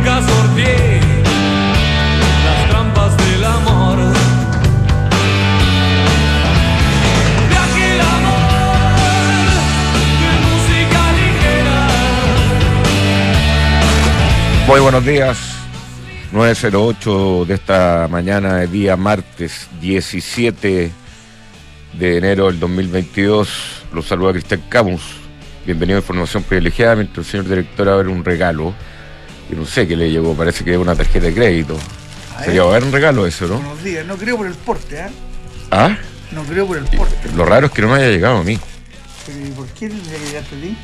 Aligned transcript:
nunca 0.00 0.20
las 2.44 2.70
trampas 2.70 3.16
del 3.16 3.44
amor. 3.44 3.98
Amor. 8.00 8.48
Muy 14.66 14.80
buenos 14.80 15.04
días. 15.04 15.38
908 16.32 17.44
de 17.46 17.54
esta 17.54 18.08
mañana 18.08 18.56
de 18.56 18.68
día 18.68 18.96
martes 18.96 19.68
17 19.80 20.92
de 21.92 22.16
enero 22.16 22.46
del 22.46 22.60
2022. 22.60 23.84
Los 23.92 24.06
saluda 24.06 24.32
Cristian 24.32 24.62
Camus. 24.68 25.02
Bienvenido 25.66 25.98
a 25.98 26.00
Información 26.00 26.42
Privilegiada. 26.44 26.94
Mientras 26.96 27.26
el 27.26 27.30
señor 27.30 27.48
director 27.48 27.88
abre 27.88 28.08
un 28.08 28.24
regalo. 28.24 28.74
Y 29.50 29.54
no 29.54 29.64
sé 29.66 29.86
qué 29.88 29.96
le 29.96 30.10
llegó, 30.10 30.34
parece 30.34 30.64
que 30.64 30.72
es 30.72 30.78
una 30.78 30.94
tarjeta 30.94 31.26
de 31.26 31.34
crédito. 31.34 31.76
A 32.36 32.44
Sería 32.44 32.64
un 32.64 32.92
regalo 32.92 33.26
eso, 33.26 33.46
¿no? 33.46 33.56
Buenos 33.56 33.82
días. 33.82 34.06
No 34.06 34.16
creo 34.16 34.36
por 34.36 34.46
el 34.46 34.54
porte, 34.54 34.98
¿eh? 35.00 35.08
Ah, 35.70 35.96
No 36.32 36.42
creo 36.44 36.66
por 36.66 36.78
el 36.78 36.84
porte. 36.84 37.16
lo 37.34 37.44
raro 37.44 37.66
es 37.66 37.72
que 37.72 37.82
no 37.82 37.88
me 37.88 37.94
haya 37.96 38.08
llegado 38.08 38.38
a 38.38 38.44
mí. 38.44 38.58
Pero, 39.26 39.38
¿y 39.46 39.50
¿Por 39.50 39.66
qué 39.68 39.88
le 39.88 39.94
llegaste 39.94 40.56
a 40.56 40.60
ti? 40.60 40.76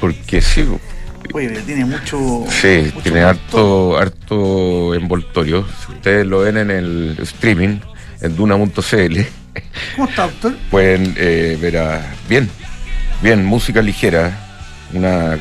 Porque 0.00 0.40
sí, 0.40 0.66
Oye, 1.32 1.48
pero 1.48 1.60
tiene 1.62 1.84
mucho. 1.86 2.44
Sí, 2.50 2.90
mucho 2.94 3.00
tiene 3.02 3.20
harto, 3.22 3.96
harto 3.96 4.94
envoltorio. 4.94 5.66
Si 5.86 5.92
ustedes 5.92 6.26
lo 6.26 6.40
ven 6.40 6.58
en 6.58 6.70
el 6.70 7.16
streaming, 7.22 7.78
en 8.20 8.36
duna.cl, 8.36 9.20
¿Cómo 9.96 10.08
está, 10.08 10.22
doctor? 10.24 10.54
pueden 10.70 11.14
eh, 11.16 11.56
ver 11.60 11.78
a. 11.78 12.14
Bien, 12.28 12.48
bien, 13.22 13.44
música 13.44 13.80
ligera, 13.80 14.38
una 14.92 15.38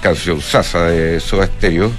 canción 0.00 0.40
sasa 0.40 0.84
de 0.84 1.18
Soda 1.20 1.46
Stereo. 1.46 1.90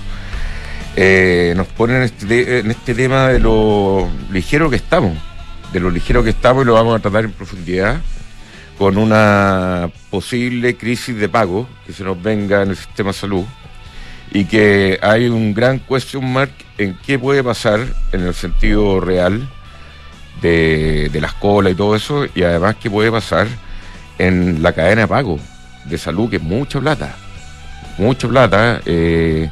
Eh, 0.96 1.54
nos 1.56 1.68
ponen 1.68 1.98
en 1.98 2.04
este, 2.04 2.26
te- 2.26 2.60
en 2.60 2.70
este 2.72 2.94
tema 2.94 3.30
de 3.30 3.40
lo 3.40 4.10
ligero 4.32 4.70
que 4.70 4.76
estamos, 4.76 5.18
de 5.72 5.80
lo 5.80 5.90
ligero 5.90 6.24
que 6.24 6.32
estamos 6.32 6.64
y 6.64 6.66
lo 6.68 6.74
vamos 6.74 6.96
a 6.98 7.00
tratar 7.00 7.24
en 7.26 7.32
profundidad 7.32 8.02
con 8.78 8.98
una 8.98 9.90
posible 10.10 10.76
crisis 10.76 11.16
de 11.16 11.30
pago 11.30 11.68
que 11.86 11.94
se 11.94 12.04
nos 12.04 12.22
venga 12.22 12.62
en 12.64 12.72
el 12.72 12.76
sistema 12.76 13.12
de 13.12 13.18
salud 13.18 13.46
y 14.34 14.46
que 14.46 15.00
hay 15.02 15.28
un 15.30 15.54
gran 15.54 15.80
question 15.80 16.30
mark 16.32 16.52
en 16.78 16.98
qué 17.06 17.18
puede 17.20 17.44
pasar 17.44 17.80
en 18.12 18.22
el 18.22 18.34
sentido 18.34 19.00
real 19.00 19.48
de, 20.42 21.10
de 21.12 21.22
las 21.22 21.34
colas 21.34 21.72
y 21.74 21.76
todo 21.76 21.96
eso 21.96 22.26
y 22.34 22.44
además 22.44 22.76
qué 22.82 22.90
puede 22.90 23.12
pasar 23.12 23.48
en 24.18 24.62
la 24.64 24.74
cadena 24.74 25.02
de 25.02 25.08
pago 25.08 25.40
de 25.86 25.98
salud 25.98 26.30
que 26.30 26.38
es 26.38 26.42
mucha 26.42 26.80
plata 26.80 27.16
mucha 27.98 28.28
plata 28.28 28.82
eh, 28.86 29.50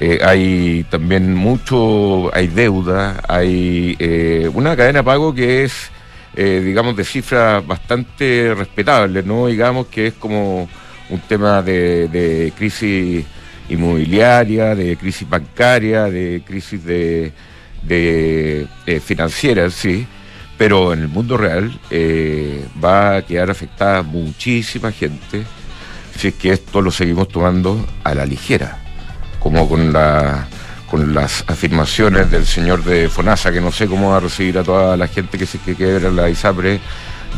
eh, 0.00 0.18
hay 0.22 0.84
también 0.90 1.34
mucho 1.34 2.34
hay 2.34 2.48
deuda 2.48 3.22
hay 3.28 3.96
eh, 3.98 4.50
una 4.52 4.76
cadena 4.76 5.00
de 5.00 5.04
pago 5.04 5.34
que 5.34 5.64
es 5.64 5.90
eh, 6.34 6.60
digamos 6.64 6.96
de 6.96 7.04
cifras 7.04 7.64
bastante 7.64 8.54
respetables 8.56 9.24
no 9.24 9.46
digamos 9.46 9.86
que 9.86 10.08
es 10.08 10.14
como 10.14 10.68
un 11.10 11.20
tema 11.20 11.62
de, 11.62 12.08
de 12.08 12.52
crisis 12.56 13.24
inmobiliaria 13.68 14.74
de 14.74 14.96
crisis 14.96 15.28
bancaria 15.28 16.04
de 16.04 16.42
crisis 16.44 16.84
de, 16.84 17.32
de 17.82 18.66
financiera 19.04 19.70
sí. 19.70 20.06
Pero 20.56 20.92
en 20.92 21.00
el 21.00 21.08
mundo 21.08 21.36
real 21.36 21.72
va 22.82 23.16
a 23.16 23.22
quedar 23.22 23.50
afectada 23.50 24.02
muchísima 24.02 24.92
gente 24.92 25.42
si 26.16 26.28
es 26.28 26.34
que 26.34 26.52
esto 26.52 26.80
lo 26.80 26.90
seguimos 26.90 27.28
tomando 27.28 27.84
a 28.04 28.14
la 28.14 28.24
ligera, 28.24 28.83
como 29.44 29.68
con 29.68 29.92
la 29.92 30.48
con 30.90 31.14
las 31.14 31.44
afirmaciones 31.48 32.30
del 32.30 32.46
señor 32.46 32.82
de 32.82 33.08
Fonasa, 33.08 33.52
que 33.52 33.60
no 33.60 33.70
sé 33.70 33.86
cómo 33.86 34.10
va 34.10 34.16
a 34.16 34.20
recibir 34.20 34.56
a 34.58 34.62
toda 34.62 34.96
la 34.96 35.06
gente 35.06 35.36
que 35.36 35.44
se 35.44 35.58
que 35.58 35.74
quebra 35.74 36.10
la 36.10 36.30
ISAPRE 36.30 36.80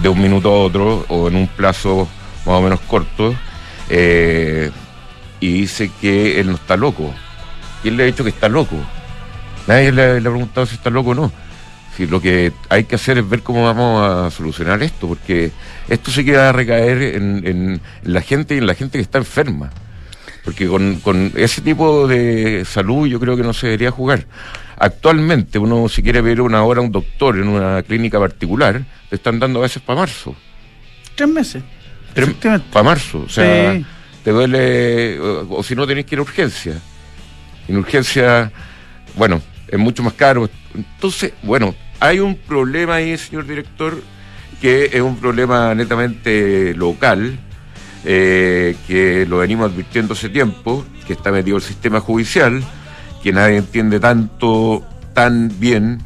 de 0.01 0.09
un 0.09 0.21
minuto 0.21 0.51
a 0.51 0.59
otro 0.61 1.05
o 1.09 1.29
en 1.29 1.37
un 1.37 1.49
plazo 1.49 2.07
más 2.45 2.55
o 2.55 2.63
menos 2.63 2.81
corto, 2.81 3.35
eh, 3.89 4.71
y 5.41 5.53
dice 5.63 5.91
que 6.01 6.39
él 6.39 6.49
no 6.49 6.55
está 6.55 6.77
loco. 6.77 7.13
¿Quién 7.83 7.97
le 7.97 8.05
ha 8.05 8.07
dicho 8.07 8.23
que 8.23 8.31
está 8.31 8.49
loco? 8.49 8.77
Nadie 9.67 9.91
le, 9.91 10.19
ha 10.19 10.21
preguntado 10.21 10.65
si 10.67 10.77
está 10.77 10.91
loco 10.91 11.11
o 11.11 11.15
no. 11.15 11.33
Lo 11.99 12.21
que 12.21 12.53
hay 12.69 12.85
que 12.85 12.97
hacer 12.97 13.19
es 13.19 13.29
ver 13.29 13.43
cómo 13.43 13.65
vamos 13.65 14.09
a 14.09 14.31
solucionar 14.31 14.83
esto, 14.83 15.09
porque 15.09 15.51
esto 15.89 16.11
se 16.13 16.25
queda 16.25 16.51
a 16.51 16.53
recaer 16.53 17.17
en 17.17 17.81
la 18.03 18.21
gente 18.21 18.55
y 18.55 18.59
en 18.59 18.67
la 18.67 18.75
gente 18.75 18.99
que 18.99 19.03
está 19.03 19.19
enferma. 19.19 19.71
Porque 20.47 20.67
con, 20.69 21.01
con 21.01 21.33
ese 21.35 21.61
tipo 21.61 22.07
de 22.09 22.65
salud 22.65 23.07
yo 23.09 23.19
creo 23.21 23.37
que 23.37 23.43
no 23.43 23.53
se 23.53 23.67
debería 23.67 23.91
jugar. 23.91 24.25
Actualmente 24.79 25.59
uno 25.59 25.89
si 25.89 26.03
quiere 26.03 26.21
ver 26.21 26.41
una 26.41 26.63
hora 26.63 26.81
a 26.81 26.85
un 26.85 26.93
doctor 26.93 27.37
en 27.37 27.49
una 27.49 27.83
clínica 27.83 28.19
particular, 28.21 28.75
le 29.11 29.15
están 29.17 29.39
dando 29.41 29.59
a 29.59 29.63
veces 29.63 29.83
para 29.83 30.01
marzo. 30.01 30.35
Tres 31.17 31.29
meses. 31.29 31.63
Efectivamente. 32.15 32.67
Para 32.73 32.85
marzo. 32.85 33.25
O 33.27 33.29
sea, 33.29 33.75
Sí. 33.75 33.85
te 34.23 34.31
duele, 34.31 35.19
o, 35.21 35.57
o 35.59 35.63
si 35.63 35.75
no 35.75 35.87
tenés 35.87 36.05
que 36.07 36.15
ir 36.15 36.21
a 36.21 36.23
urgencia. 36.23 36.75
En 37.69 37.77
urgencia, 37.79 38.53
bueno, 39.17 39.43
es 39.67 39.79
mucho 39.79 40.03
más 40.05 40.13
caro. 40.13 40.49
Entonces, 40.75 41.33
bueno, 41.43 41.75
hay 41.99 42.21
un 42.21 42.37
problema 42.37 42.95
ahí, 42.97 43.19
señor 43.19 43.47
director, 43.47 44.01
que 44.61 44.91
es 44.93 45.01
un 45.01 45.17
problema 45.17 45.75
netamente 45.75 46.73
local, 46.75 47.37
eh, 48.07 48.77
que 48.87 49.27
lo 49.27 49.39
venimos 49.39 49.71
advirtiendo 49.71 50.15
hace 50.15 50.29
tiempo, 50.29 50.85
que 51.07 51.13
está 51.13 51.33
metido 51.33 51.57
el 51.57 51.63
sistema 51.63 52.01
judicial, 52.01 52.63
que 53.23 53.33
nadie 53.33 53.57
entiende 53.57 53.99
tanto, 53.99 54.85
tan 55.13 55.53
bien 55.59 55.99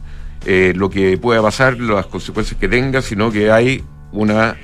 eh, 0.46 0.72
lo 0.74 0.88
que 0.88 1.18
pueda 1.18 1.42
pasar, 1.42 1.78
las 1.78 2.06
consecuencias 2.06 2.58
que 2.58 2.68
tenga, 2.68 3.02
sino 3.02 3.30
que 3.30 3.52
hay 3.52 3.84
una 4.12 4.56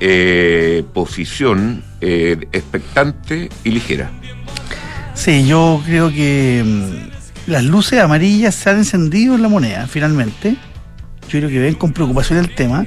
eh, 0.00 0.82
posición 0.94 1.84
eh, 2.00 2.38
expectante 2.52 3.50
y 3.62 3.70
ligera. 3.70 4.10
Sí, 5.12 5.46
yo 5.46 5.82
creo 5.84 6.10
que 6.10 6.62
mm, 6.64 7.50
las 7.50 7.64
luces 7.64 8.00
amarillas 8.00 8.54
se 8.54 8.70
han 8.70 8.78
encendido 8.78 9.34
en 9.34 9.42
la 9.42 9.48
moneda, 9.48 9.86
finalmente. 9.86 10.56
Yo 11.28 11.38
creo 11.38 11.50
que 11.50 11.58
ven 11.58 11.74
con 11.74 11.92
preocupación 11.92 12.38
el 12.38 12.54
tema, 12.54 12.86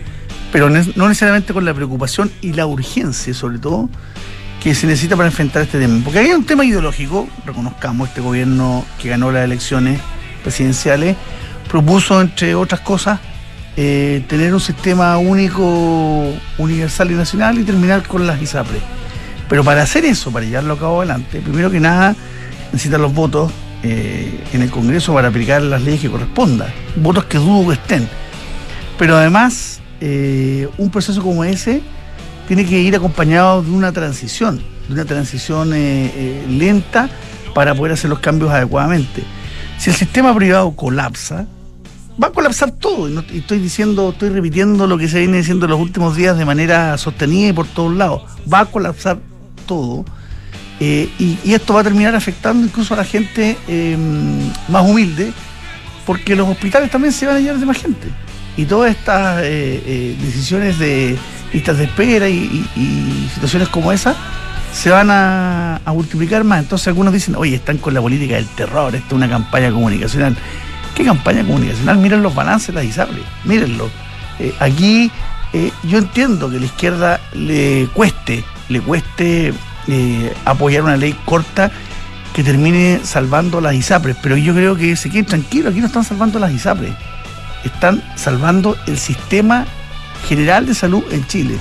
pero 0.53 0.69
no 0.69 1.07
necesariamente 1.07 1.51
con 1.51 1.65
la 1.65 1.73
preocupación 1.73 2.31
y 2.39 2.53
la 2.53 2.67
urgencia, 2.67 3.33
sobre 3.33 3.57
todo, 3.57 3.89
que 4.61 4.75
se 4.75 4.85
necesita 4.85 5.17
para 5.17 5.29
enfrentar 5.29 5.63
este 5.63 5.79
tema. 5.79 5.99
Porque 6.03 6.19
hay 6.19 6.31
un 6.31 6.45
tema 6.45 6.63
ideológico, 6.63 7.27
reconozcamos, 7.43 8.09
este 8.09 8.21
gobierno 8.21 8.85
que 9.01 9.09
ganó 9.09 9.31
las 9.31 9.45
elecciones 9.45 9.99
presidenciales, 10.43 11.17
propuso, 11.67 12.21
entre 12.21 12.53
otras 12.53 12.81
cosas, 12.81 13.19
eh, 13.77 14.23
tener 14.29 14.53
un 14.53 14.59
sistema 14.59 15.17
único, 15.17 16.31
universal 16.59 17.09
y 17.09 17.15
nacional 17.15 17.57
y 17.57 17.63
terminar 17.63 18.03
con 18.03 18.27
las 18.27 18.39
ISAPRES. 18.39 18.83
Pero 19.49 19.63
para 19.63 19.81
hacer 19.81 20.05
eso, 20.05 20.29
para 20.31 20.45
llevarlo 20.45 20.75
a 20.75 20.77
cabo 20.77 20.99
adelante, 20.99 21.39
primero 21.39 21.71
que 21.71 21.79
nada 21.79 22.15
necesitan 22.71 23.01
los 23.01 23.11
votos 23.11 23.51
eh, 23.81 24.39
en 24.53 24.61
el 24.61 24.69
Congreso 24.69 25.15
para 25.15 25.29
aplicar 25.29 25.63
las 25.63 25.81
leyes 25.81 26.01
que 26.01 26.11
correspondan. 26.11 26.71
Votos 26.95 27.25
que 27.25 27.39
dudo 27.39 27.69
que 27.69 27.73
estén. 27.73 28.07
Pero 28.99 29.17
además, 29.17 29.79
eh, 30.05 30.67
un 30.77 30.89
proceso 30.89 31.23
como 31.23 31.45
ese 31.45 31.81
tiene 32.45 32.65
que 32.65 32.77
ir 32.77 32.93
acompañado 32.93 33.63
de 33.63 33.71
una 33.71 33.93
transición, 33.93 34.61
de 34.89 34.95
una 34.95 35.05
transición 35.05 35.73
eh, 35.73 36.11
eh, 36.13 36.45
lenta 36.49 37.09
para 37.55 37.73
poder 37.73 37.93
hacer 37.93 38.09
los 38.09 38.19
cambios 38.19 38.51
adecuadamente. 38.51 39.23
Si 39.77 39.91
el 39.91 39.95
sistema 39.95 40.35
privado 40.35 40.75
colapsa, 40.75 41.47
va 42.21 42.27
a 42.27 42.31
colapsar 42.31 42.71
todo. 42.71 43.07
Y, 43.31 43.37
estoy 43.37 43.59
diciendo, 43.59 44.09
estoy 44.09 44.27
repitiendo 44.27 44.87
lo 44.87 44.97
que 44.97 45.07
se 45.07 45.19
viene 45.19 45.37
diciendo 45.37 45.67
en 45.67 45.71
los 45.71 45.79
últimos 45.79 46.17
días 46.17 46.37
de 46.37 46.43
manera 46.43 46.97
sostenida 46.97 47.47
y 47.47 47.53
por 47.53 47.67
todos 47.67 47.95
lados. 47.95 48.23
Va 48.51 48.59
a 48.59 48.65
colapsar 48.65 49.19
todo. 49.65 50.03
y, 50.81 51.37
esto 51.45 51.75
va 51.75 51.79
a 51.79 51.83
terminar 51.85 52.13
afectando 52.13 52.65
incluso 52.65 52.93
a 52.93 52.97
la 52.97 53.05
gente 53.05 53.57
más 54.67 54.83
humilde, 54.83 55.31
porque 56.05 56.35
los 56.35 56.49
hospitales 56.49 56.91
también 56.91 57.13
se 57.13 57.25
van 57.25 57.37
a 57.37 57.39
llenar 57.39 57.57
de 57.57 57.65
más 57.65 57.77
gente. 57.77 58.09
Y 58.55 58.65
todas 58.65 58.91
estas 58.91 59.41
eh, 59.41 59.83
eh, 59.85 60.15
decisiones 60.21 60.77
de 60.77 61.17
listas 61.51 61.77
de 61.77 61.85
espera 61.85 62.29
y, 62.29 62.65
situaciones 63.33 63.69
como 63.69 63.91
esa 63.91 64.15
se 64.73 64.89
van 64.89 65.09
a, 65.11 65.81
multiplicar 65.87 66.43
más. 66.43 66.59
Entonces 66.59 66.87
algunos 66.87 67.13
dicen, 67.13 67.35
oye, 67.35 67.55
están 67.55 67.77
con 67.77 67.93
la 67.93 68.01
política 68.01 68.35
del 68.35 68.47
terror, 68.47 68.95
esto 68.95 69.07
es 69.07 69.13
una 69.13 69.29
campaña 69.29 69.71
comunicacional. 69.71 70.35
¿Qué 70.95 71.03
campaña 71.03 71.43
comunicacional? 71.43 71.97
Miren 71.97 72.21
los 72.21 72.33
balances 72.35 72.73
las 72.73 72.85
ISAPRE, 72.85 73.21
mírenlo. 73.45 73.89
Eh, 74.39 74.53
aquí 74.59 75.11
yo 75.83 75.99
entiendo 75.99 76.49
que 76.49 76.59
la 76.59 76.65
izquierda 76.65 77.19
le 77.33 77.87
cueste, 77.93 78.43
le 78.69 78.81
cueste 78.81 79.53
apoyar 80.45 80.81
una 80.81 80.97
ley 80.97 81.15
corta 81.25 81.69
que 82.33 82.43
termine 82.43 83.01
salvando 83.03 83.61
las 83.61 83.75
ISAPRES, 83.75 84.17
pero 84.21 84.35
yo 84.35 84.55
creo 84.55 84.75
que 84.75 84.95
se 84.95 85.11
queden 85.11 85.25
tranquilos, 85.25 85.71
aquí 85.71 85.79
no 85.79 85.85
están 85.85 86.03
salvando 86.03 86.39
las 86.39 86.51
ISAPRES, 86.51 86.93
están 87.63 88.03
salvando 88.15 88.77
el 88.87 88.97
sistema 88.97 89.65
general 90.27 90.65
de 90.65 90.73
salud 90.73 91.03
en 91.11 91.25
Chile. 91.27 91.57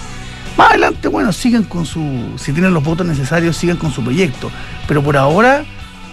Más 0.57 0.71
adelante, 0.71 1.09
bueno, 1.09 1.33
sigan 1.33 1.65
con 1.65 1.87
su, 1.87 2.33
si 2.37 2.53
tienen 2.53 2.75
los 2.75 2.85
votos 2.85 3.07
necesarios, 3.07 3.57
sigan 3.57 3.77
con 3.77 3.91
su 3.93 4.03
proyecto, 4.03 4.51
pero 4.87 5.03
por 5.03 5.17
ahora 5.17 5.65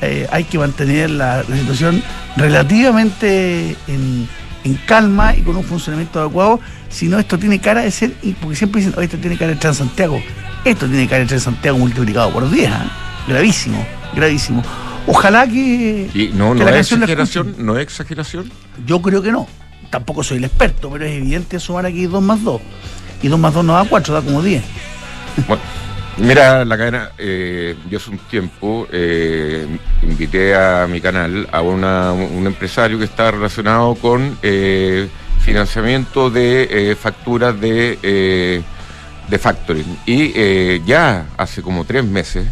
eh, 0.01 0.27
hay 0.31 0.45
que 0.45 0.57
mantener 0.57 1.09
la, 1.09 1.43
la 1.47 1.57
situación 1.57 2.01
relativamente 2.37 3.75
en, 3.87 4.27
en 4.63 4.75
calma 4.85 5.35
y 5.35 5.41
con 5.41 5.55
un 5.57 5.63
funcionamiento 5.63 6.19
adecuado. 6.21 6.59
Si 6.89 7.07
no, 7.07 7.19
esto 7.19 7.37
tiene 7.37 7.59
cara 7.59 7.81
de 7.81 7.91
ser, 7.91 8.13
porque 8.39 8.55
siempre 8.55 8.81
dicen, 8.81 8.95
"Oh, 8.97 9.01
esto 9.01 9.17
tiene 9.17 9.37
cara 9.37 9.51
de 9.51 9.57
Transantiago. 9.57 10.21
Esto 10.65 10.87
tiene 10.87 11.07
cara 11.07 11.19
de 11.21 11.27
Transantiago 11.27 11.77
multiplicado 11.77 12.31
por 12.31 12.49
10. 12.49 12.71
¿ah? 12.71 12.91
Gravísimo, 13.27 13.85
gravísimo. 14.15 14.63
Ojalá 15.07 15.47
que. 15.47 16.09
Y 16.13 16.27
no, 16.33 16.53
que 16.53 16.59
no 16.59 16.65
la 16.65 16.71
es 16.71 16.75
canción 16.77 16.99
la 16.99 17.05
exageración, 17.05 17.55
no 17.59 17.77
es 17.77 17.83
exageración. 17.83 18.51
Yo 18.85 19.01
creo 19.01 19.21
que 19.21 19.31
no. 19.31 19.47
Tampoco 19.89 20.23
soy 20.23 20.37
el 20.37 20.45
experto, 20.45 20.89
pero 20.91 21.05
es 21.05 21.11
evidente 21.11 21.59
sumar 21.59 21.85
aquí 21.85 22.05
2 22.05 22.21
más 22.21 22.43
2. 22.43 22.61
Y 23.21 23.27
2 23.27 23.39
más 23.39 23.53
2 23.53 23.65
no 23.65 23.73
da 23.73 23.85
4, 23.85 24.13
da 24.13 24.21
como 24.21 24.41
10. 24.41 24.63
Bueno, 25.47 25.63
mira, 26.17 26.63
la 26.63 26.77
cadena, 26.77 27.11
eh, 27.17 27.75
yo 27.89 27.97
hace 27.97 28.11
un 28.11 28.17
tiempo 28.19 28.87
eh, 28.91 29.65
invité 30.03 30.55
a 30.55 30.87
mi 30.87 31.01
canal 31.01 31.47
a 31.51 31.61
un 31.61 32.45
empresario 32.45 32.99
que 32.99 33.05
está 33.05 33.31
relacionado 33.31 33.95
con 33.95 34.37
eh, 34.43 35.09
financiamiento 35.39 36.29
de 36.29 36.91
eh, 36.91 36.95
facturas 36.95 37.59
de, 37.59 38.61
de 39.27 39.39
factoring. 39.39 39.97
Y 40.05 40.79
ya 40.85 41.25
hace 41.37 41.61
como 41.61 41.85
tres 41.85 42.03
meses 42.03 42.47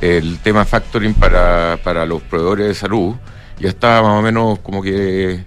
el 0.00 0.38
tema 0.40 0.64
factoring 0.64 1.14
para, 1.14 1.78
para 1.82 2.04
los 2.04 2.22
proveedores 2.22 2.68
de 2.68 2.74
salud 2.74 3.14
ya 3.58 3.70
estaba 3.70 4.02
más 4.02 4.18
o 4.18 4.22
menos 4.22 4.58
como 4.58 4.82
que 4.82 5.44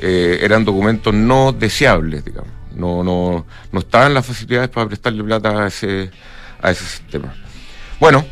eh, 0.00 0.38
eran 0.42 0.64
documentos 0.64 1.12
no 1.14 1.52
deseables, 1.52 2.24
digamos. 2.24 2.50
No, 2.74 3.02
no, 3.02 3.44
no 3.72 3.80
estaban 3.80 4.14
las 4.14 4.24
facilidades 4.26 4.68
para 4.68 4.86
prestarle 4.86 5.24
plata 5.24 5.64
a 5.64 5.66
ese, 5.68 6.10
a 6.62 6.70
ese 6.70 6.84
sistema. 6.84 7.34
Bueno, 7.98 8.24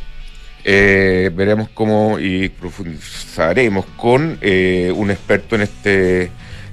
eh, 0.65 1.31
veremos 1.35 1.69
cómo 1.75 2.19
y 2.19 2.49
profundizaremos 2.49 3.85
con 3.97 4.39
eh, 4.41 4.93
un 4.95 5.11
experto 5.11 5.57
en 5.57 5.63
este 5.63 6.31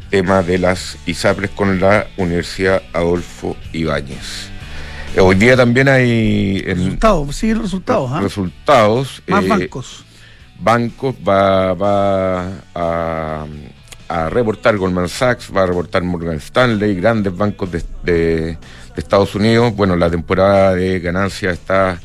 tema 0.10 0.44
de 0.44 0.60
las 0.60 0.98
ISAPRES 1.08 1.52
con 1.52 1.80
la 1.80 2.06
Universidad 2.18 2.84
Adolfo 2.94 3.56
Ibáñez. 3.72 4.50
Eh, 5.16 5.20
hoy 5.20 5.36
día 5.36 5.56
también 5.56 5.88
hay 5.90 6.64
en- 6.66 6.78
Resultados, 6.78 7.36
siguen 7.36 7.58
los 7.58 7.66
resultados. 7.66 8.12
¿ah? 8.12 8.22
resultados. 8.22 9.24
Más 9.28 9.44
eh, 9.44 9.48
bancos. 9.48 10.06
bancos 10.60 11.16
va, 11.28 11.74
va 11.74 12.52
a, 12.76 13.46
a 14.14 14.30
reportar 14.30 14.78
Goldman 14.78 15.10
Sachs, 15.10 15.50
va 15.56 15.64
a 15.64 15.66
reportar 15.66 16.04
Morgan 16.04 16.36
Stanley, 16.38 16.96
grandes 16.96 17.36
bancos 17.36 17.72
de, 17.72 17.82
de- 18.04 18.14
de 18.16 18.58
Estados 18.98 19.34
Unidos. 19.34 19.76
Bueno, 19.76 19.96
la 19.96 20.10
temporada 20.10 20.76
de 20.76 21.00
ganancias 21.00 21.54
está 21.54 22.00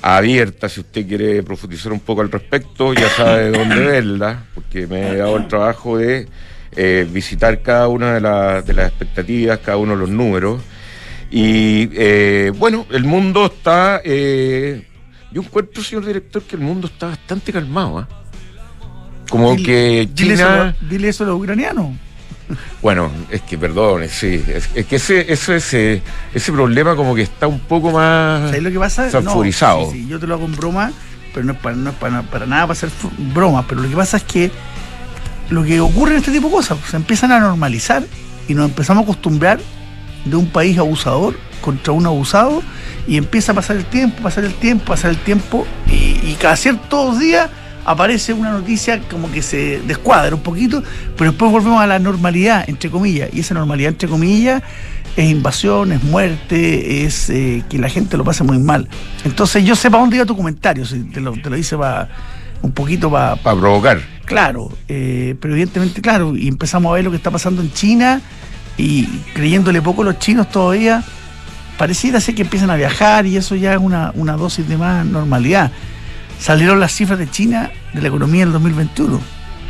abierta. 0.00 0.68
Si 0.68 0.80
usted 0.80 1.06
quiere 1.06 1.42
profundizar 1.44 1.92
un 1.92 2.00
poco 2.00 2.20
al 2.22 2.30
respecto, 2.32 2.92
ya 2.94 3.08
sabe 3.10 3.50
dónde 3.52 3.76
verla, 3.86 4.44
porque 4.54 4.86
me 4.88 5.10
he 5.10 5.16
dado 5.18 5.36
el 5.36 5.46
trabajo 5.46 5.98
de 5.98 6.26
eh, 6.74 7.06
visitar 7.08 7.62
cada 7.62 7.86
una 7.88 8.14
de, 8.14 8.20
la- 8.20 8.62
de 8.62 8.72
las 8.74 8.88
expectativas, 8.88 9.58
cada 9.60 9.76
uno 9.76 9.92
de 9.92 9.98
los 9.98 10.08
números. 10.10 10.60
Y 11.30 11.88
eh, 11.94 12.52
bueno, 12.58 12.86
el 12.90 13.04
mundo 13.04 13.46
está. 13.46 14.00
eh, 14.04 14.86
yo 15.30 15.40
encuentro, 15.42 15.82
señor 15.82 16.04
director, 16.04 16.42
que 16.42 16.56
el 16.56 16.62
mundo 16.62 16.88
está 16.88 17.06
bastante 17.06 17.52
calmado. 17.52 18.06
Como 19.32 19.54
Dile- 19.56 19.64
que 19.64 20.08
Dile 20.14 20.34
eso, 20.34 20.44
a 20.44 20.48
China. 20.52 20.64
los- 20.80 20.90
dile 20.90 21.08
eso 21.08 21.24
a 21.24 21.26
los 21.28 21.36
ucranianos. 21.40 21.86
Bueno, 22.82 23.10
es 23.30 23.40
que 23.42 23.56
perdone, 23.56 24.08
sí. 24.08 24.44
Es, 24.46 24.68
es 24.74 24.84
que 24.86 24.96
ese, 24.96 25.32
eso, 25.32 25.54
ese, 25.54 26.02
ese 26.34 26.52
problema, 26.52 26.94
como 26.94 27.14
que 27.14 27.22
está 27.22 27.46
un 27.46 27.60
poco 27.60 27.90
más. 27.92 28.46
¿Sabes 28.50 28.62
lo 28.62 28.70
que 28.70 28.78
pasa? 28.78 29.08
No, 29.22 29.42
sí, 29.42 29.52
sí, 29.92 30.06
yo 30.06 30.20
te 30.20 30.26
lo 30.26 30.34
hago 30.34 30.44
en 30.44 30.54
broma, 30.54 30.92
pero 31.32 31.46
no 31.46 31.52
es 31.52 31.58
para, 31.58 31.76
no 31.76 31.90
es 31.90 31.96
para, 31.96 32.22
para 32.22 32.44
nada 32.46 32.62
para 32.66 32.72
hacer 32.72 32.90
broma. 33.32 33.66
Pero 33.66 33.80
lo 33.82 33.88
que 33.88 33.96
pasa 33.96 34.18
es 34.18 34.24
que 34.24 34.50
lo 35.48 35.64
que 35.64 35.80
ocurre 35.80 36.12
en 36.12 36.18
este 36.18 36.30
tipo 36.32 36.48
de 36.48 36.54
cosas, 36.54 36.78
se 36.90 36.96
empiezan 36.96 37.32
a 37.32 37.40
normalizar 37.40 38.02
y 38.48 38.54
nos 38.54 38.68
empezamos 38.68 39.02
a 39.02 39.04
acostumbrar 39.04 39.58
de 40.26 40.36
un 40.36 40.46
país 40.48 40.76
abusador 40.78 41.34
contra 41.62 41.92
un 41.94 42.04
abusado 42.06 42.62
y 43.06 43.16
empieza 43.16 43.52
a 43.52 43.54
pasar 43.54 43.76
el 43.76 43.84
tiempo, 43.86 44.22
pasar 44.22 44.44
el 44.44 44.54
tiempo, 44.54 44.84
pasar 44.86 45.10
el 45.10 45.16
tiempo 45.18 45.66
y, 45.86 45.92
y 46.30 46.36
cada 46.40 46.56
ciertos 46.56 47.18
días 47.18 47.48
aparece 47.84 48.32
una 48.32 48.52
noticia 48.52 49.00
como 49.08 49.30
que 49.30 49.42
se 49.42 49.80
descuadra 49.80 50.34
un 50.34 50.42
poquito, 50.42 50.82
pero 51.16 51.30
después 51.30 51.50
volvemos 51.50 51.80
a 51.80 51.86
la 51.86 51.98
normalidad, 51.98 52.64
entre 52.68 52.90
comillas, 52.90 53.30
y 53.32 53.40
esa 53.40 53.54
normalidad, 53.54 53.90
entre 53.90 54.08
comillas, 54.08 54.62
es 55.16 55.30
invasión, 55.30 55.92
es 55.92 56.02
muerte, 56.02 57.04
es 57.04 57.28
eh, 57.30 57.62
que 57.68 57.78
la 57.78 57.88
gente 57.88 58.16
lo 58.16 58.24
pase 58.24 58.44
muy 58.44 58.58
mal. 58.58 58.88
Entonces 59.24 59.64
yo 59.64 59.76
sé 59.76 59.90
para 59.90 60.02
dónde 60.02 60.16
iba 60.16 60.26
tu 60.26 60.36
comentario, 60.36 60.86
si 60.86 61.00
te 61.04 61.20
lo, 61.20 61.32
te 61.32 61.50
lo 61.50 61.56
hice 61.56 61.76
para 61.76 62.08
un 62.62 62.72
poquito 62.72 63.10
para 63.10 63.36
Para 63.36 63.58
provocar. 63.58 64.00
Claro, 64.24 64.70
eh, 64.88 65.34
pero 65.40 65.54
evidentemente, 65.54 66.00
claro, 66.00 66.36
y 66.36 66.48
empezamos 66.48 66.90
a 66.90 66.94
ver 66.94 67.04
lo 67.04 67.10
que 67.10 67.16
está 67.16 67.30
pasando 67.30 67.60
en 67.60 67.72
China 67.72 68.20
y 68.78 69.06
creyéndole 69.34 69.82
poco 69.82 70.02
a 70.02 70.04
los 70.06 70.18
chinos 70.18 70.48
todavía, 70.50 71.02
pareciera 71.76 72.20
ser 72.20 72.34
que 72.34 72.42
empiezan 72.42 72.70
a 72.70 72.76
viajar 72.76 73.26
y 73.26 73.36
eso 73.36 73.56
ya 73.56 73.74
es 73.74 73.80
una, 73.80 74.12
una 74.14 74.34
dosis 74.34 74.66
de 74.68 74.78
más 74.78 75.04
normalidad. 75.04 75.72
Salieron 76.42 76.80
las 76.80 76.92
cifras 76.92 77.18
de 77.20 77.30
China 77.30 77.70
de 77.92 78.02
la 78.02 78.08
economía 78.08 78.44
del 78.44 78.52
2021. 78.52 79.20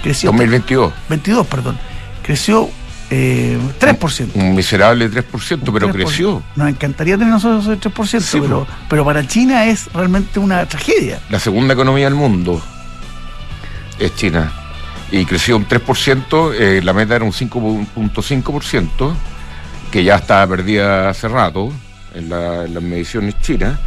Creció 0.02 0.30
2022. 0.30 0.90
22, 1.10 1.46
perdón. 1.46 1.78
Creció 2.22 2.70
eh, 3.10 3.58
3%. 3.78 4.30
Un 4.34 4.54
miserable 4.54 5.10
3%, 5.10 5.70
pero 5.70 5.88
3%. 5.88 5.92
creció. 5.92 6.42
Nos 6.56 6.68
encantaría 6.70 7.18
tener 7.18 7.30
nosotros 7.34 7.66
ese 7.66 7.78
3%, 7.90 8.20
Sí, 8.20 8.40
pero, 8.40 8.66
pero 8.88 9.04
para 9.04 9.26
China 9.26 9.66
es 9.66 9.92
realmente 9.92 10.38
una 10.40 10.64
tragedia. 10.66 11.20
La 11.28 11.38
segunda 11.38 11.74
economía 11.74 12.06
del 12.06 12.14
mundo 12.14 12.62
es 13.98 14.14
China. 14.16 14.50
Y 15.10 15.26
creció 15.26 15.58
un 15.58 15.68
3%, 15.68 16.54
eh, 16.58 16.80
la 16.82 16.94
meta 16.94 17.16
era 17.16 17.24
un 17.26 17.32
5.5%, 17.32 19.14
que 19.90 20.04
ya 20.04 20.16
estaba 20.16 20.46
perdida 20.46 21.10
hace 21.10 21.28
rato 21.28 21.70
en, 22.14 22.30
la- 22.30 22.64
en 22.64 22.72
las 22.72 22.82
mediciones 22.82 23.34
chinas. 23.42 23.78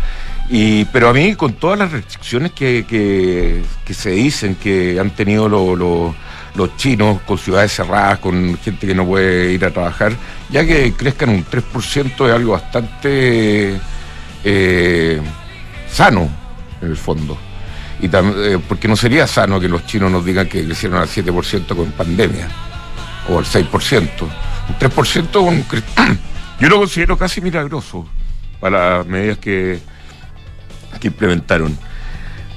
Y, 0.50 0.86
pero 0.86 1.10
a 1.10 1.14
mí, 1.14 1.34
con 1.36 1.54
todas 1.54 1.80
las 1.80 1.92
restricciones 1.92 2.52
que, 2.52 2.86
que- 2.88 3.64
se 3.94 4.12
dicen 4.12 4.56
que 4.56 5.00
han 5.00 5.10
tenido 5.12 5.50
lo- 5.50 5.76
lo- 5.76 6.16
los 6.56 6.78
chinos, 6.78 7.22
con 7.22 7.38
ciudades 7.38 7.74
cerradas, 7.74 8.20
con 8.20 8.58
gente 8.60 8.86
que 8.88 8.94
no 8.96 9.06
puede 9.06 9.52
ir 9.54 9.66
a 9.66 9.72
trabajar, 9.72 10.14
ya 10.50 10.66
que 10.66 10.94
crezcan 10.94 11.30
un 11.30 11.44
3% 11.44 12.28
es 12.28 12.34
algo 12.34 12.54
bastante 12.54 13.80
eh, 14.44 15.22
sano, 15.90 16.30
en 16.82 16.90
el 16.90 16.98
fondo. 16.98 17.38
Y 18.00 18.06
eh, 18.14 18.60
porque 18.68 18.88
no 18.88 18.96
sería 18.96 19.26
sano 19.28 19.60
que 19.60 19.68
los 19.68 19.86
chinos 19.88 20.12
nos 20.12 20.24
digan 20.24 20.48
que 20.48 20.64
crecieron 20.64 21.00
al 21.02 21.08
7% 21.08 21.76
con 21.76 21.92
pandemia, 21.92 22.48
o 23.30 23.40
al 23.40 23.46
6%. 23.46 24.10
Un 24.22 24.80
3% 24.80 25.42
un 25.42 25.64
cre- 25.68 25.84
yo 26.60 26.70
lo 26.70 26.78
considero 26.78 27.18
casi 27.18 27.42
milagroso 27.42 28.06
para 28.60 28.98
las 29.00 29.08
medidas 29.08 29.40
que, 29.40 29.80
que 31.00 31.08
implementaron. 31.08 31.78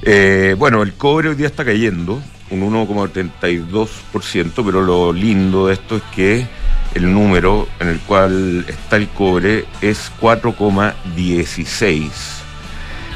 Eh, 0.01 0.55
bueno, 0.57 0.81
el 0.81 0.93
cobre 0.93 1.29
hoy 1.29 1.35
día 1.35 1.45
está 1.47 1.63
cayendo, 1.65 2.21
un 2.51 2.61
1,32%, 2.61 4.65
pero 4.65 4.81
lo 4.81 5.13
lindo 5.13 5.67
de 5.67 5.73
esto 5.73 5.97
es 5.97 6.03
que 6.15 6.47
el 6.95 7.13
número 7.13 7.67
en 7.79 7.89
el 7.89 7.99
cual 7.99 8.65
está 8.67 8.95
el 8.97 9.07
cobre 9.09 9.65
es 9.81 10.11
4,16. 10.19 12.09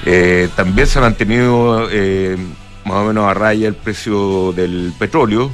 Eh, 0.06 0.50
también 0.56 0.86
se 0.88 1.00
ha 1.00 1.02
mantenido 1.02 1.88
eh, 1.90 2.38
más 2.86 2.98
o 2.98 3.06
menos 3.06 3.26
a 3.26 3.34
raya 3.34 3.68
el 3.68 3.74
precio 3.76 4.54
del 4.54 4.94
petróleo, 5.00 5.52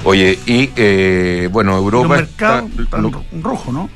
Oye, 0.03 0.37
y 0.45 0.69
eh, 0.75 1.49
bueno, 1.51 1.71
Los 1.71 1.79
Europa 1.81 2.07
mercados 2.17 2.69
está- 2.69 2.83
están 2.83 3.11
ro- 3.11 3.23
rojo, 3.41 3.71
¿no? 3.71 3.89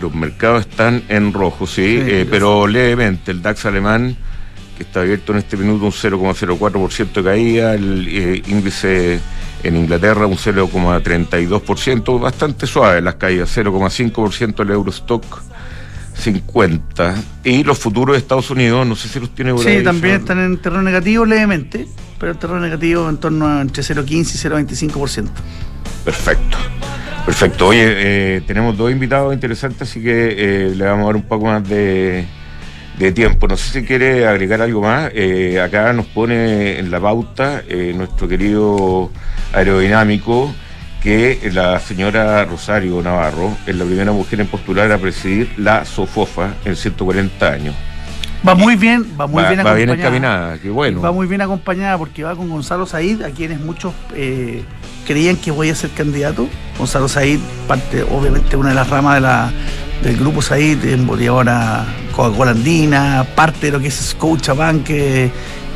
Los 0.00 0.14
mercados 0.14 0.66
están 0.66 1.02
en 1.08 1.34
rojo, 1.34 1.66
sí, 1.66 1.74
Sí, 1.74 1.98
eh, 2.06 2.26
pero 2.30 2.66
levemente. 2.66 3.30
El 3.30 3.42
DAX 3.42 3.66
alemán, 3.66 4.16
que 4.78 4.84
está 4.84 5.00
abierto 5.02 5.32
en 5.32 5.38
este 5.38 5.58
minuto, 5.58 5.84
un 5.84 5.92
0,04% 5.92 7.12
de 7.20 7.22
caída. 7.22 7.74
El 7.74 8.08
eh, 8.10 8.42
índice 8.46 9.20
en 9.62 9.76
Inglaterra, 9.76 10.26
un 10.26 10.36
0,32%. 10.36 12.20
Bastante 12.20 12.66
suave 12.66 13.00
las 13.00 13.14
caídas, 13.16 13.50
0,5% 13.56 14.60
el 14.62 14.70
Eurostock 14.70 15.24
50. 16.14 17.14
Y 17.44 17.64
los 17.64 17.78
futuros 17.78 18.14
de 18.14 18.18
Estados 18.18 18.50
Unidos, 18.50 18.86
no 18.86 18.96
sé 18.96 19.08
si 19.08 19.18
los 19.20 19.34
tiene 19.34 19.52
por 19.54 19.66
ahí, 19.66 19.78
Sí, 19.78 19.84
también 19.84 20.14
son- 20.16 20.20
están 20.22 20.38
en 20.40 20.56
terreno 20.58 20.82
negativo 20.82 21.24
levemente, 21.24 21.86
pero 22.18 22.32
el 22.32 22.38
terreno 22.38 22.60
negativo 22.60 23.08
en 23.08 23.16
torno 23.18 23.46
a 23.48 23.60
entre 23.62 23.82
0,15 23.82 24.34
y 24.34 24.38
0,25%. 24.38 25.30
Perfecto. 26.04 26.58
Perfecto. 27.24 27.68
Oye, 27.68 27.84
eh, 28.36 28.40
tenemos 28.46 28.76
dos 28.76 28.90
invitados 28.90 29.32
interesantes, 29.32 29.88
así 29.88 30.02
que 30.02 30.34
eh, 30.68 30.74
le 30.74 30.84
vamos 30.84 31.04
a 31.04 31.06
dar 31.06 31.16
un 31.16 31.22
poco 31.22 31.46
más 31.46 31.66
de, 31.68 32.26
de 32.98 33.12
tiempo. 33.12 33.48
No 33.48 33.56
sé 33.56 33.80
si 33.80 33.86
quiere 33.86 34.26
agregar 34.26 34.60
algo 34.62 34.82
más. 34.82 35.10
Eh, 35.14 35.60
acá 35.60 35.92
nos 35.92 36.06
pone 36.06 36.78
en 36.78 36.90
la 36.90 37.00
pauta 37.00 37.62
eh, 37.68 37.92
nuestro 37.96 38.28
querido 38.28 39.10
aerodinámico 39.52 40.52
que 41.02 41.50
la 41.52 41.80
señora 41.80 42.44
Rosario 42.44 43.02
Navarro 43.02 43.56
es 43.66 43.74
la 43.74 43.84
primera 43.84 44.12
mujer 44.12 44.40
en 44.40 44.46
postular 44.46 44.90
a 44.92 44.98
presidir 44.98 45.52
la 45.56 45.84
SOFOFA 45.84 46.54
en 46.64 46.76
140 46.76 47.48
años. 47.48 47.74
Va 48.46 48.54
muy 48.54 48.76
bien, 48.76 49.04
va 49.20 49.26
muy 49.26 49.42
va, 49.42 49.50
bien 49.50 49.64
va 49.64 49.74
bien 49.74 49.90
acompañada. 49.90 49.94
encaminada, 50.16 50.58
qué 50.58 50.70
bueno. 50.70 51.00
Va 51.00 51.12
muy 51.12 51.26
bien 51.26 51.40
acompañada 51.40 51.98
porque 51.98 52.24
va 52.24 52.34
con 52.34 52.48
Gonzalo 52.48 52.86
Said, 52.86 53.22
a 53.22 53.30
quienes 53.30 53.60
muchos 53.60 53.94
eh, 54.14 54.64
creían 55.06 55.36
que 55.36 55.50
voy 55.50 55.70
a 55.70 55.74
ser 55.74 55.90
candidato. 55.90 56.48
Gonzalo 56.78 57.08
Said, 57.08 57.38
parte, 57.68 58.02
obviamente, 58.02 58.56
una 58.56 58.70
de 58.70 58.74
las 58.74 58.88
ramas 58.88 59.14
de 59.16 59.20
la, 59.20 59.52
del 60.02 60.16
grupo 60.16 60.42
Said, 60.42 60.84
embotadora 60.84 61.84
Coca-Cola 62.14 62.50
Andina, 62.52 63.26
parte 63.34 63.66
de 63.66 63.72
lo 63.72 63.80
que 63.80 63.88
es 63.88 63.94
Scotiabank, 63.94 64.86
eh, 64.90 65.30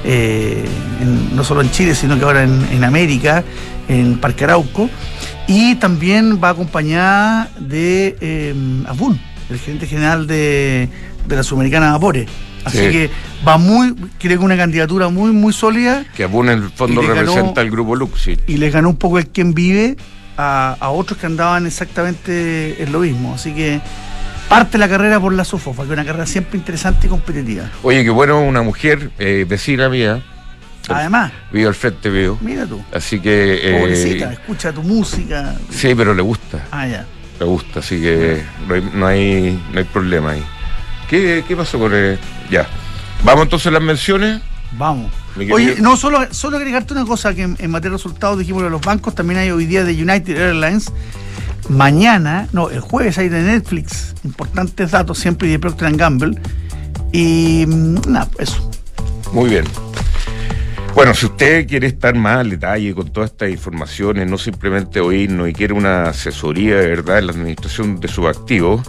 en- 0.05 1.35
no 1.37 1.43
solo 1.45 1.61
en 1.63 1.71
Chile, 1.71 1.95
sino 1.95 2.19
que 2.19 2.25
ahora 2.25 2.43
en, 2.45 2.67
en 2.71 2.85
América, 2.85 3.45
en 3.89 4.19
Parque 4.19 4.45
Arauco. 4.45 4.89
Y 5.49 5.77
también 5.77 6.41
va 6.43 6.51
acompañada 6.51 7.49
de 7.59 8.17
eh, 8.21 8.55
Abun, 8.89 9.21
el 9.49 9.59
gerente 9.59 9.87
general 9.87 10.27
de, 10.27 10.89
de 11.27 11.37
la 11.37 11.43
Sudamericana 11.43 11.93
Vapores. 11.93 12.29
Así 12.67 12.79
Sí. 12.79 12.91
que 12.91 13.11
va 13.47 13.57
muy, 13.59 13.95
creo 14.19 14.39
que 14.41 14.45
una 14.45 14.57
candidatura 14.57 15.09
muy, 15.09 15.31
muy 15.31 15.53
sólida 15.53 16.05
Que 16.17 16.25
Abun 16.25 16.49
en 16.49 16.65
el 16.65 16.71
fondo 16.71 17.01
representa 17.01 17.61
al 17.61 17.71
grupo 17.71 17.95
Luxi. 17.97 18.37
y 18.49 18.57
les 18.57 18.73
ganó 18.73 18.89
un 18.91 18.97
poco 18.97 19.19
el 19.19 19.29
quien 19.29 19.55
vive 19.55 19.97
a, 20.37 20.77
a 20.81 20.91
otros 20.91 21.19
que 21.19 21.27
andaban 21.27 21.65
exactamente 21.67 22.83
en 22.83 22.91
lo 22.93 22.99
mismo. 23.01 23.35
Así 23.35 23.53
que 23.55 23.81
parte 24.49 24.79
la 24.79 24.89
carrera 24.89 25.19
por 25.21 25.33
la 25.33 25.45
Sofofa, 25.45 25.83
que 25.83 25.89
es 25.89 25.93
una 25.93 26.05
carrera 26.05 26.27
siempre 26.27 26.59
interesante 26.59 27.07
y 27.07 27.11
competitiva. 27.11 27.71
Oye, 27.83 28.03
qué 28.05 28.11
bueno, 28.11 28.41
una 28.43 28.63
mujer 28.63 29.11
eh, 29.19 29.47
vecina 29.49 29.89
mía, 29.89 30.23
Además, 30.89 31.33
vive 31.53 31.67
al 31.69 31.75
frente 31.75 32.11
mío. 32.11 32.39
mira 32.41 32.65
tú, 32.67 32.81
Así 32.93 33.19
que. 33.21 33.61
eh, 33.63 33.81
pobrecita, 33.81 34.33
escucha 34.33 34.73
tu 34.73 34.83
música. 34.83 35.55
sí, 35.71 35.95
pero 35.97 36.15
le 36.15 36.23
gusta. 36.23 36.65
Ah, 36.71 36.87
ya. 36.87 37.05
Le 37.41 37.45
gusta, 37.47 37.81
así 37.81 38.01
que 38.01 38.43
no 38.69 38.75
hay, 38.75 38.91
no 38.95 39.07
hay, 39.07 39.61
no 39.73 39.79
hay 39.79 39.85
problema 39.85 40.31
ahí. 40.33 40.45
¿Qué, 41.09 41.45
qué 41.47 41.57
pasó 41.57 41.79
con 41.79 41.93
el.? 41.95 42.19
Ya. 42.51 42.67
Vamos 43.25 43.45
entonces 43.45 43.67
a 43.69 43.71
las 43.71 43.83
menciones. 43.83 44.41
Vamos. 44.73 45.13
Oye, 45.53 45.77
no, 45.81 45.97
solo, 45.97 46.27
solo 46.31 46.57
agregarte 46.57 46.93
una 46.93 47.05
cosa 47.05 47.35
que 47.35 47.43
en, 47.43 47.57
en 47.59 47.71
materia 47.71 47.91
de 47.91 47.97
resultados 47.97 48.39
dijimos 48.39 48.63
de 48.63 48.71
los 48.71 48.81
bancos, 48.81 49.15
también 49.15 49.41
hay 49.41 49.51
hoy 49.51 49.67
día 49.67 49.85
de 49.85 49.93
United 49.93 50.37
Airlines. 50.37 50.93
Mañana, 51.69 52.49
no, 52.53 52.71
el 52.71 52.81
jueves 52.81 53.19
hay 53.19 53.29
de 53.29 53.43
Netflix, 53.43 54.15
importantes 54.25 54.93
datos 54.93 55.19
siempre 55.19 55.49
y 55.49 55.51
de 55.53 55.59
Procter 55.59 55.95
Gamble. 55.97 56.39
Y 57.13 57.65
mm, 57.67 58.13
nada, 58.13 58.29
eso. 58.39 58.71
Muy 59.33 59.51
bien. 59.51 59.65
Bueno, 60.95 61.13
si 61.13 61.27
usted 61.27 61.67
quiere 61.67 61.89
estar 61.89 62.15
más 62.15 62.39
al 62.39 62.51
detalle 62.51 62.95
con 62.95 63.11
todas 63.11 63.31
estas 63.31 63.51
informaciones, 63.51 64.31
no 64.31 64.39
simplemente 64.39 65.01
oírnos 65.01 65.49
y 65.49 65.53
quiere 65.53 65.75
una 65.75 66.05
asesoría 66.05 66.77
de 66.77 66.89
verdad 66.89 67.19
en 67.19 67.27
la 67.27 67.33
administración 67.33 68.01
de 68.01 68.09
sus 68.09 68.25
activos, 68.27 68.81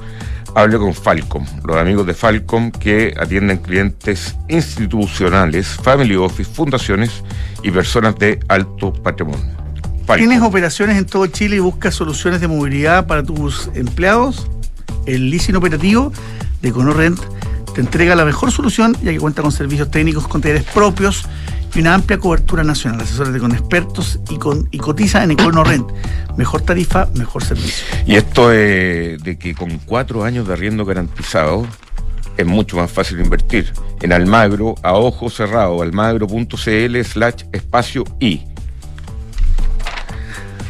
hable 0.55 0.77
con 0.77 0.93
Falcom, 0.93 1.45
los 1.65 1.77
amigos 1.77 2.05
de 2.05 2.13
Falcom 2.13 2.71
que 2.71 3.13
atienden 3.19 3.57
clientes 3.57 4.35
institucionales, 4.47 5.67
family 5.67 6.15
office, 6.15 6.49
fundaciones 6.51 7.23
y 7.63 7.71
personas 7.71 8.17
de 8.17 8.39
alto 8.47 8.93
patrimonio. 8.93 9.45
¿Tienes 10.15 10.41
operaciones 10.41 10.97
en 10.97 11.05
todo 11.05 11.27
Chile 11.27 11.57
y 11.57 11.59
buscas 11.59 11.93
soluciones 11.93 12.39
de 12.39 12.47
movilidad 12.47 13.07
para 13.07 13.23
tus 13.23 13.69
empleados? 13.73 14.47
El 15.05 15.29
leasing 15.29 15.55
operativo 15.55 16.13
de 16.61 16.71
Conorrent 16.71 17.19
te 17.75 17.81
entrega 17.81 18.15
la 18.15 18.25
mejor 18.25 18.51
solución 18.51 18.95
ya 19.03 19.11
que 19.11 19.19
cuenta 19.19 19.41
con 19.41 19.51
servicios 19.51 19.91
técnicos 19.91 20.27
con 20.27 20.41
talleres 20.41 20.63
propios 20.63 21.25
y 21.77 21.81
una 21.81 21.93
amplia 21.93 22.17
cobertura 22.17 22.63
nacional. 22.63 23.01
Asesórate 23.01 23.39
con 23.39 23.51
expertos 23.51 24.19
y, 24.29 24.37
con, 24.37 24.67
y 24.71 24.79
cotiza 24.79 25.23
en 25.23 25.31
Econorrent. 25.31 25.87
Mejor 26.35 26.61
tarifa, 26.61 27.07
mejor 27.13 27.43
servicio. 27.43 27.85
Y 28.07 28.15
esto 28.15 28.49
de, 28.49 29.17
de 29.21 29.37
que 29.37 29.53
con 29.53 29.77
cuatro 29.85 30.23
años 30.23 30.47
de 30.47 30.53
arriendo 30.53 30.85
garantizado 30.85 31.67
es 32.35 32.45
mucho 32.47 32.77
más 32.77 32.91
fácil 32.91 33.19
invertir. 33.19 33.71
En 34.01 34.11
Almagro, 34.11 34.73
a 34.81 34.93
ojo 34.93 35.29
cerrado, 35.29 35.83
almagro.cl 35.83 37.03
slash 37.03 37.43
espacio 37.51 38.03
I. 38.19 38.41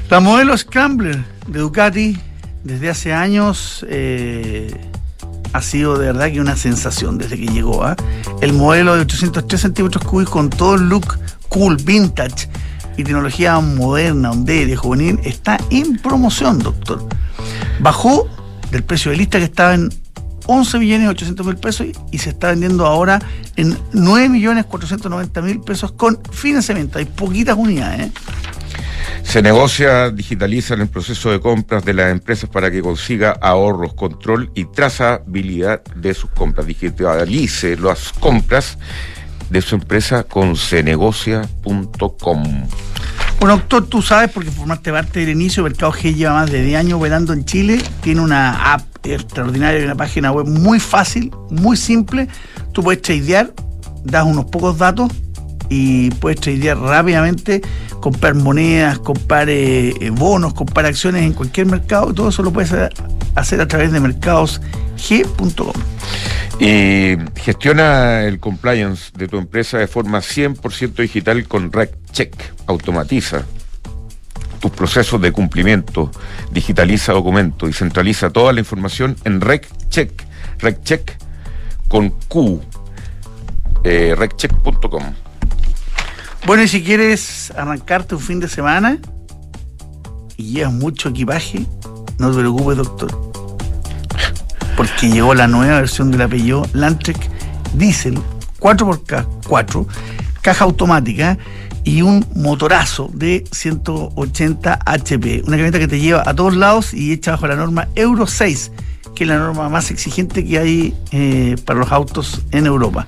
La 0.10 0.20
modelo 0.20 0.58
Scrambler 0.58 1.24
de 1.48 1.60
Ducati 1.60 2.18
desde 2.64 2.90
hace 2.90 3.14
años 3.14 3.86
eh, 3.90 4.74
ha 5.54 5.62
sido 5.62 5.98
de 5.98 6.08
verdad 6.08 6.32
que 6.32 6.42
una 6.42 6.56
sensación 6.56 7.18
desde 7.18 7.38
que 7.38 7.48
llegó. 7.48 7.84
¿ah? 7.84 7.96
El 8.42 8.54
modelo 8.54 8.96
de 8.96 9.01
803 9.01 9.62
centímetros 9.62 10.04
cúbicos 10.04 10.34
con 10.34 10.50
todo 10.50 10.75
el 10.75 10.89
look 10.89 11.18
cool, 11.50 11.77
vintage 11.77 12.50
y 12.98 13.04
tecnología 13.04 13.60
moderna, 13.60 14.32
de 14.36 14.75
juvenil 14.75 15.20
está 15.24 15.58
en 15.70 15.98
promoción, 15.98 16.60
doctor. 16.60 17.08
Bajó 17.80 18.27
del 18.72 18.84
precio 18.84 19.12
de 19.12 19.18
lista 19.18 19.38
que 19.38 19.46
estaba 19.46 19.75
en 19.75 19.89
11 20.48 20.80
millones 20.80 21.10
800 21.10 21.46
mil 21.46 21.58
pesos 21.58 21.88
y, 22.12 22.18
se 22.18 22.30
está 22.30 22.50
vendiendo 22.50 22.86
ahora 22.86 23.22
en 23.56 23.77
9 23.92 24.30
millones 24.30 24.66
490 24.66 25.42
mil 25.42 25.60
pesos 25.60 25.92
con 25.92 26.18
financiamiento. 26.32 26.98
Hay 27.00 27.06
poquitas 27.06 27.56
unidades. 27.58 28.08
¿eh? 28.08 28.12
Se 29.28 29.42
negocia, 29.42 30.10
digitaliza 30.10 30.74
en 30.74 30.82
el 30.82 30.88
proceso 30.88 31.30
de 31.30 31.42
compras 31.42 31.84
de 31.84 31.94
las 31.94 32.12
empresas 32.12 32.50
para 32.50 32.72
que 32.72 32.82
consiga 32.82 33.38
ahorros, 33.42 33.94
control 33.94 34.52
y 34.56 34.64
trazabilidad 34.64 35.84
de 35.96 36.14
sus 36.14 36.30
compras. 36.30 36.66
Digitalice 36.66 37.76
las 37.76 38.14
compras 38.14 38.78
de 39.50 39.62
su 39.62 39.76
empresa 39.76 40.24
con 40.24 40.56
cenegocia.com. 40.56 42.68
Bueno, 43.42 43.58
doctor, 43.58 43.86
tú 43.88 44.02
sabes, 44.02 44.32
porque 44.32 44.50
formaste 44.50 44.94
parte 44.94 45.20
del 45.20 45.30
inicio, 45.30 45.62
Mercado 45.62 45.92
G 45.92 46.16
lleva 46.16 46.34
más 46.34 46.50
de 46.50 46.64
10 46.64 46.80
años 46.80 46.98
operando 46.98 47.34
en 47.34 47.44
Chile, 47.44 47.84
tiene 48.02 48.22
una 48.22 48.74
app 48.74 49.06
extraordinaria 49.06 49.82
y 49.82 49.84
una 49.84 49.96
página 49.96 50.32
web 50.32 50.48
muy 50.48 50.80
fácil, 50.80 51.32
muy 51.50 51.76
simple. 51.76 52.30
Tú 52.72 52.82
puedes 52.82 53.02
tradear, 53.02 53.52
das 54.06 54.26
unos 54.26 54.46
pocos 54.46 54.78
datos 54.78 55.12
y 55.70 56.12
puedes 56.12 56.40
tradear 56.40 56.78
rápidamente, 56.78 57.62
comprar 58.00 58.36
monedas, 58.36 59.00
comprar 59.00 59.50
eh, 59.50 59.94
eh, 60.00 60.10
bonos, 60.10 60.54
comprar 60.54 60.86
acciones 60.86 61.24
en 61.24 61.34
cualquier 61.34 61.68
mercado. 61.68 62.14
Todo 62.14 62.30
eso 62.30 62.44
lo 62.44 62.52
puedes 62.52 62.74
hacer 63.36 63.62
a 63.62 63.68
través 63.68 63.92
de 63.92 64.00
mercadosg.com. 64.00 65.74
Y 66.60 67.18
gestiona 67.36 68.24
el 68.24 68.40
compliance 68.40 69.12
de 69.16 69.28
tu 69.28 69.38
empresa 69.38 69.78
de 69.78 69.88
forma 69.88 70.20
100% 70.20 70.96
digital 70.96 71.48
con 71.48 71.72
RecCheck. 71.72 72.54
Automatiza 72.66 73.46
tus 74.60 74.72
procesos 74.72 75.22
de 75.22 75.32
cumplimiento, 75.32 76.10
digitaliza 76.52 77.14
documentos 77.14 77.70
y 77.70 77.74
centraliza 77.74 78.32
toda 78.32 78.54
la 78.54 78.60
información 78.60 79.16
en 79.24 79.42
RecCheck. 79.42 80.26
RecCheck 80.60 81.18
con 81.88 82.10
Q. 82.28 82.62
Eh, 83.84 84.16
reccheck.com. 84.18 85.27
Bueno, 86.46 86.63
y 86.63 86.67
si 86.67 86.84
quieres 86.84 87.51
arrancarte 87.58 88.15
un 88.15 88.22
fin 88.22 88.39
de 88.39 88.48
semana 88.48 89.00
y 90.38 90.53
llevas 90.53 90.74
mucho 90.74 91.10
equipaje, 91.10 91.65
no 92.20 92.32
te 92.32 92.38
preocupes, 92.39 92.77
doctor. 92.77 93.32
Porque 94.75 95.10
llegó 95.10 95.34
la 95.34 95.48
nueva 95.48 95.79
versión 95.79 96.12
del 96.12 96.29
Peugeot 96.29 96.74
Landtrek 96.74 97.17
Diesel 97.74 98.17
4x4, 98.60 99.86
caja 100.41 100.63
automática 100.63 101.38
y 101.84 102.01
un 102.01 102.25
motorazo 102.36 103.10
de 103.13 103.44
180 103.51 104.79
HP. 104.86 105.41
Una 105.46 105.51
camioneta 105.58 105.79
que 105.79 105.88
te 105.88 106.00
lleva 106.00 106.24
a 106.25 106.34
todos 106.34 106.56
lados 106.56 106.94
y 106.94 107.13
hecha 107.13 107.32
bajo 107.32 107.48
la 107.48 107.56
norma 107.56 107.88
Euro 107.96 108.27
6, 108.27 108.72
que 109.18 109.24
es 109.24 109.28
la 109.30 109.40
norma 109.40 109.68
más 109.68 109.90
exigente 109.90 110.46
que 110.46 110.60
hay 110.60 110.94
eh, 111.12 111.56
para 111.66 111.80
los 111.80 111.92
autos 111.92 112.42
en 112.52 112.68
Europa. 112.68 113.08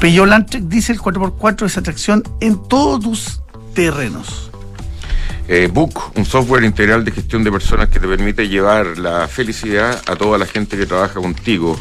Peugeot 0.00 0.26
Landtrek 0.26 0.64
Diesel 0.64 0.98
4x4 0.98 1.66
es 1.66 1.78
atracción 1.78 2.24
en 2.40 2.60
todos 2.66 3.00
tus 3.00 3.40
terrenos. 3.72 4.50
Eh, 5.46 5.70
Book, 5.72 6.10
un 6.16 6.24
software 6.24 6.64
integral 6.64 7.04
de 7.04 7.12
gestión 7.12 7.44
de 7.44 7.52
personas 7.52 7.88
que 7.88 8.00
te 8.00 8.08
permite 8.08 8.48
llevar 8.48 8.98
la 8.98 9.28
felicidad 9.28 10.02
a 10.08 10.16
toda 10.16 10.38
la 10.38 10.46
gente 10.46 10.76
que 10.76 10.86
trabaja 10.86 11.20
contigo 11.20 11.78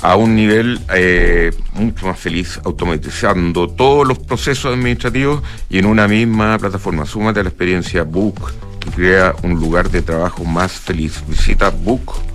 a 0.00 0.16
un 0.16 0.34
nivel 0.34 0.80
eh, 0.94 1.50
mucho 1.74 2.06
más 2.06 2.18
feliz, 2.18 2.58
automatizando 2.64 3.68
todos 3.68 4.08
los 4.08 4.18
procesos 4.18 4.72
administrativos 4.72 5.42
y 5.68 5.76
en 5.76 5.84
una 5.84 6.08
misma 6.08 6.56
plataforma. 6.56 7.04
Súmate 7.04 7.40
a 7.40 7.42
la 7.42 7.50
experiencia 7.50 8.02
Book 8.02 8.50
y 8.86 8.90
crea 8.90 9.34
un 9.42 9.60
lugar 9.60 9.90
de 9.90 10.00
trabajo 10.00 10.42
más 10.44 10.72
feliz. 10.72 11.22
Visita 11.28 11.68
Book, 11.68 12.14
de 12.32 12.33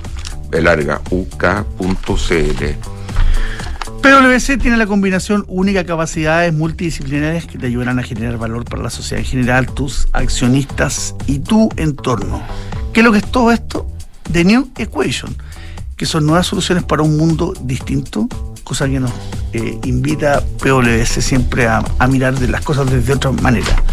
larga, 0.52 1.02
uk.cl. 1.10 2.64
PwC 4.02 4.58
tiene 4.58 4.78
la 4.78 4.88
combinación 4.88 5.44
única 5.48 5.80
de 5.80 5.86
capacidades 5.86 6.54
multidisciplinarias 6.54 7.46
que 7.46 7.58
te 7.58 7.68
ayudarán 7.68 8.00
a 8.00 8.04
generar 8.04 8.38
valor 8.38 8.64
para 8.64 8.82
la 8.82 8.90
sociedad 8.90 9.20
en 9.20 9.30
general, 9.30 9.68
tus 9.68 10.08
accionistas 10.14 11.16
y 11.28 11.40
tu 11.40 11.70
entorno. 11.76 12.42
¿Qué 12.94 13.02
es 13.02 13.06
lo 13.06 13.12
que 13.12 13.18
es 13.20 13.30
todo 13.30 13.52
esto? 13.52 13.92
The 14.32 14.46
New 14.46 14.72
Equation, 14.78 15.36
que 15.98 16.06
son 16.06 16.26
nuevas 16.26 16.48
soluciones 16.48 16.84
para 16.86 17.04
un 17.04 17.18
mundo 17.18 17.54
distinto, 17.62 18.28
cosa 18.64 18.88
que 18.88 19.00
nos 19.00 19.12
eh, 19.52 19.78
invita 19.84 20.44
PwC 20.64 21.22
siempre 21.22 21.68
a, 21.68 21.84
a 22.00 22.08
mirar 22.08 22.40
de 22.40 22.48
las 22.48 22.62
cosas 22.62 22.90
desde 22.90 23.14
otra 23.14 23.32
manera. 23.32 23.84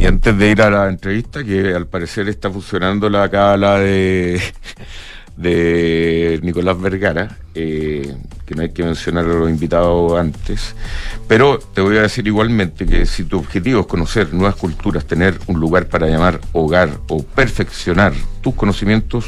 Y 0.00 0.06
antes 0.06 0.36
de 0.38 0.50
ir 0.50 0.62
a 0.62 0.70
la 0.70 0.88
entrevista, 0.88 1.44
que 1.44 1.74
al 1.74 1.86
parecer 1.86 2.26
está 2.30 2.50
funcionando 2.50 3.10
la 3.10 3.28
cábala 3.28 3.78
de, 5.36 6.40
Nicolás 6.42 6.80
Vergara, 6.80 7.36
eh, 7.54 8.16
que 8.46 8.54
no 8.54 8.62
hay 8.62 8.70
que 8.70 8.82
mencionar 8.82 9.26
a 9.26 9.28
los 9.28 9.50
invitados 9.50 10.18
antes, 10.18 10.74
pero 11.28 11.58
te 11.58 11.82
voy 11.82 11.98
a 11.98 12.02
decir 12.02 12.26
igualmente 12.26 12.86
que 12.86 13.04
si 13.04 13.24
tu 13.24 13.40
objetivo 13.40 13.82
es 13.82 13.86
conocer 13.86 14.32
nuevas 14.32 14.56
culturas, 14.56 15.04
tener 15.04 15.38
un 15.48 15.60
lugar 15.60 15.86
para 15.88 16.06
llamar 16.06 16.40
hogar 16.54 16.88
o 17.08 17.22
perfeccionar 17.22 18.14
tus 18.40 18.54
conocimientos, 18.54 19.26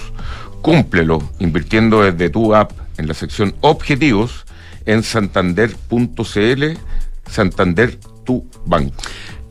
cúmplelo 0.63 1.23
invirtiendo 1.39 2.03
desde 2.03 2.31
tu 2.31 2.55
app 2.55 2.73
en 2.97 3.09
la 3.09 3.15
sección 3.15 3.55
Objetivos 3.61 4.47
en 4.87 5.03
santander.cl, 5.03 6.65
Santander 7.31 7.99
tu 8.25 8.47
banco. 8.65 8.95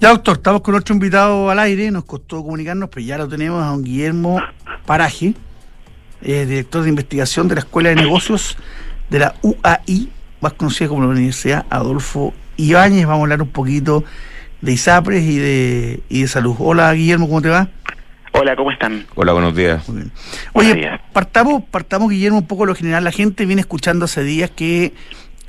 Ya, 0.02 0.10
doctor, 0.10 0.38
estamos 0.38 0.62
con 0.62 0.74
otro 0.74 0.96
invitado 0.96 1.52
al 1.52 1.60
aire, 1.60 1.92
nos 1.92 2.06
costó 2.06 2.42
comunicarnos, 2.42 2.90
pero 2.90 3.06
ya 3.06 3.20
lo 3.20 3.28
tenemos 3.28 3.64
a 3.64 3.68
don 3.68 3.84
Guillermo 3.84 4.42
Paraje, 4.84 5.36
eh, 6.24 6.46
director 6.48 6.82
de 6.82 6.90
investigación 6.90 7.48
de 7.48 7.54
la 7.54 7.62
Escuela 7.62 7.90
de 7.90 7.98
Negocios 7.98 8.58
de 9.12 9.20
la 9.20 9.36
UAI, 9.44 10.10
más 10.42 10.54
conocida 10.54 10.90
como 10.90 11.04
la 11.04 11.10
Universidad 11.10 11.68
Adolfo 11.70 12.34
Ibáñez. 12.58 13.06
Vamos 13.06 13.20
a 13.20 13.22
hablar 13.26 13.44
un 13.44 13.50
poquito 13.50 14.04
de 14.62 14.72
ISAPRES 14.72 15.22
y 15.22 15.38
de, 15.38 16.00
y 16.10 16.22
de 16.24 16.28
salud. 16.28 16.56
Hola, 16.58 16.92
Guillermo, 16.94 17.28
¿cómo 17.28 17.44
te 17.44 17.50
va? 17.50 17.70
Hola, 18.32 18.56
¿cómo 18.56 18.72
están? 18.72 19.06
Hola, 19.14 19.34
buenos 19.34 19.56
días. 19.56 19.88
Muy 19.88 19.98
bien. 19.98 20.12
Buenos 20.52 20.72
Oye, 20.74 20.82
días. 20.82 21.02
partamos, 21.14 21.62
partamos, 21.70 22.10
Guillermo, 22.10 22.40
un 22.40 22.48
poco 22.48 22.66
lo 22.66 22.74
general. 22.74 23.04
La 23.04 23.12
gente 23.12 23.46
viene 23.46 23.62
escuchando 23.62 24.06
hace 24.06 24.24
días 24.24 24.50
que 24.50 24.94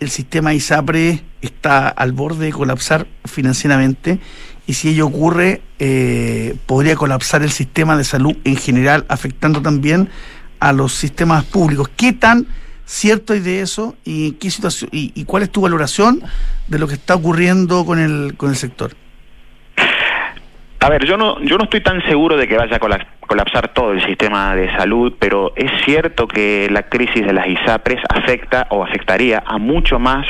el 0.02 0.10
sistema 0.10 0.52
ISAPRE 0.52 1.22
está 1.40 1.88
al 1.88 2.12
borde 2.12 2.46
de 2.46 2.52
colapsar 2.52 3.06
financieramente 3.24 4.18
y 4.66 4.74
si 4.74 4.90
ello 4.90 5.06
ocurre, 5.06 5.62
eh, 5.78 6.56
podría 6.66 6.96
colapsar 6.96 7.42
el 7.42 7.50
sistema 7.50 7.96
de 7.96 8.04
salud 8.04 8.36
en 8.44 8.56
general, 8.56 9.04
afectando 9.08 9.62
también 9.62 10.08
a 10.60 10.72
los 10.72 10.94
sistemas 10.94 11.44
públicos. 11.44 11.88
¿Qué 11.96 12.12
tan 12.12 12.46
cierto 12.84 13.34
es 13.34 13.44
de 13.44 13.60
eso 13.60 13.96
y 14.04 14.32
qué 14.32 14.50
situación 14.50 14.90
y 14.92 15.24
cuál 15.24 15.44
es 15.44 15.50
tu 15.50 15.60
valoración 15.60 16.22
de 16.68 16.78
lo 16.78 16.86
que 16.86 16.94
está 16.94 17.14
ocurriendo 17.14 17.84
con 17.84 17.98
el 17.98 18.34
con 18.36 18.50
el 18.50 18.56
sector? 18.56 18.94
A 20.82 20.88
ver, 20.88 21.04
yo 21.04 21.16
no, 21.16 21.40
yo 21.42 21.58
no 21.58 21.64
estoy 21.64 21.80
tan 21.80 22.02
seguro 22.08 22.36
de 22.36 22.48
que 22.48 22.56
vaya 22.56 22.76
a 22.76 22.80
colap- 22.80 23.06
colapsar 23.20 23.68
todo 23.68 23.92
el 23.92 24.04
sistema 24.04 24.56
de 24.56 24.68
salud, 24.76 25.12
pero 25.18 25.52
es 25.54 25.70
cierto 25.84 26.26
que 26.26 26.68
la 26.72 26.82
crisis 26.82 27.24
de 27.24 27.32
las 27.32 27.46
ISAPRES 27.46 28.00
afecta 28.08 28.66
o 28.70 28.82
afectaría 28.82 29.42
a 29.46 29.58
mucho 29.58 30.00
más 30.00 30.26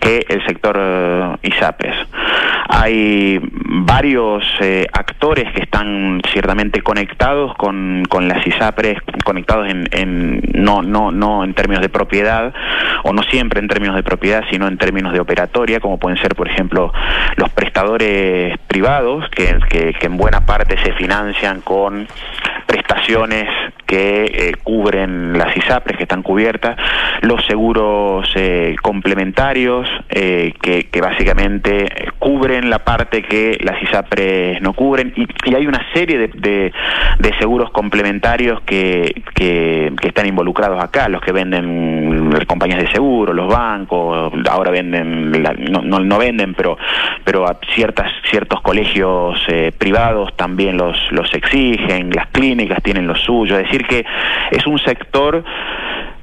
que 0.00 0.24
el 0.28 0.44
sector 0.46 0.76
eh, 0.80 1.36
ISAPRES. 1.42 1.94
Hay 2.68 3.40
varios 3.42 4.44
eh, 4.60 4.86
actores 4.92 5.50
que 5.52 5.62
están 5.62 6.20
ciertamente 6.32 6.82
conectados 6.82 7.54
con, 7.56 8.04
con 8.08 8.28
las 8.28 8.46
ISAPRES, 8.46 8.98
conectados 9.24 9.68
en, 9.68 9.88
en 9.92 10.42
no, 10.52 10.82
no, 10.82 11.10
no 11.10 11.44
en 11.44 11.54
términos 11.54 11.82
de 11.82 11.88
propiedad, 11.88 12.52
o 13.04 13.12
no 13.12 13.22
siempre 13.22 13.60
en 13.60 13.68
términos 13.68 13.96
de 13.96 14.02
propiedad, 14.02 14.44
sino 14.50 14.68
en 14.68 14.76
términos 14.76 15.12
de 15.12 15.20
operatoria, 15.20 15.80
como 15.80 15.98
pueden 15.98 16.18
ser, 16.18 16.34
por 16.34 16.48
ejemplo, 16.48 16.92
los 17.36 17.48
prestadores 17.50 18.58
privados, 18.68 19.28
que, 19.30 19.58
que, 19.70 19.94
que 19.94 20.06
en 20.06 20.16
buena 20.16 20.44
parte 20.44 20.76
se 20.84 20.92
financian 20.92 21.62
con 21.62 22.06
prestaciones 22.66 23.48
que 23.88 24.24
eh, 24.26 24.52
cubren 24.62 25.32
las 25.38 25.56
ISAPRES, 25.56 25.96
que 25.96 26.02
están 26.02 26.22
cubiertas, 26.22 26.76
los 27.22 27.42
seguros 27.46 28.30
eh, 28.36 28.76
complementarios, 28.82 29.88
eh, 30.10 30.52
que, 30.60 30.86
básicamente 31.00 31.86
eh, 31.86 32.10
cubren 32.18 32.68
la 32.68 32.80
parte 32.80 33.22
que 33.22 33.56
las 33.62 33.82
ISAPRES 33.82 34.60
no 34.60 34.74
cubren, 34.74 35.14
y, 35.16 35.54
hay 35.54 35.66
una 35.66 35.80
serie 35.94 36.18
de, 36.18 36.28
de- 36.28 36.72
seguros 37.38 37.70
complementarios 37.70 38.60
que, 38.62 39.22
que, 39.34 39.92
que 40.00 40.08
están 40.08 40.26
involucrados 40.26 40.82
acá, 40.82 41.08
los 41.08 41.20
que 41.22 41.30
venden 41.30 42.30
las 42.30 42.44
compañías 42.46 42.80
de 42.80 42.90
seguro, 42.90 43.32
los 43.32 43.46
bancos, 43.46 44.32
ahora 44.50 44.70
venden, 44.72 45.40
la- 45.42 45.52
no, 45.52 45.80
no, 45.82 46.00
no 46.00 46.18
venden, 46.18 46.54
pero, 46.54 46.76
pero 47.24 47.46
a 47.46 47.56
ciertas, 47.74 48.10
ciertos 48.28 48.60
colegios 48.60 49.40
eh, 49.48 49.70
privados 49.78 50.36
también 50.36 50.76
los, 50.76 50.96
los 51.12 51.32
exigen, 51.32 52.10
las 52.10 52.26
clínicas 52.28 52.82
tienen 52.82 53.06
lo 53.06 53.14
suyo, 53.14 53.56
es 53.56 53.64
decir 53.64 53.77
que 53.84 54.04
es 54.50 54.66
un 54.66 54.78
sector 54.78 55.44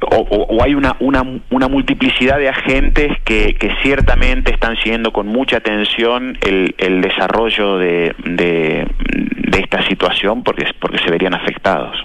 o, 0.02 0.64
hay 0.64 0.76
una, 0.76 0.96
una, 1.00 1.24
una 1.50 1.68
multiplicidad 1.68 2.38
de 2.38 2.50
agentes 2.50 3.12
que, 3.24 3.56
ciertamente 3.82 4.54
están 4.54 4.76
siguiendo 4.78 5.12
con 5.12 5.28
mucha 5.28 5.58
atención 5.58 6.38
el, 6.42 6.76
el 6.78 7.02
desarrollo 7.02 7.78
de, 7.78 8.16
de, 8.24 8.88
de 8.98 9.60
esta 9.60 9.88
situación 9.88 10.44
porque, 10.44 10.66
porque 10.80 10.98
se 11.00 11.10
verían 11.10 11.34
afectados. 11.34 11.96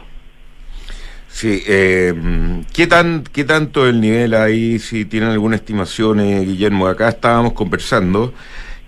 Sí, 1.28 1.62
eh, 1.66 2.12
¿qué, 2.74 2.86
tan, 2.86 3.22
¿qué 3.32 3.44
tanto 3.44 3.88
el 3.88 4.00
nivel 4.00 4.34
ahí, 4.34 4.78
si 4.78 5.04
tienen 5.04 5.30
alguna 5.30 5.56
estimación, 5.56 6.20
eh, 6.20 6.40
Guillermo? 6.40 6.88
Acá 6.88 7.08
estábamos 7.08 7.52
conversando 7.52 8.34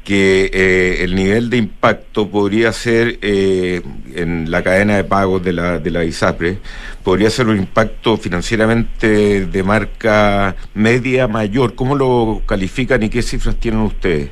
que 0.05 0.51
eh, 0.53 1.05
el 1.05 1.15
nivel 1.15 1.49
de 1.49 1.59
impacto 1.59 2.29
podría 2.29 2.73
ser 2.73 3.19
eh, 3.23 3.83
en 4.15 4.51
la 4.51 4.63
cadena 4.63 4.97
de 4.97 5.05
pagos 5.05 5.45
de 5.45 5.53
la, 5.53 5.79
de 5.79 5.91
la 5.91 6.05
ISAPRE, 6.05 6.59
podría 7.05 7.31
ser 7.31 7.47
un 7.47 7.59
impacto 7.59 8.17
financieramente 8.17 9.47
de 9.47 9.63
marca 9.63 10.57
media 10.75 11.29
mayor. 11.29 11.75
¿Cómo 11.75 11.95
lo 11.95 12.43
califican 12.47 13.03
y 13.03 13.09
qué 13.09 13.23
cifras 13.23 13.57
tienen 13.57 13.81
ustedes? 13.81 14.31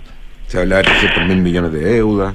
Se 0.48 0.59
habla 0.59 0.78
de 0.78 0.85
300 0.85 1.26
mil 1.28 1.38
millones 1.38 1.72
de 1.72 1.80
deuda. 1.80 2.33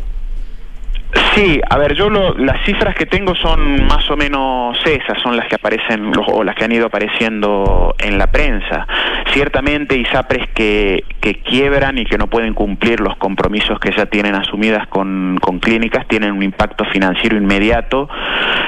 Sí, 1.36 1.60
a 1.70 1.78
ver, 1.78 1.96
yo 1.96 2.10
lo- 2.10 2.34
las 2.38 2.64
cifras 2.66 2.96
que 2.96 3.06
tengo 3.06 3.36
son 3.36 3.86
más 3.88 4.10
o 4.10 4.16
menos 4.16 4.78
esas, 4.86 5.22
son 5.22 5.36
las 5.36 5.48
que 5.48 5.56
aparecen 5.56 6.14
o 6.28 6.44
las 6.46 6.56
que 6.56 6.64
han 6.64 6.72
ido 6.72 6.86
apareciendo 6.86 7.94
en 8.00 8.18
la 8.18 8.28
prensa. 8.28 8.88
Ciertamente 9.34 9.98
ISAPRES 9.98 10.48
que, 10.54 11.04
que 11.20 11.42
quiebran 11.42 11.98
y 11.98 12.06
que 12.06 12.18
no 12.18 12.28
pueden 12.28 12.54
cumplir 12.54 13.02
los 13.02 13.18
compromisos 13.18 13.80
que 13.80 13.92
ya 13.92 14.06
tienen 14.06 14.34
asumidas 14.36 14.88
con, 14.88 15.38
clínicas 15.62 16.08
tienen 16.08 16.32
un 16.32 16.44
impacto 16.44 16.86
financiero 16.86 17.36
inmediato 17.38 18.08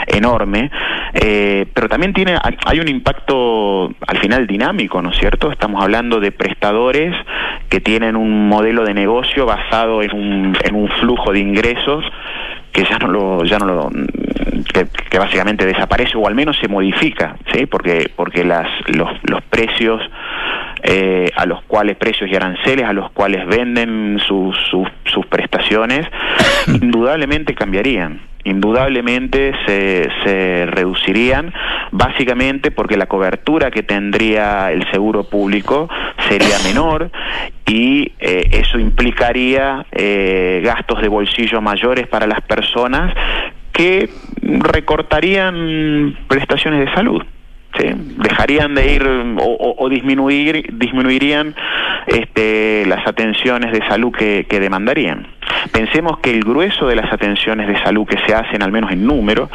enorme, 0.07 0.71
eh, 1.13 1.67
pero 1.73 1.87
también 1.87 2.13
tiene 2.13 2.37
hay 2.65 2.79
un 2.79 2.87
impacto 2.87 3.93
al 4.07 4.17
final 4.19 4.47
dinámico, 4.47 5.01
¿no 5.01 5.11
es 5.11 5.17
cierto? 5.17 5.51
Estamos 5.51 5.81
hablando 5.83 6.19
de 6.19 6.31
prestadores 6.31 7.13
que 7.69 7.79
tienen 7.81 8.15
un 8.15 8.47
modelo 8.49 8.83
de 8.83 8.93
negocio 8.93 9.45
basado 9.45 10.01
en 10.01 10.13
un, 10.15 10.57
en 10.63 10.75
un 10.75 10.87
flujo 10.87 11.31
de 11.33 11.39
ingresos 11.39 12.03
que 12.77 12.83
ya 12.83 12.99
no 12.99 13.07
lo 13.07 13.43
ya 13.43 13.57
no 13.57 13.65
lo 13.65 13.89
que, 14.71 14.85
que 15.09 15.17
básicamente 15.17 15.65
desaparece 15.65 16.15
o 16.15 16.27
al 16.27 16.35
menos 16.35 16.57
se 16.61 16.67
modifica 16.67 17.35
sí 17.51 17.65
porque 17.65 18.11
porque 18.15 18.43
las 18.43 18.67
los, 18.89 19.09
los 19.23 19.41
precios 19.45 19.99
eh, 20.83 21.27
a 21.35 21.47
los 21.47 21.63
cuales 21.63 21.97
precios 21.97 22.29
y 22.29 22.35
aranceles 22.35 22.85
a 22.85 22.93
los 22.93 23.09
cuales 23.11 23.47
venden 23.47 24.19
sus 24.19 24.55
sus, 24.69 24.87
sus 25.05 25.25
prestaciones 25.25 26.05
indudablemente 26.67 27.55
cambiarían 27.55 28.21
indudablemente 28.49 29.53
se, 29.65 30.09
se 30.23 30.65
reducirían 30.67 31.53
básicamente 31.91 32.71
porque 32.71 32.97
la 32.97 33.05
cobertura 33.07 33.71
que 33.71 33.83
tendría 33.83 34.71
el 34.71 34.89
seguro 34.91 35.23
público 35.23 35.89
sería 36.29 36.57
menor 36.63 37.09
y 37.65 38.11
eh, 38.19 38.49
eso 38.51 38.79
implicaría 38.79 39.85
eh, 39.91 40.61
gastos 40.63 41.01
de 41.01 41.07
bolsillo 41.07 41.61
mayores 41.61 42.07
para 42.07 42.27
las 42.27 42.41
personas 42.41 43.13
que 43.71 44.09
recortarían 44.97 46.17
prestaciones 46.27 46.85
de 46.85 46.93
salud. 46.93 47.21
¿sí? 47.77 47.85
Dejarían 47.93 48.73
de 48.75 48.93
ir 48.93 49.03
o, 49.03 49.43
o- 49.43 49.75
o 49.85 49.89
disminuir, 49.89 50.65
disminuirían 50.73 51.53
este, 52.07 52.85
las 52.87 53.05
atenciones 53.05 53.71
de 53.71 53.85
salud 53.87 54.11
que, 54.11 54.45
que 54.49 54.59
demandarían. 54.59 55.27
Pensemos 55.71 56.19
que 56.19 56.31
el 56.31 56.43
grueso 56.43 56.87
de 56.87 56.95
las 56.95 57.11
atenciones 57.11 57.67
de 57.67 57.77
salud 57.79 58.05
que 58.05 58.17
se 58.25 58.33
hacen, 58.33 58.63
al 58.63 58.71
menos 58.71 58.91
en 58.91 59.05
número, 59.05 59.49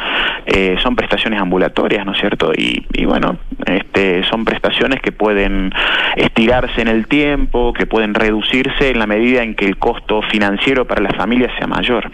eh, 0.45 0.75
son 0.81 0.95
prestaciones 0.95 1.39
ambulatorias, 1.41 2.05
¿no 2.05 2.13
es 2.13 2.19
cierto? 2.19 2.51
Y, 2.55 3.05
bueno, 3.05 3.37
este, 3.65 4.23
son 4.25 4.45
prestaciones 4.45 5.01
que 5.01 5.11
pueden 5.11 5.71
estirarse 6.15 6.81
en 6.81 6.87
el 6.87 7.07
tiempo, 7.07 7.73
que 7.73 7.85
pueden 7.85 8.13
reducirse 8.13 8.89
en 8.89 8.99
la 8.99 9.07
medida 9.07 9.43
en 9.43 9.55
que 9.55 9.65
el 9.65 9.77
costo 9.77 10.21
financiero 10.21 10.85
para 10.85 11.01
las 11.01 11.15
familias 11.15 11.51
sea 11.57 11.67
mayor. 11.67 12.11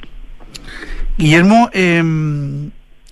Guillermo, 1.17 1.69
eh, 1.73 2.01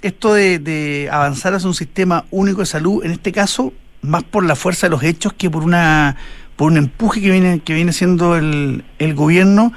esto 0.02 0.34
de, 0.34 0.60
de 0.60 1.10
avanzar 1.12 1.54
hacia 1.54 1.68
un 1.68 1.74
sistema 1.74 2.26
único 2.32 2.62
de 2.62 2.68
salud, 2.68 3.04
en 3.04 3.12
este 3.12 3.32
caso, 3.32 3.74
más 4.02 4.24
por 4.24 4.46
la 4.46 4.56
fuerza 4.56 4.88
de 4.88 4.92
los 4.92 5.04
hechos 5.04 5.34
que 5.34 5.50
por 5.50 5.64
una 5.64 6.16
por 6.58 6.70
un 6.72 6.78
empuje 6.78 7.22
que 7.22 7.32
viene 7.32 7.60
que 7.62 7.74
viene 7.74 7.94
siendo 7.94 8.36
el, 8.36 8.84
el 9.00 9.14
gobierno, 9.14 9.72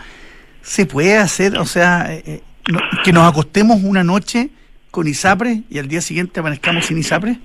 se 0.63 0.87
puede 0.87 1.17
hacer, 1.19 1.57
o 1.59 1.65
sea, 1.67 2.13
eh, 2.13 2.23
eh, 2.27 2.43
no- 2.73 2.81
que 3.05 3.13
nos 3.13 3.31
acostemos 3.31 3.79
una 3.85 4.03
noche 4.03 4.51
con 4.91 5.07
ISAPRE 5.07 5.63
y 5.71 5.79
al 5.79 5.87
día 5.87 6.01
siguiente 6.01 6.41
amanezcamos 6.41 6.87
sin 6.87 6.99
ISAPRE? 6.99 7.39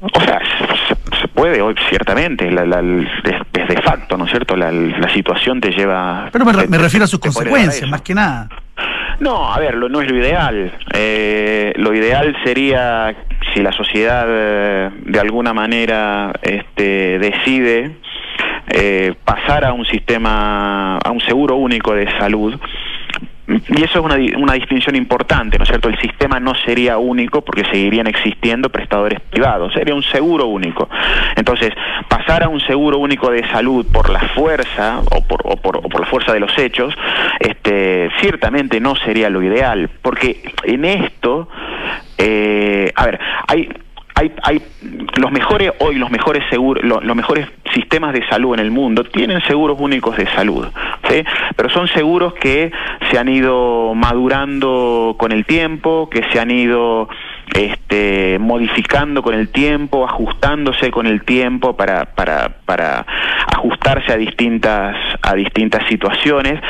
O 0.00 0.20
sea, 0.20 0.38
se, 0.38 1.18
se 1.20 1.28
puede 1.28 1.60
hoy, 1.62 1.74
ciertamente, 1.88 2.50
la, 2.50 2.64
la, 2.66 2.80
es 2.80 3.68
de 3.68 3.82
facto, 3.82 4.16
¿no 4.16 4.24
es 4.26 4.30
cierto? 4.30 4.54
La, 4.56 4.70
la 4.70 5.12
situación 5.12 5.60
te 5.60 5.70
lleva... 5.70 6.28
Pero 6.30 6.44
me, 6.44 6.66
me 6.66 6.78
refiero 6.78 7.04
a 7.04 7.08
sus 7.08 7.18
consecuencias, 7.18 7.88
más 7.88 8.02
que 8.02 8.14
nada. 8.14 8.48
No, 9.18 9.52
a 9.52 9.58
ver, 9.58 9.74
lo, 9.74 9.88
no 9.88 10.00
es 10.00 10.10
lo 10.10 10.18
ideal. 10.18 10.72
Eh, 10.92 11.72
lo 11.76 11.94
ideal 11.94 12.36
sería 12.44 13.14
si 13.54 13.62
la 13.62 13.72
sociedad 13.72 14.26
eh, 14.28 14.90
de 15.04 15.20
alguna 15.20 15.54
manera 15.54 16.32
este, 16.42 17.18
decide 17.18 17.96
eh, 18.68 19.14
pasar 19.24 19.64
a 19.64 19.72
un 19.72 19.86
sistema, 19.86 20.98
a 20.98 21.10
un 21.10 21.20
seguro 21.20 21.56
único 21.56 21.94
de 21.94 22.06
salud. 22.18 22.60
Y 23.48 23.82
eso 23.82 24.00
es 24.00 24.04
una, 24.04 24.16
una 24.38 24.54
distinción 24.54 24.96
importante, 24.96 25.56
¿no 25.56 25.62
es 25.62 25.68
cierto? 25.68 25.88
El 25.88 25.98
sistema 26.00 26.40
no 26.40 26.54
sería 26.54 26.98
único 26.98 27.42
porque 27.42 27.64
seguirían 27.64 28.08
existiendo 28.08 28.70
prestadores 28.70 29.20
privados, 29.20 29.72
sería 29.72 29.94
un 29.94 30.02
seguro 30.02 30.46
único. 30.46 30.88
Entonces, 31.36 31.70
pasar 32.08 32.42
a 32.42 32.48
un 32.48 32.60
seguro 32.60 32.98
único 32.98 33.30
de 33.30 33.46
salud 33.48 33.86
por 33.92 34.10
la 34.10 34.20
fuerza 34.34 35.00
o 35.12 35.22
por, 35.22 35.42
o 35.44 35.56
por, 35.56 35.76
o 35.76 35.82
por 35.82 36.00
la 36.00 36.06
fuerza 36.06 36.32
de 36.32 36.40
los 36.40 36.58
hechos, 36.58 36.92
este, 37.38 38.10
ciertamente 38.20 38.80
no 38.80 38.96
sería 38.96 39.30
lo 39.30 39.40
ideal, 39.42 39.90
porque 40.02 40.42
en 40.64 40.84
esto, 40.84 41.48
eh, 42.18 42.90
a 42.96 43.04
ver, 43.06 43.20
hay 43.46 43.68
hay, 44.18 44.32
hay 44.42 44.62
los 45.18 45.30
mejores 45.30 45.72
hoy 45.78 45.96
los 45.96 46.10
mejores 46.10 46.42
seguros 46.50 46.82
lo- 46.82 47.00
los 47.00 47.14
mejores 47.14 47.46
sistemas 47.74 48.14
de 48.14 48.26
salud 48.28 48.54
en 48.54 48.60
el 48.60 48.70
mundo 48.70 49.04
tienen 49.04 49.40
seguros 49.42 49.76
únicos 49.78 50.16
de 50.16 50.26
salud 50.28 50.66
¿sí? 51.08 51.22
pero 51.54 51.68
son 51.68 51.86
seguros 51.88 52.32
que 52.34 52.72
se 53.10 53.18
han 53.18 53.28
ido 53.28 53.92
madurando 53.94 55.16
con 55.18 55.32
el 55.32 55.44
tiempo 55.44 56.08
que 56.10 56.24
se 56.32 56.40
han 56.40 56.50
ido 56.50 57.08
este, 57.54 58.38
modificando 58.40 59.22
con 59.22 59.34
el 59.34 59.48
tiempo 59.50 60.06
ajustándose 60.08 60.90
con 60.90 61.06
el 61.06 61.22
tiempo 61.24 61.76
para 61.76 62.06
para 62.06 62.48
para 62.64 63.04
ajustarse 63.54 64.12
a 64.12 64.16
distintas 64.16 64.96
a 65.22 65.34
distintas 65.34 65.86
situaciones 65.88 66.60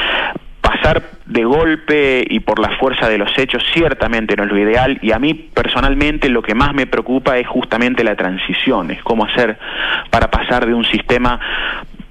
pasar 0.67 1.01
de 1.27 1.45
golpe 1.45 2.25
y 2.29 2.41
por 2.41 2.59
la 2.59 2.77
fuerza 2.77 3.09
de 3.09 3.19
los 3.19 3.31
hechos 3.39 3.63
ciertamente 3.73 4.35
no 4.37 4.43
es 4.45 4.51
lo 4.51 4.59
ideal 4.59 4.99
y 5.01 5.13
a 5.13 5.19
mí 5.21 5.33
personalmente 5.33 6.29
lo 6.29 6.43
que 6.43 6.57
más 6.57 6.75
me 6.75 6.87
preocupa 6.87 7.39
es 7.39 7.47
justamente 7.47 8.03
la 8.03 8.17
transición, 8.17 8.91
es 8.91 9.01
cómo 9.05 9.25
hacer 9.27 9.59
para 10.11 10.29
pasar 10.29 10.67
de 10.67 10.75
un 10.75 10.85
sistema 10.85 11.39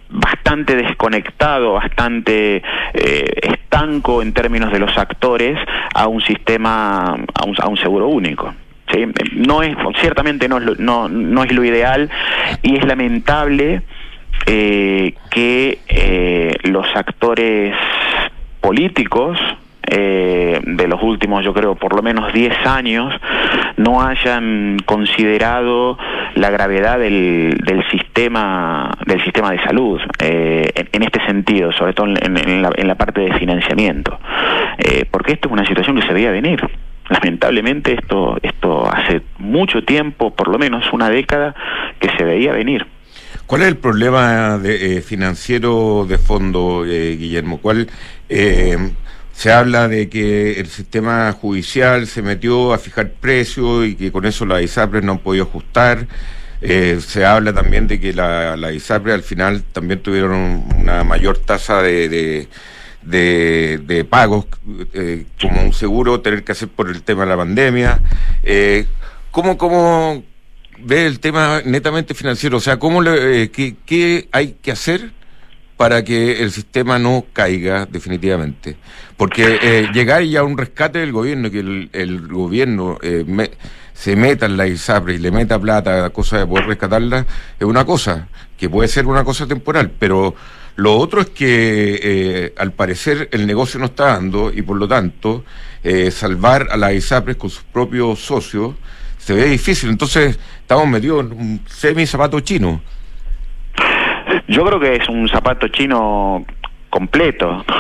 bastante 0.10 0.78
desconectado, 0.78 1.74
bastante 1.74 2.64
eh, 2.94 3.26
estanco 3.42 4.22
en 4.22 4.34
términos 4.34 4.72
de 4.72 4.80
los 4.80 4.98
actores 4.98 5.60
a 5.94 6.08
un 6.08 6.22
sistema, 6.22 7.18
a 7.34 7.68
un, 7.68 7.78
seguro 7.78 8.08
único. 8.08 8.54
¿sí? 8.90 9.06
No 9.34 9.64
es, 9.64 9.76
ciertamente 10.00 10.48
no 10.48 10.60
es, 10.60 10.64
lo, 10.64 10.76
no, 10.76 11.10
no 11.10 11.44
es 11.44 11.52
lo 11.52 11.66
ideal 11.66 12.10
y 12.62 12.78
es 12.78 12.86
lamentable 12.86 13.82
eh, 14.46 15.14
que 15.30 15.80
eh, 15.88 16.56
los 16.64 16.88
actores 16.96 17.76
políticos 18.66 19.38
eh, 19.88 20.60
de 20.64 20.88
los 20.88 21.02
últimos, 21.04 21.46
yo 21.46 21.54
creo, 21.54 21.76
por 21.76 21.96
lo 21.96 22.02
menos 22.02 22.34
10 22.34 22.66
años, 22.66 23.14
no 23.78 24.02
hayan 24.02 24.78
considerado 24.86 26.00
la 26.34 26.50
gravedad 26.50 26.98
del, 26.98 27.56
del 27.64 27.88
sistema 27.92 28.90
del 29.06 29.24
sistema 29.24 29.52
de 29.52 29.60
salud 29.60 30.02
eh, 30.20 30.72
en, 30.74 30.90
en 30.92 31.04
este 31.04 31.24
sentido, 31.28 31.72
sobre 31.74 31.94
todo 31.94 32.08
en, 32.08 32.62
la, 32.64 32.72
en 32.76 32.88
la 32.88 32.96
parte 32.96 33.22
de 33.22 33.34
financiamiento, 33.34 34.18
eh, 34.80 35.06
porque 35.12 35.34
esto 35.34 35.48
es 35.48 35.54
una 35.54 35.66
situación 35.68 36.00
que 36.00 36.08
se 36.08 36.14
veía 36.14 36.32
venir. 36.32 36.60
Lamentablemente 37.08 37.94
esto 37.94 38.38
esto 38.42 38.90
hace 38.92 39.22
mucho 39.38 39.84
tiempo, 39.84 40.34
por 40.34 40.48
lo 40.48 40.58
menos 40.58 40.92
una 40.92 41.10
década, 41.10 41.54
que 42.00 42.10
se 42.18 42.24
veía 42.24 42.52
venir. 42.52 42.95
¿Cuál 43.48 43.62
es 43.62 43.68
el 43.68 43.78
problema 43.78 44.58
de, 44.58 44.98
eh, 44.98 45.02
financiero 45.02 46.06
de 46.10 46.18
fondo, 46.18 46.84
eh, 46.86 47.16
Guillermo? 47.16 47.60
¿Cuál 47.62 47.88
eh, 48.28 48.78
se 49.34 49.52
habla 49.52 49.88
de 49.88 50.10
que 50.10 50.60
el 50.60 50.68
sistema 50.68 51.32
judicial 51.34 52.08
se 52.08 52.22
metió 52.22 52.74
a 52.74 52.80
fijar 52.80 53.12
precios 53.12 53.86
y 53.86 53.96
que 53.96 54.12
con 54.12 54.26
eso 54.26 54.46
la 54.46 54.62
ISAPRE 54.62 55.02
no 55.02 55.14
han 55.14 55.20
podido 55.20 55.46
ajustar? 55.46 56.08
Eh, 56.62 57.00
se 57.06 57.26
habla 57.26 57.54
también 57.54 57.86
de 57.88 58.00
que 58.00 58.14
la, 58.14 58.72
ISAPRE 58.74 59.14
al 59.14 59.22
final 59.22 59.64
también 59.64 60.02
tuvieron 60.02 60.64
una 60.80 61.04
mayor 61.04 61.38
tasa 61.38 61.82
de, 61.82 62.10
de, 62.10 62.48
de, 63.04 63.80
de 63.86 64.06
pagos, 64.06 64.48
eh, 64.94 65.26
como 65.40 65.62
un 65.62 65.74
seguro 65.74 66.22
tener 66.22 66.44
que 66.44 66.54
hacer 66.54 66.70
por 66.70 66.90
el 66.90 67.04
tema 67.04 67.24
de 67.24 67.30
la 67.30 67.38
pandemia. 67.38 68.00
Eh, 68.42 68.88
¿Cómo, 69.32 69.58
cómo 69.58 70.24
ve 70.80 71.06
el 71.06 71.20
tema 71.20 71.62
netamente 71.66 72.14
financiero? 72.14 72.58
O 72.58 72.62
sea, 72.62 72.78
¿cómo 72.80 73.02
le, 73.02 73.44
eh, 73.44 73.52
qué, 73.52 73.76
qué 73.86 74.28
hay 74.32 74.56
que 74.62 74.72
hacer 74.72 75.12
para 75.78 76.04
que 76.04 76.42
el 76.42 76.52
sistema 76.52 77.00
no 77.00 77.26
caiga 77.34 77.86
definitivamente? 77.86 78.78
Porque 79.18 79.60
eh, 79.62 79.88
llegar 79.94 80.24
ya 80.24 80.42
a 80.42 80.44
un 80.44 80.58
rescate 80.58 81.00
del 81.00 81.12
gobierno, 81.12 81.50
que 81.52 81.60
el, 81.60 81.90
el 81.94 82.28
gobierno 82.28 82.98
eh, 83.02 83.24
me- 83.26 83.52
se 83.94 84.16
meta 84.18 84.46
en 84.46 84.58
la 84.58 84.68
ISAPRE 84.68 85.16
y 85.16 85.18
le 85.20 85.32
meta 85.32 85.58
plata 85.58 86.04
a 86.06 86.10
cosas 86.10 86.42
de 86.42 86.48
poder 86.48 86.66
rescatarla, 86.68 87.26
es 87.58 87.66
una 87.66 87.86
cosa, 87.86 88.28
que 88.58 88.70
puede 88.70 88.90
ser 88.90 89.06
una 89.06 89.24
cosa 89.24 89.48
temporal, 89.48 89.90
pero 89.98 90.36
lo 90.76 90.98
otro 90.98 91.22
es 91.22 91.30
que 91.30 92.00
eh, 92.04 92.54
al 92.58 92.74
parecer 92.74 93.30
el 93.32 93.48
negocio 93.48 93.80
no 93.80 93.86
está 93.86 94.08
dando 94.08 94.52
y 94.54 94.62
por 94.64 94.76
lo 94.76 94.86
tanto 94.90 95.46
eh, 95.82 96.12
salvar 96.12 96.68
a 96.72 96.76
las 96.76 96.94
ISAPRES 96.94 97.38
con 97.38 97.50
sus 97.50 97.64
propios 97.64 98.20
socios 98.20 98.76
se 99.26 99.34
ve 99.34 99.46
difícil. 99.46 99.90
Entonces 99.90 100.40
estamos 100.60 100.88
metidos 100.88 101.26
en 101.26 101.32
un 101.32 101.60
semi 101.66 102.06
zapato 102.06 102.40
chino. 102.42 102.80
Yo 104.48 104.64
creo 104.64 104.80
que 104.80 104.98
es 104.98 105.10
un 105.10 105.28
zapato 105.28 105.68
chino 105.70 106.46
completo. 106.90 107.66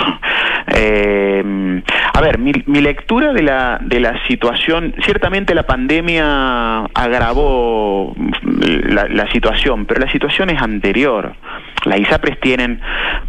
Eh, 0.78 1.84
a 2.14 2.22
ver, 2.22 2.40
mi, 2.40 2.52
mi 2.66 2.82
lectura 2.82 3.32
de 3.34 3.44
la, 3.44 3.78
de 3.80 4.00
la 4.00 4.20
situación, 4.28 4.96
ciertamente 5.06 5.54
la 5.54 5.64
pandemia 5.64 6.86
agravó 6.86 8.16
la, 8.42 9.08
la 9.08 9.32
situación, 9.32 9.86
pero 9.86 10.02
la 10.02 10.12
situación 10.12 10.50
es 10.50 10.60
anterior. 10.60 11.36
Las 11.86 12.00
ISAPRES 12.00 12.40
tienen 12.40 12.82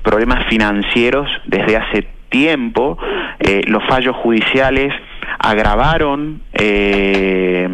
problemas 0.03 0.47
financieros 0.47 1.29
desde 1.45 1.77
hace 1.77 2.09
tiempo, 2.31 2.99
eh, 3.39 3.61
los 3.67 3.85
fallos 3.87 4.17
judiciales 4.17 4.93
agravaron 5.39 6.43
eh, 6.53 7.69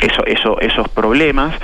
eso, 0.00 0.24
eso, 0.26 0.60
esos 0.60 0.88
problemas. 0.88 1.54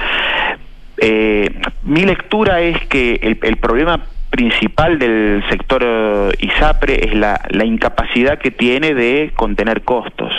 Eh, 0.98 1.50
mi 1.82 2.04
lectura 2.04 2.60
es 2.60 2.78
que 2.86 3.20
el, 3.22 3.38
el 3.42 3.56
problema 3.56 4.00
principal 4.30 4.98
del 4.98 5.42
sector 5.50 5.82
eh, 5.84 6.30
ISAPRE 6.38 7.06
es 7.06 7.14
la, 7.14 7.40
la 7.50 7.64
incapacidad 7.64 8.38
que 8.38 8.50
tiene 8.50 8.94
de 8.94 9.32
contener 9.34 9.82
costos. 9.82 10.32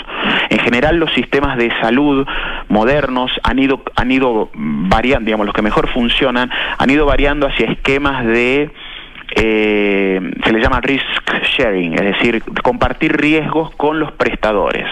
En 0.49 0.59
general 0.59 0.97
los 0.97 1.11
sistemas 1.13 1.57
de 1.57 1.71
salud 1.81 2.25
modernos 2.69 3.31
han 3.43 3.59
ido, 3.59 3.83
han 3.95 4.11
ido 4.11 4.49
variando, 4.53 5.25
digamos, 5.25 5.45
los 5.45 5.53
que 5.55 5.61
mejor 5.61 5.89
funcionan, 5.89 6.49
han 6.77 6.89
ido 6.89 7.05
variando 7.05 7.47
hacia 7.47 7.67
esquemas 7.67 8.25
de 8.25 8.71
eh, 9.35 10.19
se 10.43 10.53
le 10.53 10.59
llama 10.59 10.81
risk 10.81 11.05
sharing, 11.57 11.93
es 11.93 12.17
decir, 12.17 12.43
compartir 12.63 13.15
riesgos 13.15 13.71
con 13.75 13.99
los 13.99 14.11
prestadores. 14.13 14.85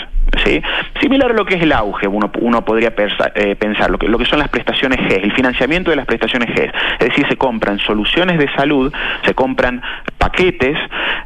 ¿sí? 0.46 0.62
Similar 1.02 1.32
a 1.32 1.34
lo 1.34 1.46
que 1.46 1.56
es 1.56 1.62
el 1.62 1.72
auge, 1.72 2.08
uno, 2.08 2.32
uno 2.40 2.64
podría 2.64 2.94
eh, 3.36 3.56
pensar, 3.56 3.90
lo 3.90 3.98
que, 3.98 4.08
lo 4.08 4.18
que 4.18 4.26
son 4.26 4.40
las 4.40 4.50
prestaciones 4.50 5.00
GES, 5.00 5.24
el 5.24 5.34
financiamiento 5.34 5.90
de 5.90 5.98
las 5.98 6.06
prestaciones 6.06 6.50
GES. 6.54 6.72
Es 7.00 7.10
decir, 7.10 7.28
se 7.28 7.38
compran 7.38 7.80
soluciones 7.80 8.38
de 8.38 8.50
salud, 8.54 8.94
se 9.26 9.34
compran 9.34 9.82
paquetes, 10.18 10.78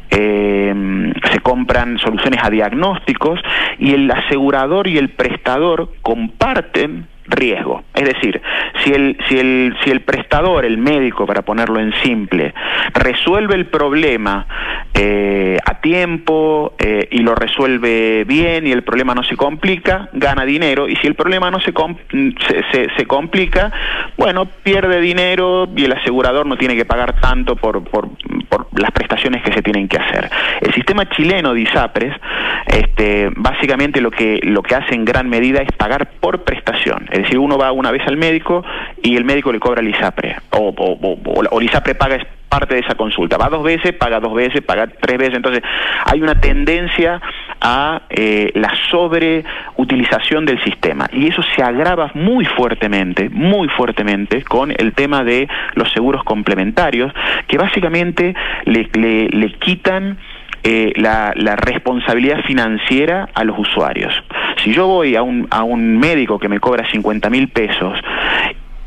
eh, 0.10 1.13
se 1.32 1.39
compran 1.39 1.97
soluciones 1.99 2.39
a 2.43 2.49
diagnósticos 2.49 3.39
y 3.80 3.93
el 3.93 4.10
asegurador 4.10 4.88
y 4.88 4.97
el 4.97 5.10
prestador 5.10 5.89
comparten 6.02 7.08
riesgo. 7.25 7.83
Es 7.93 8.05
decir, 8.05 8.41
si 8.83 8.91
el, 8.91 9.17
si 9.27 9.39
el, 9.39 9.75
si 9.83 9.91
el 9.91 10.01
prestador, 10.01 10.65
el 10.65 10.77
médico, 10.77 11.25
para 11.25 11.41
ponerlo 11.41 11.79
en 11.79 11.93
simple, 12.03 12.53
resuelve 12.93 13.55
el 13.55 13.65
problema 13.67 14.45
eh, 14.93 15.57
a 15.65 15.79
tiempo 15.81 16.73
eh, 16.79 17.07
y 17.12 17.19
lo 17.19 17.36
resuelve 17.36 18.23
bien 18.25 18.67
y 18.67 18.71
el 18.71 18.83
problema 18.83 19.15
no 19.15 19.23
se 19.23 19.36
complica, 19.36 20.09
gana 20.13 20.45
dinero. 20.45 20.88
Y 20.88 20.95
si 20.97 21.07
el 21.07 21.15
problema 21.15 21.49
no 21.51 21.59
se, 21.59 21.73
com- 21.73 21.95
se, 22.71 23.05
complica, 23.05 23.71
bueno, 24.17 24.45
pierde 24.45 24.99
dinero 25.01 25.67
y 25.75 25.86
el 25.86 25.93
asegurador 25.93 26.45
no 26.45 26.57
tiene 26.57 26.75
que 26.75 26.86
pagar 26.86 27.19
tanto 27.19 27.55
por, 27.55 27.83
por, 27.83 28.09
por 28.49 28.67
las 28.79 28.91
prestaciones 28.91 29.43
que 29.43 29.53
se 29.53 29.62
tienen 29.62 29.88
que 29.88 29.97
hacer. 29.97 30.29
El 30.62 30.73
sistema 30.73 31.07
chileno 31.09 31.53
de 31.53 31.62
ISAPRES, 31.62 32.13
este, 32.67 33.29
básicamente 33.36 34.01
lo 34.01 34.12
que, 34.12 34.39
lo 34.43 34.62
que 34.62 34.75
hace 34.75 34.93
en 34.95 35.05
gran 35.05 35.29
medida 35.29 35.62
es 35.62 35.71
pagar 35.73 36.12
por 36.19 36.43
prestación. 36.43 37.07
Es 37.13 37.21
decir, 37.23 37.38
uno 37.38 37.58
va 37.58 37.71
una 37.71 37.91
vez 37.91 38.02
al 38.08 38.17
médico 38.17 38.63
y 39.02 39.15
el 39.15 39.23
médico 39.23 39.52
le 39.52 39.60
cobra 39.60 39.82
el 39.82 39.89
ISAPRE. 39.89 40.36
O, 40.52 40.69
o, 40.76 40.97
o, 41.02 41.19
o- 41.26 41.60
el 41.60 41.65
ISAPRE 41.65 41.95
paga 41.95 42.17
parte 42.49 42.76
de 42.76 42.82
esa 42.82 42.95
consulta. 42.95 43.38
Va 43.38 43.49
dos 43.49 43.63
veces, 43.63 43.93
paga 43.93 44.19
dos 44.19 44.34
veces, 44.34 44.62
paga 44.62 44.88
tres 44.88 45.17
veces. 45.17 45.36
Entonces, 45.36 45.63
hay 46.06 46.21
una 46.21 46.39
tendencia 46.39 47.19
a 47.62 48.02
eh, 48.10 48.52
la 48.56 48.71
sobreutilización 48.91 50.45
del 50.45 50.63
sistema. 50.63 51.08
Y 51.12 51.28
eso 51.28 51.41
se 51.56 51.63
agrava 51.63 52.12
muy 52.13 52.45
fuertemente, 52.45 53.30
muy 53.30 53.67
fuertemente, 53.69 54.43
con 54.43 54.71
el 54.71 54.93
tema 54.93 55.23
de 55.23 55.47
los 55.76 55.91
seguros 55.93 56.23
complementarios, 56.23 57.12
que 57.47 57.58
básicamente 57.58 58.36
le, 58.65 58.88
le 58.93 59.52
quitan 59.54 60.17
eh, 60.63 60.93
la, 60.95 61.33
la, 61.35 61.55
responsabilidad 61.55 62.41
financiera 62.43 63.29
a 63.33 63.43
los 63.43 63.57
usuarios. 63.57 64.13
Si 64.63 64.73
yo 64.73 64.87
voy 64.87 65.15
a 65.15 65.23
un, 65.23 65.47
a 65.49 65.63
un 65.63 65.97
médico 65.97 66.39
que 66.39 66.47
me 66.47 66.59
cobra 66.59 66.89
50 66.89 67.29
mil 67.29 67.49
pesos 67.49 67.99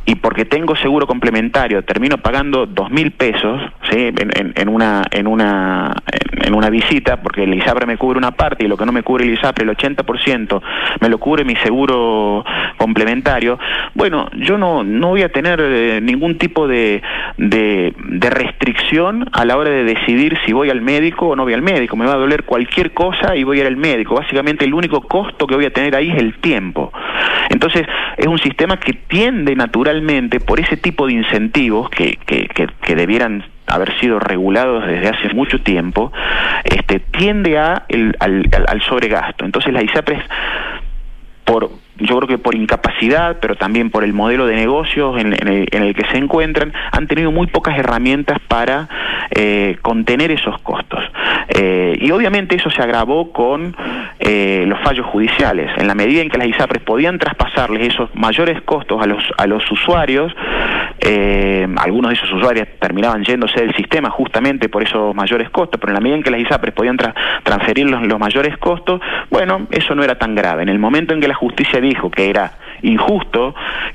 y 0.07 0.15
porque 0.17 0.45
tengo 0.45 0.77
seguro 0.77 1.07
complementario 1.07 1.85
termino 1.85 2.19
pagando 2.19 2.67
dos 2.67 2.91
mil 2.91 3.11
pesos 3.13 3.61
¿sí? 3.91 4.13
en, 4.17 4.69
una 4.69 5.05
en 5.11 5.27
una 5.27 5.95
en 6.33 6.55
una 6.55 6.71
visita 6.71 7.21
porque 7.21 7.45
el 7.45 7.55
ISAPRE 7.55 7.87
me 7.87 7.99
cubre 7.99 8.19
una 8.19 8.31
parte 8.31 8.65
y 8.65 8.69
lo 8.69 8.77
que 8.77 8.87
no 8.87 8.93
me 8.93 9.03
cubre 9.03 9.25
el 9.25 9.35
ISAPRE 9.35 9.65
el 9.65 9.77
80% 9.77 10.63
me 11.01 11.09
lo 11.09 11.19
cubre 11.19 11.45
mi 11.45 11.57
seguro 11.57 12.45
complementario 12.77 13.59
bueno 13.95 14.29
yo 14.37 14.57
no 14.57 14.85
no 14.85 15.09
voy 15.09 15.23
a 15.23 15.29
tener 15.29 15.61
eh, 15.61 16.01
ningún 16.03 16.39
tipo 16.39 16.69
de, 16.69 17.03
de, 17.37 17.95
de 17.99 18.31
restricción 18.31 19.29
a 19.33 19.45
la 19.45 19.57
hora 19.57 19.71
de 19.71 19.85
decidir 19.85 20.39
si 20.47 20.53
voy 20.53 20.71
al 20.71 20.81
médico 20.81 21.29
o 21.29 21.37
no 21.37 21.45
voy 21.45 21.55
al 21.55 21.63
médico. 21.63 21.97
Me 21.97 22.07
va 22.07 22.15
a 22.15 22.19
doler 22.19 22.45
cualquier 22.45 22.93
cosa 22.93 23.37
y 23.37 23.45
voy 23.45 23.59
a 23.59 23.61
ir 23.63 23.67
al 23.67 23.77
médico. 23.77 24.15
Básicamente 24.15 24.65
el 24.65 24.75
único 24.75 25.03
costo 25.03 25.47
que 25.47 25.55
voy 25.55 25.67
a 25.67 25.73
tener 25.73 25.95
ahí 25.97 26.11
es 26.11 26.19
el 26.19 26.39
tiempo 26.39 26.93
entonces 27.51 27.87
es 28.17 28.27
un 28.27 28.39
sistema 28.39 28.79
que 28.79 28.93
tiende 28.93 29.55
naturalmente 29.55 30.41
por 30.41 30.61
ese 30.61 30.77
tipo 30.77 31.07
de 31.07 31.15
incentivos 31.15 31.91
que, 31.91 32.19
que, 32.27 32.49
que, 32.49 32.97
debieran 32.97 33.45
haber 33.67 33.99
sido 33.99 34.19
regulados 34.19 34.87
desde 34.87 35.09
hace 35.09 35.35
mucho 35.35 35.61
tiempo, 35.61 36.13
este, 36.65 37.01
tiende 37.01 37.59
a 37.59 37.85
el, 37.89 38.17
al, 38.21 38.49
al 38.69 38.83
sobregasto. 38.83 39.45
Entonces 39.45 39.73
las 39.73 39.85
ISAPRES, 39.85 40.23
por, 41.45 41.71
yo 41.99 42.17
creo 42.17 42.29
que 42.29 42.39
por 42.39 42.55
incapacidad, 42.55 43.39
pero 43.41 43.57
también 43.57 43.91
por 43.91 44.05
el 44.05 44.13
modelo 44.13 44.47
de 44.47 44.55
negocios 44.55 45.19
en, 45.19 45.33
el, 45.33 45.95
que 45.95 46.05
se 46.11 46.19
encuentran, 46.19 46.73
han 46.93 47.07
tenido 47.07 47.31
muy 47.33 47.47
pocas 47.47 47.79
herramientas 47.79 48.39
para 48.49 48.89
eh, 49.31 49.79
contener 49.83 50.31
esos 50.31 50.61
costos. 50.63 51.01
Eh, 51.49 51.97
y 52.01 52.11
obviamente 52.11 52.57
eso 52.57 52.71
se 52.71 52.83
agravó 52.83 53.33
con 53.33 53.75
eh, 54.19 54.65
los 54.67 54.81
fallos 54.81 55.07
judiciales. 55.07 55.71
En 55.79 55.87
la 55.87 55.95
medida 55.95 56.21
en 56.23 56.29
que 56.29 56.39
las 56.39 56.49
ISAPRES 56.49 56.83
podían 56.83 57.19
traspasarles 57.19 57.95
esos 57.95 58.15
mayores 58.15 58.61
costos 58.63 59.03
a 59.03 59.07
los, 59.07 59.23
a 59.37 59.47
los 59.47 59.71
usuarios, 59.71 60.35
algunos 61.77 62.11
de 62.11 62.15
esos 62.17 62.33
usuarios 62.33 62.67
terminaban 62.81 63.23
yéndose 63.23 63.61
del 63.61 63.75
sistema 63.77 64.11
justamente 64.11 64.69
por 64.69 64.83
esos 64.83 65.15
mayores 65.15 65.51
costos, 65.51 65.79
pero 65.81 65.93
en 65.93 65.95
la 65.95 66.01
medida 66.01 66.17
en 66.17 66.23
que 66.25 66.31
las 66.31 66.41
ISAPRES 66.41 66.75
podían 66.75 66.97
transferir 67.45 67.89
los, 67.89 68.05
los 68.07 68.19
mayores 68.19 68.57
costos, 68.59 69.01
bueno, 69.31 69.69
eso 69.71 69.95
no 69.95 70.03
era 70.03 70.19
tan 70.19 70.35
grave. 70.35 70.63
En 70.63 70.69
el 70.69 70.81
momento 70.81 71.15
en 71.15 71.21
que 71.21 71.29
la 71.29 71.35
justicia 71.35 71.81
dijo 71.89 72.11
que 72.11 72.31
era 72.31 72.59
injusto 72.83 73.55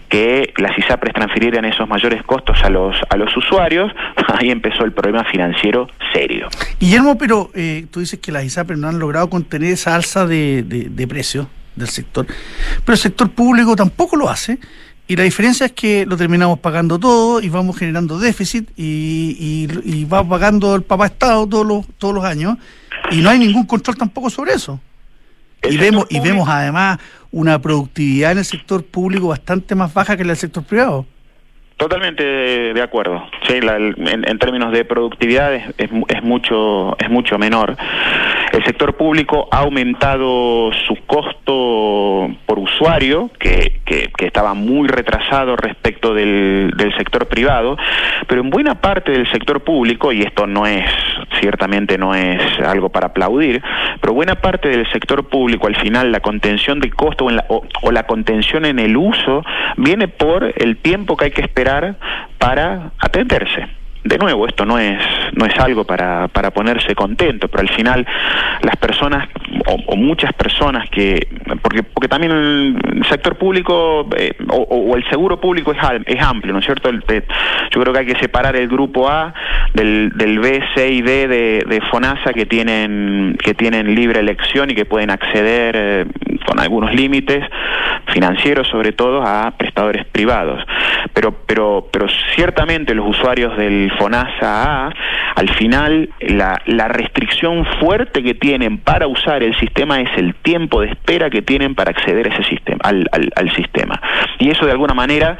que 0.09 0.53
las 0.57 0.77
ISAPRES 0.77 1.13
transfirieran 1.13 1.65
esos 1.65 1.87
mayores 1.87 2.23
costos 2.23 2.57
a 2.63 2.69
los, 2.69 2.95
a 3.09 3.17
los 3.17 3.35
usuarios, 3.35 3.91
ahí 4.27 4.49
empezó 4.49 4.83
el 4.83 4.91
problema 4.91 5.23
financiero 5.23 5.87
serio. 6.13 6.49
Guillermo, 6.79 7.17
pero 7.17 7.49
eh, 7.53 7.85
tú 7.91 7.99
dices 7.99 8.19
que 8.19 8.31
las 8.31 8.43
ISAPRES 8.43 8.79
no 8.79 8.87
han 8.87 8.99
logrado 8.99 9.29
contener 9.29 9.73
esa 9.73 9.95
alza 9.95 10.25
de, 10.25 10.63
de, 10.63 11.07
precios 11.07 11.47
del 11.75 11.87
sector, 11.87 12.25
pero 12.85 12.93
el 12.93 12.99
sector 12.99 13.29
público 13.31 13.75
tampoco 13.75 14.15
lo 14.15 14.29
hace. 14.29 14.59
Y 15.07 15.15
la 15.17 15.23
diferencia 15.23 15.65
es 15.65 15.73
que 15.73 16.05
lo 16.05 16.15
terminamos 16.15 16.59
pagando 16.59 16.97
todo 16.97 17.41
y 17.41 17.49
vamos 17.49 17.77
generando 17.77 18.17
déficit 18.17 18.69
y, 18.77 19.67
y, 19.83 20.05
va 20.05 20.23
pagando 20.23 20.73
el 20.73 20.83
papá 20.83 21.07
Estado 21.07 21.45
todos 21.47 21.65
los, 21.65 21.85
todos 21.97 22.13
los 22.13 22.23
años 22.23 22.57
y 23.09 23.17
no 23.17 23.29
hay 23.29 23.37
ningún 23.39 23.65
control 23.65 23.97
tampoco 23.97 24.29
sobre 24.29 24.53
eso. 24.53 24.79
Y 25.69 25.77
vemos, 25.77 26.05
y 26.09 26.19
vemos 26.19 26.49
además 26.49 26.99
una 27.31 27.59
productividad 27.59 28.33
en 28.33 28.39
el 28.39 28.45
sector 28.45 28.83
público 28.83 29.27
bastante 29.27 29.75
más 29.75 29.93
baja 29.93 30.15
que 30.17 30.23
en 30.23 30.29
el 30.29 30.37
sector 30.37 30.63
privado. 30.63 31.05
Totalmente 31.81 32.23
de 32.23 32.81
acuerdo. 32.83 33.23
Sí, 33.47 33.55
en, 33.55 34.37
términos 34.37 34.71
de 34.71 34.85
productividad 34.85 35.51
es, 35.55 35.63
es, 35.79 36.21
mucho 36.21 36.95
es 36.99 37.09
mucho 37.09 37.39
menor. 37.39 37.75
El 38.53 38.63
sector 38.65 38.95
público 38.95 39.47
ha 39.49 39.61
aumentado 39.61 40.71
su 40.87 40.95
costo 41.07 42.29
por 42.45 42.59
usuario, 42.59 43.31
que, 43.39 43.79
que, 43.83 44.11
estaba 44.19 44.53
muy 44.53 44.87
retrasado 44.87 45.55
respecto 45.55 46.13
del, 46.13 46.71
del, 46.77 46.95
sector 46.95 47.27
privado, 47.27 47.75
pero 48.27 48.41
en 48.41 48.51
buena 48.51 48.75
parte 48.75 49.11
del 49.11 49.29
sector 49.31 49.61
público, 49.61 50.11
y 50.11 50.21
esto 50.21 50.45
no 50.45 50.67
es, 50.67 50.85
ciertamente 51.41 51.97
no 51.97 52.15
es 52.15 52.39
algo 52.65 52.89
para 52.89 53.07
aplaudir, 53.07 53.61
pero 53.99 54.13
buena 54.13 54.35
parte 54.35 54.69
del 54.69 54.89
sector 54.91 55.27
público, 55.27 55.67
al 55.67 55.75
final, 55.75 56.11
la 56.11 56.21
contención 56.21 56.79
de 56.79 56.89
costo 56.91 57.25
o, 57.25 57.63
o 57.81 57.91
la 57.91 58.03
contención 58.03 58.65
en 58.65 58.79
el 58.79 58.95
uso 58.95 59.43
viene 59.75 60.07
por 60.07 60.53
el 60.55 60.77
tiempo 60.77 61.17
que 61.17 61.25
hay 61.25 61.31
que 61.31 61.41
esperar 61.41 61.95
para 62.37 62.91
atenderse 62.99 63.80
de 64.03 64.17
nuevo, 64.17 64.47
esto 64.47 64.65
no 64.65 64.79
es, 64.79 64.97
no 65.33 65.45
es 65.45 65.57
algo 65.59 65.85
para, 65.85 66.27
para 66.27 66.51
ponerse 66.51 66.95
contento, 66.95 67.47
pero 67.47 67.61
al 67.61 67.69
final 67.69 68.05
las 68.61 68.75
personas, 68.77 69.29
o, 69.67 69.95
muchas 69.95 70.33
personas 70.33 70.89
que, 70.89 71.27
porque, 71.61 71.83
porque 71.83 72.07
también 72.07 72.31
el 72.31 73.05
sector 73.07 73.37
público 73.37 74.07
eh, 74.17 74.33
o, 74.49 74.95
el 74.95 75.07
seguro 75.09 75.39
público 75.39 75.71
es, 75.71 75.77
es 76.05 76.21
amplio, 76.21 76.53
¿no 76.53 76.59
es 76.59 76.65
cierto? 76.65 76.89
yo 76.91 77.81
creo 77.81 77.93
que 77.93 77.99
hay 77.99 78.05
que 78.05 78.19
separar 78.19 78.55
el 78.55 78.67
grupo 78.67 79.07
A 79.09 79.33
del, 79.73 80.39
B, 80.39 80.63
C 80.75 80.91
y 80.91 81.01
D 81.01 81.27
de, 81.27 81.63
de 81.67 81.81
FONASA 81.81 82.33
que 82.33 82.45
tienen, 82.45 83.37
que 83.43 83.53
tienen 83.53 83.93
libre 83.93 84.19
elección 84.19 84.71
y 84.71 84.75
que 84.75 84.85
pueden 84.85 85.11
acceder 85.11 85.75
eh, 85.77 86.05
con 86.45 86.59
algunos 86.59 86.93
límites 86.93 87.45
financieros 88.07 88.67
sobre 88.67 88.91
todo 88.91 89.21
a 89.21 89.51
prestadores 89.51 90.05
privados. 90.05 90.63
Pero, 91.13 91.31
pero, 91.45 91.87
pero 91.91 92.07
ciertamente 92.35 92.93
los 92.93 93.07
usuarios 93.07 93.55
del 93.57 93.90
FONASA 93.97 94.87
A, 94.87 94.93
al 95.35 95.49
final 95.55 96.09
la, 96.19 96.61
la 96.65 96.87
restricción 96.87 97.65
fuerte 97.79 98.23
que 98.23 98.33
tienen 98.33 98.77
para 98.79 99.07
usar 99.07 99.43
el 99.43 99.57
sistema 99.59 100.01
es 100.01 100.09
el 100.17 100.35
tiempo 100.35 100.81
de 100.81 100.89
espera 100.89 101.29
que 101.29 101.41
tienen 101.41 101.75
para 101.75 101.91
acceder 101.91 102.27
a 102.27 102.33
ese 102.33 102.43
sistema, 102.49 102.79
al, 102.83 103.07
al, 103.11 103.51
sistema. 103.55 104.01
Y 104.39 104.49
eso 104.49 104.65
de 104.65 104.71
alguna 104.71 104.93
manera 104.93 105.37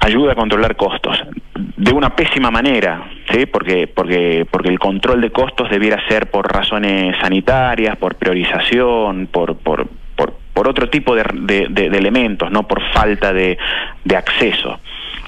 ayuda 0.00 0.32
a 0.32 0.34
controlar 0.34 0.76
costos 0.76 1.22
de 1.54 1.92
una 1.92 2.16
pésima 2.16 2.50
manera, 2.50 3.04
¿sí? 3.30 3.46
porque, 3.46 3.86
porque, 3.86 4.46
porque 4.50 4.68
el 4.68 4.78
control 4.78 5.20
de 5.20 5.30
costos 5.30 5.68
debiera 5.70 6.06
ser 6.08 6.30
por 6.30 6.50
razones 6.50 7.16
sanitarias, 7.20 7.96
por 7.96 8.14
priorización, 8.16 9.28
por, 9.30 9.56
por, 9.56 9.88
por 10.60 10.68
otro 10.68 10.90
tipo 10.90 11.14
de, 11.14 11.22
elementos, 11.96 12.50
no 12.50 12.68
por 12.68 12.82
falta 12.92 13.32
de, 13.32 13.56
acceso. 14.14 14.78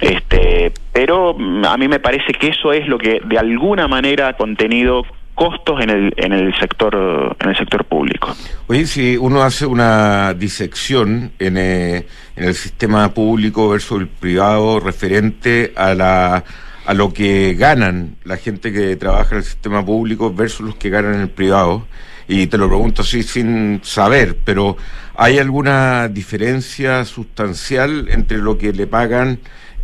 Este, 0.03 0.73
pero 0.93 1.33
mm, 1.33 1.65
a 1.65 1.77
mí 1.77 1.87
me 1.87 2.01
parece 2.01 2.33
que 2.33 2.49
eso 2.49 2.73
es 2.73 2.89
lo 2.89 2.99
que 2.99 3.21
de 3.25 3.39
alguna 3.39 3.87
manera 3.87 4.29
ha 4.29 4.33
contenido 4.37 5.05
costos 5.35 5.81
en 5.81 5.91
el, 5.91 6.13
en 6.17 6.33
el 6.33 6.55
sector 6.59 7.37
en 7.41 7.49
el 7.49 7.57
sector 7.57 7.85
público. 7.85 8.35
Oye, 8.67 8.87
si 8.87 9.17
uno 9.17 9.43
hace 9.43 9.65
una 9.65 10.35
disección 10.35 11.33
en, 11.39 11.57
eh, 11.57 12.07
en 12.37 12.45
el 12.45 12.55
sistema 12.55 13.15
público 13.15 13.71
versus 13.71 14.01
el 14.01 14.09
privado 14.09 14.81
referente 14.81 15.73
a 15.77 15.95
la 15.95 16.45
a 16.85 16.95
lo 16.95 17.13
que 17.13 17.55
ganan 17.55 18.17
la 18.25 18.37
gente 18.37 18.73
que 18.73 18.97
trabaja 18.97 19.37
en 19.37 19.39
el 19.39 19.45
sistema 19.45 19.85
público 19.85 20.35
versus 20.35 20.67
los 20.67 20.75
que 20.75 20.91
ganan 20.91 21.15
en 21.15 21.21
el 21.21 21.31
privado, 21.31 21.87
y 22.27 22.49
te 22.49 22.59
lo 22.59 22.69
pregunto 22.69 23.03
así 23.03 23.23
sin 23.23 23.81
saber, 23.85 24.37
pero 24.45 24.77
¿hay 25.15 25.39
alguna 25.39 26.09
diferencia 26.09 27.05
sustancial 27.05 28.09
entre 28.11 28.39
lo 28.39 28.59
que 28.59 28.73
le 28.73 28.89
pagan 28.89 29.39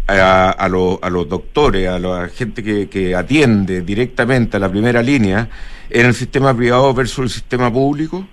a, 0.08 0.50
a, 0.50 0.68
los 0.68 1.28
doctores, 1.28 1.88
a 1.88 1.98
la 1.98 2.28
gente 2.28 2.62
que, 2.62 2.88
que, 2.88 3.14
atiende 3.14 3.82
directamente 3.82 4.56
a 4.56 4.60
la 4.60 4.70
primera 4.70 5.02
línea 5.02 5.48
en 5.90 6.06
el 6.06 6.14
sistema 6.14 6.56
privado 6.56 6.94
versus 6.94 7.24
el 7.24 7.30
sistema 7.30 7.70
público? 7.70 8.26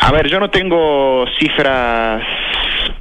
A 0.00 0.12
ver, 0.12 0.28
yo 0.28 0.38
no 0.38 0.50
tengo 0.50 1.24
cifras 1.38 2.22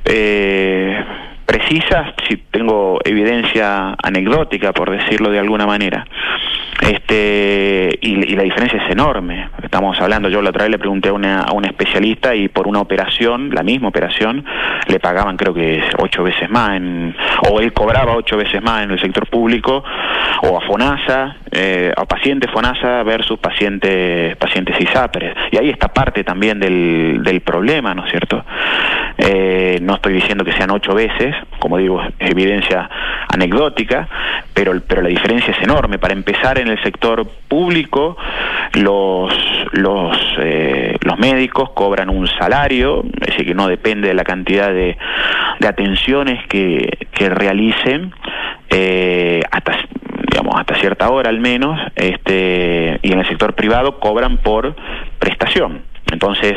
eh, 0.06 1.04
precisas, 1.46 2.14
si 2.28 2.38
tengo 2.38 3.00
evidencia 3.04 3.96
anecdótica, 4.02 4.72
por 4.74 4.92
decirlo 4.92 5.30
de 5.30 5.40
alguna 5.40 5.66
manera. 5.66 6.06
Este, 6.82 7.98
y, 8.02 8.36
la 8.36 8.44
diferencia 8.44 8.82
es 8.84 8.92
enorme. 8.92 9.50
Estamos 9.64 10.00
hablando, 10.00 10.30
yo 10.30 10.42
la 10.42 10.50
otra 10.50 10.64
vez 10.64 10.72
le 10.72 10.80
pregunté 10.80 11.10
a, 11.10 11.14
una, 11.14 11.46
especialista 11.64 12.36
y 12.36 12.48
por 12.48 12.68
una 12.68 12.80
operación, 12.80 13.50
la 13.54 13.64
misma 13.64 13.88
operación, 13.88 14.46
le 14.88 15.00
pagaban 15.00 15.38
creo 15.38 15.54
que 15.54 15.84
ocho 16.00 16.24
veces 16.24 16.50
más, 16.50 16.78
en, 16.78 17.16
o 17.50 17.60
él 17.60 17.74
cobraba 17.74 18.16
ocho 18.16 18.38
veces 18.38 18.62
más 18.62 18.84
en 18.84 18.92
el 18.92 19.00
sector 19.00 19.28
público, 19.28 19.84
o 20.44 20.58
a 20.58 20.62
FONASA, 20.62 21.38
eh, 21.52 21.94
a 21.96 22.06
pacientes 22.06 22.52
FONASA 22.52 23.04
versus 23.04 23.40
pacientes, 23.40 24.36
pacientes 24.36 24.80
ISAPRES. 24.80 25.34
Y 25.52 25.58
ahí 25.58 25.70
está 25.70 25.88
parte 25.88 26.24
también 26.24 26.60
del, 26.60 27.22
del 27.24 27.42
problema, 27.42 27.94
¿no 27.94 28.06
es 28.06 28.12
cierto? 28.12 28.44
Eh, 29.18 29.80
no 29.82 29.96
estoy 29.96 30.14
diciendo 30.14 30.44
que 30.44 30.52
sean 30.52 30.72
ocho 30.72 30.94
veces, 30.94 31.36
como 31.60 31.78
digo, 31.78 32.02
evidencia 32.20 32.90
anecdótica, 33.30 34.08
pero, 34.54 34.74
pero 34.88 35.02
la 35.02 35.10
diferencia 35.10 35.54
es 35.54 35.64
enorme. 35.64 35.98
Para 35.98 36.14
empezar, 36.14 36.55
en 36.62 36.70
el 36.70 36.82
sector 36.84 37.28
público, 37.48 38.18
los, 38.74 39.34
los, 39.72 40.18
eh, 40.40 40.98
los 41.02 41.18
médicos 41.18 41.72
cobran 41.72 42.10
un 42.10 42.28
salario, 42.28 43.04
es 43.22 43.28
decir, 43.28 43.46
que 43.46 43.54
no 43.54 43.68
depende 43.68 44.08
de 44.08 44.14
la 44.14 44.24
cantidad 44.24 44.70
de, 44.70 44.98
de 45.60 45.68
atenciones 45.68 46.46
que, 46.48 47.08
que 47.12 47.30
realicen, 47.30 48.14
eh, 48.70 49.42
hasta 49.52 49.78
digamos 50.32 50.56
hasta 50.58 50.76
cierta 50.76 51.10
hora 51.10 51.30
al 51.30 51.40
menos 51.40 51.80
este 51.96 53.00
y 53.02 53.12
en 53.12 53.20
el 53.20 53.28
sector 53.28 53.54
privado 53.54 54.00
cobran 54.00 54.38
por 54.38 54.76
prestación. 55.20 55.84
Entonces 56.12 56.56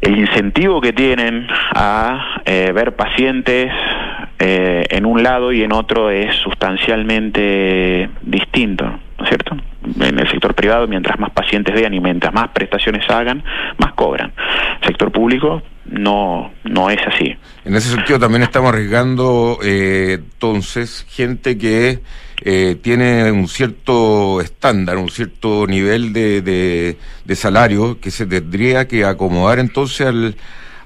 el 0.00 0.18
incentivo 0.18 0.80
que 0.80 0.92
tienen 0.92 1.46
a 1.74 2.40
eh, 2.44 2.72
ver 2.74 2.96
pacientes 2.96 3.70
eh, 4.40 4.86
en 4.88 5.04
un 5.06 5.22
lado 5.22 5.52
y 5.52 5.62
en 5.62 5.72
otro 5.72 6.10
es 6.10 6.34
sustancialmente 6.36 8.08
distinto, 8.22 8.84
¿no 8.84 9.24
es 9.24 9.28
cierto? 9.28 9.56
En 10.00 10.18
el 10.18 10.28
sector 10.30 10.54
privado, 10.54 10.88
mientras 10.88 11.18
más 11.18 11.30
pacientes 11.30 11.74
vean 11.74 11.94
y 11.94 12.00
mientras 12.00 12.32
más 12.32 12.48
prestaciones 12.48 13.08
hagan, 13.10 13.44
más 13.78 13.92
cobran. 13.92 14.32
El 14.80 14.88
sector 14.88 15.12
público 15.12 15.62
no, 15.84 16.52
no 16.64 16.90
es 16.90 17.00
así. 17.06 17.36
En 17.64 17.74
ese 17.74 17.90
sentido 17.90 18.18
también 18.18 18.42
estamos 18.42 18.72
arriesgando 18.72 19.58
eh, 19.62 20.18
entonces 20.20 21.06
gente 21.08 21.58
que 21.58 22.00
eh, 22.42 22.78
tiene 22.80 23.30
un 23.30 23.46
cierto 23.48 24.40
estándar, 24.40 24.96
un 24.96 25.10
cierto 25.10 25.66
nivel 25.66 26.14
de, 26.14 26.40
de, 26.40 27.36
salario 27.36 28.00
que 28.00 28.10
se 28.10 28.24
tendría 28.24 28.88
que 28.88 29.04
acomodar 29.04 29.58
entonces 29.58 30.06
al, 30.06 30.36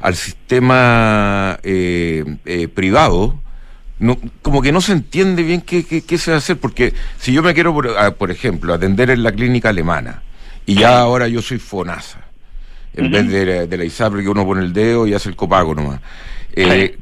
al 0.00 0.14
sistema 0.16 1.58
eh, 1.62 2.24
eh, 2.44 2.68
privado. 2.68 3.38
No, 3.98 4.18
como 4.42 4.60
que 4.60 4.72
no 4.72 4.80
se 4.80 4.92
entiende 4.92 5.42
bien 5.42 5.60
qué, 5.60 5.84
qué, 5.84 6.18
se 6.18 6.30
va 6.30 6.36
a 6.36 6.38
hacer, 6.38 6.58
porque 6.58 6.94
si 7.18 7.32
yo 7.32 7.42
me 7.42 7.54
quiero, 7.54 7.72
por, 7.72 7.96
ah, 7.96 8.10
por 8.12 8.30
ejemplo, 8.30 8.74
atender 8.74 9.10
en 9.10 9.22
la 9.22 9.32
clínica 9.32 9.68
alemana, 9.68 10.22
y 10.66 10.74
ya 10.74 10.98
ahora 10.98 11.28
yo 11.28 11.40
soy 11.42 11.58
FONASA, 11.58 12.20
en 12.94 13.10
vez 13.10 13.28
de, 13.28 13.66
de, 13.66 13.76
la 13.76 13.84
ISAPRE 13.84 14.22
que 14.22 14.28
uno 14.28 14.44
pone 14.44 14.62
el 14.62 14.72
dedo 14.72 15.06
y 15.06 15.14
hace 15.14 15.28
el 15.28 15.36
copago 15.36 15.74
nomás. 15.74 16.00
Eh, 16.52 16.98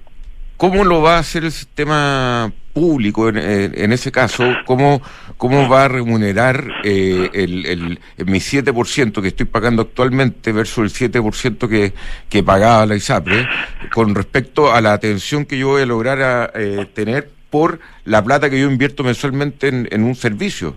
¿Cómo 0.57 0.85
lo 0.85 1.03
va 1.03 1.17
a 1.17 1.21
hacer 1.21 1.45
el 1.45 1.53
sistema 1.53 2.53
público 2.73 3.29
en, 3.29 3.37
en 3.39 3.93
ese 3.93 4.11
caso? 4.11 4.45
¿Cómo, 4.67 5.03
¿Cómo 5.37 5.69
va 5.69 5.85
a 5.85 5.89
remunerar 5.89 6.65
eh, 6.85 7.31
el, 7.33 7.67
el, 7.67 7.99
mi 8.27 8.39
7% 8.39 9.21
que 9.21 9.29
estoy 9.29 9.47
pagando 9.47 9.83
actualmente 9.83 10.53
versus 10.53 11.01
el 11.01 11.13
7% 11.13 11.69
que, 11.69 11.93
que 12.29 12.43
pagaba 12.43 12.87
la 12.87 12.97
ISAPRE 12.97 13.49
con 13.93 14.15
respecto 14.15 14.73
a 14.73 14.81
la 14.81 14.93
atención 14.93 15.45
que 15.45 15.59
yo 15.59 15.69
voy 15.69 15.83
a 15.83 15.87
lograr 15.87 16.23
a, 16.23 16.51
eh, 16.55 16.87
tener 16.95 17.29
por 17.51 17.81
la 18.05 18.23
plata 18.25 18.49
que 18.49 18.61
yo 18.61 18.71
invierto 18.71 19.05
mensualmente 19.05 19.69
en, 19.69 19.89
en 19.91 20.05
un 20.05 20.15
servicio? 20.15 20.75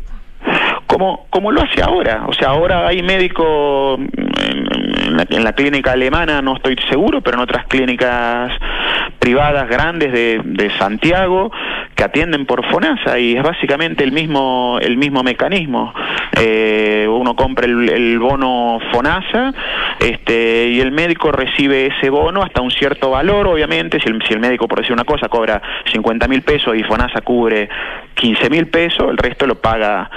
Como, 0.87 1.25
como 1.29 1.51
lo 1.51 1.61
hace 1.61 1.81
ahora. 1.81 2.25
O 2.27 2.33
sea, 2.33 2.49
ahora 2.49 2.87
hay 2.87 3.01
médicos 3.01 3.99
en 4.41 5.17
la, 5.17 5.25
en 5.29 5.43
la, 5.43 5.53
clínica 5.53 5.93
alemana, 5.93 6.41
no 6.41 6.55
estoy 6.55 6.75
seguro, 6.89 7.21
pero 7.21 7.37
en 7.37 7.43
otras 7.43 7.65
clínicas 7.67 8.51
privadas 9.19 9.67
grandes 9.69 10.11
de, 10.11 10.71
Santiago 10.77 11.51
que 11.95 12.03
atienden 12.03 12.45
por 12.45 12.65
FONASA 12.65 13.17
y 13.19 13.37
es 13.37 13.43
básicamente 13.43 14.03
el 14.03 14.11
mismo 14.11 14.77
el 14.81 14.97
mismo 14.97 15.23
mecanismo. 15.23 15.93
Eh, 16.39 17.07
uno 17.09 17.35
compra 17.35 17.65
el, 17.65 17.89
el, 17.89 18.19
bono 18.19 18.79
FONASA 18.91 19.53
este, 19.99 20.67
y 20.67 20.81
el 20.81 20.91
médico 20.91 21.31
recibe 21.31 21.87
ese 21.87 22.09
bono 22.09 22.43
hasta 22.43 22.61
un 22.61 22.71
cierto 22.71 23.11
valor, 23.11 23.47
obviamente, 23.47 23.99
si 23.99 24.09
el, 24.09 24.21
si 24.27 24.33
el 24.33 24.39
médico, 24.39 24.67
por 24.67 24.79
decir 24.79 24.93
una 24.93 25.05
cosa, 25.05 25.29
cobra 25.29 25.61
50 25.91 26.27
mil 26.27 26.41
pesos 26.41 26.75
y 26.75 26.83
FONASA 26.83 27.21
cubre 27.21 27.69
15 28.15 28.49
mil 28.49 28.67
pesos, 28.67 29.09
el 29.09 29.17
resto 29.17 29.47
lo 29.47 29.55
paga 29.55 30.09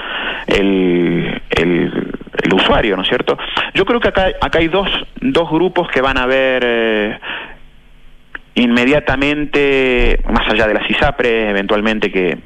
el, 0.47 1.41
el, 1.49 2.11
el, 2.43 2.53
usuario, 2.53 2.95
¿no 2.95 3.03
es 3.03 3.09
cierto? 3.09 3.37
Yo 3.73 3.85
creo 3.85 3.99
que 3.99 4.09
acá, 4.09 4.27
acá 4.41 4.59
hay 4.59 4.67
dos, 4.67 4.89
dos 5.21 5.49
grupos 5.49 5.89
que 5.89 6.01
van 6.01 6.17
a 6.17 6.25
ver... 6.25 6.63
Eh, 6.65 7.19
inmediatamente, 8.55 10.19
más 10.29 10.47
allá 10.49 10.67
de 10.67 10.73
las 10.73 10.89
ISAPRES, 10.89 11.49
eventualmente 11.49 12.11
que 12.11 12.37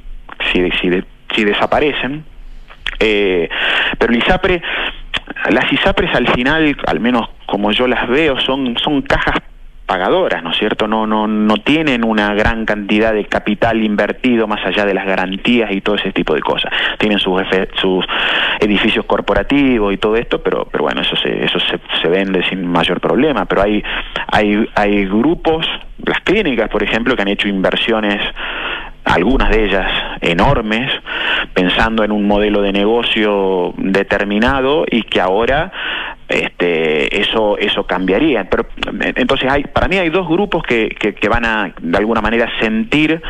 si, 0.51 0.69
si, 0.79 1.03
si 1.33 1.43
desaparecen, 1.43 2.23
eh, 2.99 3.49
pero 3.97 4.13
el 4.13 4.19
ISAPRE, 4.19 4.61
las 5.49 5.71
ISAPRES 5.71 6.13
al 6.13 6.27
final, 6.29 6.77
al 6.85 6.99
menos 6.99 7.29
como 7.45 7.71
yo 7.71 7.87
las 7.87 8.07
veo, 8.07 8.39
son, 8.39 8.77
son 8.77 9.01
cajas 9.01 9.41
pagadoras, 9.85 10.43
¿no 10.43 10.51
es 10.51 10.57
cierto? 10.57 10.87
No, 10.87 11.05
no, 11.05 11.27
no 11.27 11.57
tienen 11.57 12.03
una 12.03 12.33
gran 12.33 12.65
cantidad 12.65 13.13
de 13.13 13.25
capital 13.25 13.83
invertido 13.83 14.47
más 14.47 14.65
allá 14.65 14.85
de 14.85 14.93
las 14.93 15.05
garantías 15.05 15.71
y 15.71 15.81
todo 15.81 15.95
ese 15.95 16.11
tipo 16.11 16.33
de 16.33 16.41
cosas. 16.41 16.71
Tienen 16.97 17.19
sus, 17.19 17.41
sus 17.81 18.05
edificios 18.59 19.05
corporativos 19.05 19.93
y 19.93 19.97
todo 19.97 20.15
esto, 20.15 20.41
pero, 20.41 20.65
pero 20.71 20.85
bueno, 20.85 21.01
eso 21.01 21.15
se, 21.17 21.43
eso 21.43 21.59
se, 21.59 21.79
se 22.01 22.07
vende 22.07 22.43
sin 22.49 22.65
mayor 22.65 23.01
problema. 23.01 23.45
Pero 23.45 23.61
hay, 23.61 23.83
hay, 24.27 24.67
hay 24.75 25.05
grupos, 25.05 25.67
las 26.05 26.19
clínicas, 26.21 26.69
por 26.69 26.83
ejemplo, 26.83 27.15
que 27.15 27.21
han 27.21 27.27
hecho 27.27 27.47
inversiones 27.47 28.21
algunas 29.05 29.49
de 29.49 29.65
ellas 29.65 29.91
enormes, 30.21 30.89
pensando 31.53 32.03
en 32.03 32.11
un 32.11 32.25
modelo 32.25 32.61
de 32.61 32.71
negocio 32.71 33.73
determinado 33.77 34.85
y 34.89 35.03
que 35.03 35.19
ahora 35.19 35.71
este, 36.27 37.19
eso 37.19 37.57
eso 37.57 37.85
cambiaría. 37.85 38.49
Pero 38.49 38.65
entonces 39.15 39.49
hay, 39.49 39.63
para 39.63 39.87
mí 39.87 39.97
hay 39.97 40.09
dos 40.09 40.27
grupos 40.27 40.63
que, 40.63 40.89
que, 40.89 41.13
que 41.13 41.29
van 41.29 41.45
a 41.45 41.73
de 41.79 41.97
alguna 41.97 42.21
manera 42.21 42.49
sentir 42.59 43.21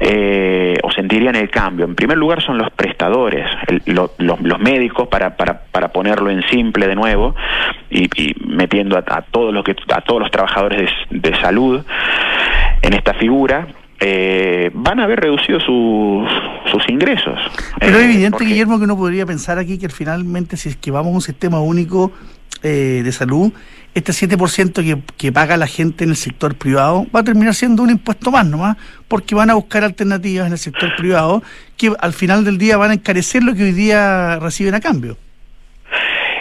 eh, 0.00 0.74
o 0.82 0.90
sentirían 0.90 1.36
el 1.36 1.50
cambio. 1.50 1.86
En 1.86 1.94
primer 1.94 2.18
lugar 2.18 2.42
son 2.42 2.58
los 2.58 2.70
prestadores, 2.70 3.46
el, 3.68 3.82
lo, 3.86 4.12
los, 4.18 4.40
los, 4.40 4.58
médicos 4.58 5.08
para, 5.08 5.36
para, 5.36 5.62
para 5.70 5.88
ponerlo 5.88 6.30
en 6.30 6.42
simple 6.48 6.86
de 6.86 6.94
nuevo 6.94 7.34
y, 7.90 8.04
y 8.20 8.34
metiendo 8.46 8.98
a, 8.98 9.22
todos 9.22 9.54
los 9.54 9.64
que 9.64 9.74
a 9.94 10.00
todos 10.02 10.20
los 10.20 10.30
trabajadores 10.30 10.90
de 11.10 11.34
salud 11.36 11.84
en 12.82 12.92
esta 12.92 13.14
figura 13.14 13.66
eh, 14.00 14.70
van 14.74 15.00
a 15.00 15.04
haber 15.04 15.20
reducido 15.20 15.58
sus, 15.60 16.28
sus 16.70 16.88
ingresos. 16.88 17.38
Pero 17.80 17.98
es 17.98 18.04
evidente, 18.04 18.30
porque... 18.30 18.46
Guillermo, 18.46 18.78
que 18.78 18.84
uno 18.84 18.96
podría 18.96 19.26
pensar 19.26 19.58
aquí 19.58 19.78
que 19.78 19.88
finalmente 19.88 20.56
si 20.56 20.68
es 20.68 20.76
que 20.76 20.90
vamos 20.90 21.12
a 21.12 21.14
un 21.14 21.22
sistema 21.22 21.60
único 21.60 22.12
eh, 22.62 23.02
de 23.04 23.12
salud, 23.12 23.52
este 23.94 24.12
7% 24.12 24.74
que, 24.82 24.98
que 25.16 25.32
paga 25.32 25.56
la 25.56 25.66
gente 25.66 26.04
en 26.04 26.10
el 26.10 26.16
sector 26.16 26.54
privado 26.54 27.06
va 27.14 27.20
a 27.20 27.24
terminar 27.24 27.54
siendo 27.54 27.82
un 27.82 27.90
impuesto 27.90 28.30
más 28.30 28.46
nomás, 28.46 28.76
porque 29.08 29.34
van 29.34 29.50
a 29.50 29.54
buscar 29.54 29.84
alternativas 29.84 30.46
en 30.46 30.52
el 30.52 30.58
sector 30.58 30.94
privado 30.96 31.42
que 31.76 31.92
al 31.98 32.12
final 32.12 32.44
del 32.44 32.58
día 32.58 32.76
van 32.76 32.90
a 32.90 32.94
encarecer 32.94 33.42
lo 33.42 33.54
que 33.54 33.62
hoy 33.62 33.72
día 33.72 34.38
reciben 34.38 34.74
a 34.74 34.80
cambio. 34.80 35.16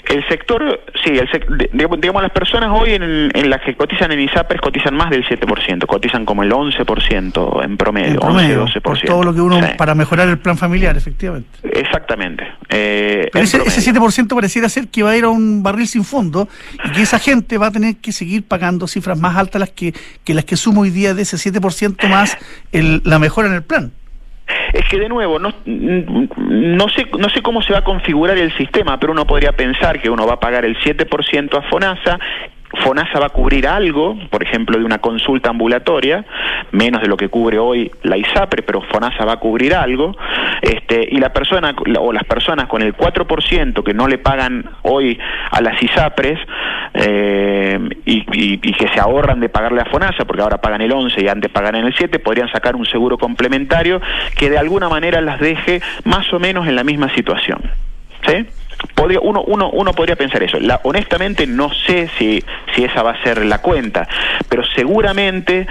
El 0.08 0.28
sector, 0.28 0.82
sí, 1.04 1.12
el 1.18 1.30
sec, 1.32 1.48
digamos, 1.74 2.00
digamos, 2.00 2.22
las 2.22 2.32
personas 2.32 2.70
hoy 2.72 2.94
en, 2.94 3.04
en, 3.04 3.50
las 3.50 3.62
que 3.62 3.76
cotizan 3.76 4.12
en 4.12 4.20
ISAPRES 4.22 4.62
cotizan 4.62 4.96
más 4.96 5.10
del 5.10 5.26
7%, 5.26 5.86
cotizan 5.86 6.26
como 6.26 6.44
el 6.44 6.52
11% 6.52 7.64
en 7.64 7.78
promedio, 7.78 8.14
en 8.14 8.20
promedio 8.20 8.64
11, 8.64 8.80
12%. 8.80 8.82
Por 8.82 9.00
todo 9.00 9.24
lo 9.24 9.34
que 9.34 9.42
uno, 9.42 9.60
sí. 9.60 9.74
para 9.78 9.96
mejorar 9.96 10.30
el 10.30 10.38
plan 10.38 10.58
familiar, 10.58 10.96
efectivamente. 10.96 11.50
Exactamente. 11.64 12.48
Eh, 12.70 13.30
Pero 13.32 13.44
ese, 13.46 13.58
ese, 13.66 13.94
7% 13.94 14.36
pareciera 14.36 14.70
ser 14.70 14.90
que 14.90 15.04
va 15.04 15.12
a 15.12 15.18
ir 15.18 15.24
a 15.24 15.30
un 15.30 15.64
barril 15.64 15.88
sin 15.88 16.04
fondo 16.04 16.48
y 16.84 16.92
que 16.92 17.02
esa 17.02 17.20
gente 17.20 17.58
va 17.58 17.68
a 17.68 17.72
tener 17.72 17.98
que 17.98 18.12
seguir 18.12 18.44
pagando 18.44 18.88
cifras 18.88 19.20
más 19.20 19.36
altas 19.36 19.60
las 19.60 19.72
que, 19.72 19.94
que 20.24 20.34
las 20.34 20.46
que 20.46 20.56
sumo 20.56 20.82
hoy 20.82 20.92
día 20.92 21.14
de 21.14 21.24
ese 21.24 21.38
7% 21.38 22.08
más 22.10 22.38
el, 22.72 23.02
la 23.06 23.20
mejora 23.20 23.48
en 23.48 23.56
el 23.56 23.64
plan. 23.64 23.92
Es 24.76 24.90
que 24.90 25.00
de 25.00 25.08
nuevo, 25.08 25.40
no, 25.40 25.54
no, 25.66 26.90
sé, 26.90 27.06
no 27.18 27.30
sé 27.30 27.42
cómo 27.42 27.62
se 27.62 27.72
va 27.72 27.80
a 27.80 27.84
configurar 27.86 28.38
el 28.38 28.52
sistema, 28.58 29.00
pero 29.00 29.14
uno 29.14 29.26
podría 29.26 29.54
pensar 29.54 30.02
que 30.02 30.10
uno 30.10 30.28
va 30.28 30.34
a 30.34 30.40
pagar 30.42 30.66
el 30.66 30.78
7% 30.78 31.58
a 31.58 31.62
FONASA 31.62 32.20
FONASA 32.76 33.20
va 33.20 33.28
a 33.28 33.30
cubrir 33.30 33.68
algo, 33.68 34.18
por 34.30 34.44
ejemplo, 34.44 34.78
de 34.78 34.86
una 34.86 35.00
consulta 35.00 35.50
ambulatoria, 35.50 36.26
menos 36.72 37.02
de 37.02 37.08
lo 37.08 37.18
que 37.18 37.30
cubre 37.30 37.58
hoy 37.58 37.92
la 38.04 38.18
ISAPRE, 38.18 38.64
pero 38.64 38.82
FONASA 38.82 39.26
va 39.26 39.34
a 39.34 39.38
cubrir 39.38 39.74
algo, 39.74 40.16
este, 40.62 41.08
y 41.12 41.18
la 41.18 41.34
persona 41.34 41.76
o 42.00 42.14
las 42.14 42.24
personas 42.24 42.68
con 42.68 42.82
el 42.82 42.96
4% 42.96 43.84
que 43.84 43.94
no 43.94 44.08
le 44.08 44.18
pagan 44.18 44.70
hoy 44.84 45.18
a 45.52 45.62
las 45.62 45.82
ISAPRES 45.82 46.40
eh, 46.94 47.80
y, 48.06 48.26
y, 48.32 48.74
que 48.74 48.88
se 48.90 49.00
ahorran 49.00 49.40
de 49.40 49.50
pagarle 49.50 49.82
a 49.82 49.86
FONASA, 49.86 50.26
porque 50.26 50.42
ahora 50.42 50.58
pagan 50.58 50.82
el 50.82 50.92
11 50.92 51.24
y 51.24 51.28
antes 51.28 51.52
pagan 51.52 51.76
en 51.76 51.86
el 51.86 51.96
7, 51.96 52.20
podrían 52.20 52.50
sacar 52.52 52.76
un 52.76 52.86
seguro 52.86 53.18
complementario 53.18 54.02
que 54.38 54.50
de 54.50 54.58
alguna 54.58 54.90
manera 54.90 55.22
las 55.22 55.40
deje 55.40 55.82
más 56.04 56.32
o 56.34 56.40
menos 56.40 56.68
en 56.68 56.76
la 56.76 56.84
misma 56.84 57.14
situación. 57.14 57.60
¿Sí? 58.28 58.46
Podría, 58.94 59.20
uno, 59.20 59.44
uno, 59.44 59.70
uno 59.70 59.94
podría 59.94 60.16
pensar 60.16 60.44
eso. 60.44 60.60
La, 60.60 60.80
honestamente 60.84 61.48
no 61.48 61.72
sé 61.74 62.10
si, 62.18 62.44
si 62.74 62.84
esa 62.84 63.04
va 63.04 63.12
a 63.12 63.24
ser 63.24 63.46
la 63.46 63.60
cuenta, 63.60 64.08
pero 64.50 64.64
seguramente 64.76 65.68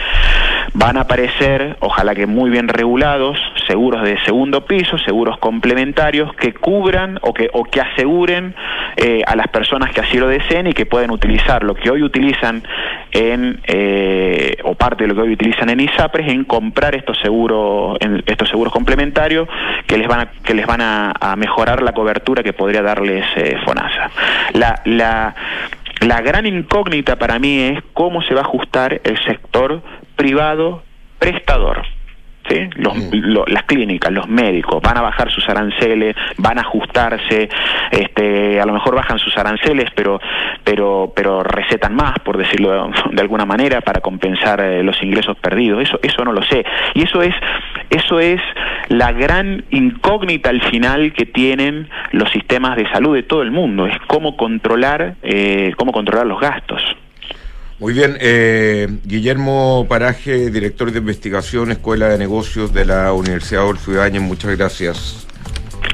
van 0.72 0.96
a 0.96 1.02
aparecer, 1.02 1.76
ojalá 1.80 2.14
que 2.14 2.26
muy 2.26 2.50
bien 2.50 2.68
regulados, 2.68 3.38
seguros 3.66 4.02
de 4.02 4.18
segundo 4.24 4.64
piso, 4.64 4.98
seguros 4.98 5.38
complementarios 5.38 6.34
que 6.34 6.54
cubran 6.54 7.18
o 7.22 7.34
que, 7.34 7.48
o 7.52 7.64
que 7.64 7.80
aseguren 7.80 8.54
eh, 8.96 9.22
a 9.26 9.36
las 9.36 9.48
personas 9.48 9.92
que 9.92 10.00
así 10.00 10.18
lo 10.18 10.28
deseen 10.28 10.66
y 10.66 10.72
que 10.72 10.86
pueden 10.86 11.10
utilizar 11.10 11.64
lo 11.64 11.74
que 11.74 11.90
hoy 11.90 12.02
utilizan 12.02 12.62
en, 13.10 13.60
eh, 13.66 14.56
o 14.64 14.74
parte 14.74 15.04
de 15.04 15.08
lo 15.08 15.14
que 15.14 15.20
hoy 15.22 15.32
utilizan 15.32 15.70
en 15.70 15.80
ISAPRES, 15.80 16.28
en 16.28 16.44
comprar 16.44 16.94
estos 16.94 17.18
seguros, 17.18 17.96
en 18.00 18.22
estos 18.26 18.48
seguros 18.48 18.72
complementarios 18.72 19.48
que 19.86 19.98
les 19.98 20.08
van 20.08 20.20
a, 20.20 20.30
que 20.42 20.54
les 20.54 20.66
van 20.66 20.80
a, 20.80 21.12
mejorar 21.36 21.82
la 21.82 21.92
cobertura 21.92 22.42
que 22.42 22.52
podría 22.52 22.80
darles 22.82 23.24
eh, 23.36 23.56
FONASA. 23.64 24.10
La, 24.52 25.34
la 26.04 26.20
gran 26.20 26.46
incógnita 26.46 27.16
para 27.16 27.38
mí 27.38 27.60
es 27.60 27.82
cómo 27.94 28.22
se 28.22 28.34
va 28.34 28.42
a 28.42 28.44
ajustar 28.44 29.00
el 29.04 29.18
sector 29.24 29.82
privado 30.16 30.82
prestador. 31.18 31.82
¿Sí? 32.48 32.68
Los, 32.76 32.94
Mm. 32.94 33.08
lo- 33.12 33.44
las 33.46 33.62
clínicas, 33.62 34.12
los 34.12 34.28
médicos 34.28 34.82
van 34.82 34.98
a 34.98 35.00
bajar 35.00 35.30
sus 35.30 35.48
aranceles, 35.48 36.14
van 36.36 36.58
a 36.58 36.60
ajustarse, 36.60 37.48
este, 37.90 38.60
a 38.60 38.66
lo 38.66 38.74
mejor 38.74 38.94
bajan 38.94 39.18
sus 39.18 39.34
aranceles, 39.38 39.90
pero, 39.94 40.20
pero, 40.62 41.12
pero 41.16 41.42
recetan 41.42 41.94
más, 41.94 42.18
por 42.18 42.36
decirlo 42.36 42.70
de, 42.72 42.92
de 43.12 43.22
alguna 43.22 43.46
manera, 43.46 43.80
para 43.80 44.00
compensar 44.00 44.60
eh, 44.60 44.82
los 44.82 45.02
ingresos 45.02 45.38
perdidos. 45.38 45.82
Eso, 45.82 45.98
eso 46.02 46.22
no 46.24 46.32
lo 46.32 46.42
sé. 46.42 46.64
Y 46.92 47.02
eso 47.04 47.22
es, 47.22 47.34
eso 47.88 48.20
es 48.20 48.40
la 48.88 49.12
gran 49.12 49.64
incógnita 49.70 50.50
al 50.50 50.60
final 50.62 51.14
que 51.14 51.24
tienen 51.24 51.88
los 52.12 52.30
sistemas 52.30 52.76
de 52.76 52.86
salud 52.90 53.14
de 53.14 53.22
todo 53.22 53.40
el 53.42 53.52
mundo. 53.52 53.86
Es 53.86 53.96
cómo 54.06 54.36
controlar, 54.36 55.14
eh, 55.22 55.72
cómo 55.78 55.92
controlar 55.92 56.26
los 56.26 56.40
gastos. 56.40 56.82
Muy 57.80 57.92
bien, 57.92 58.16
eh, 58.20 58.88
Guillermo 59.04 59.86
Paraje, 59.88 60.50
director 60.50 60.92
de 60.92 60.98
investigación, 60.98 61.72
Escuela 61.72 62.08
de 62.08 62.18
Negocios 62.18 62.72
de 62.72 62.84
la 62.84 63.12
Universidad 63.12 63.62
Adolfo 63.62 63.92
Ibáñez, 63.92 64.22
muchas 64.22 64.56
gracias. 64.56 65.26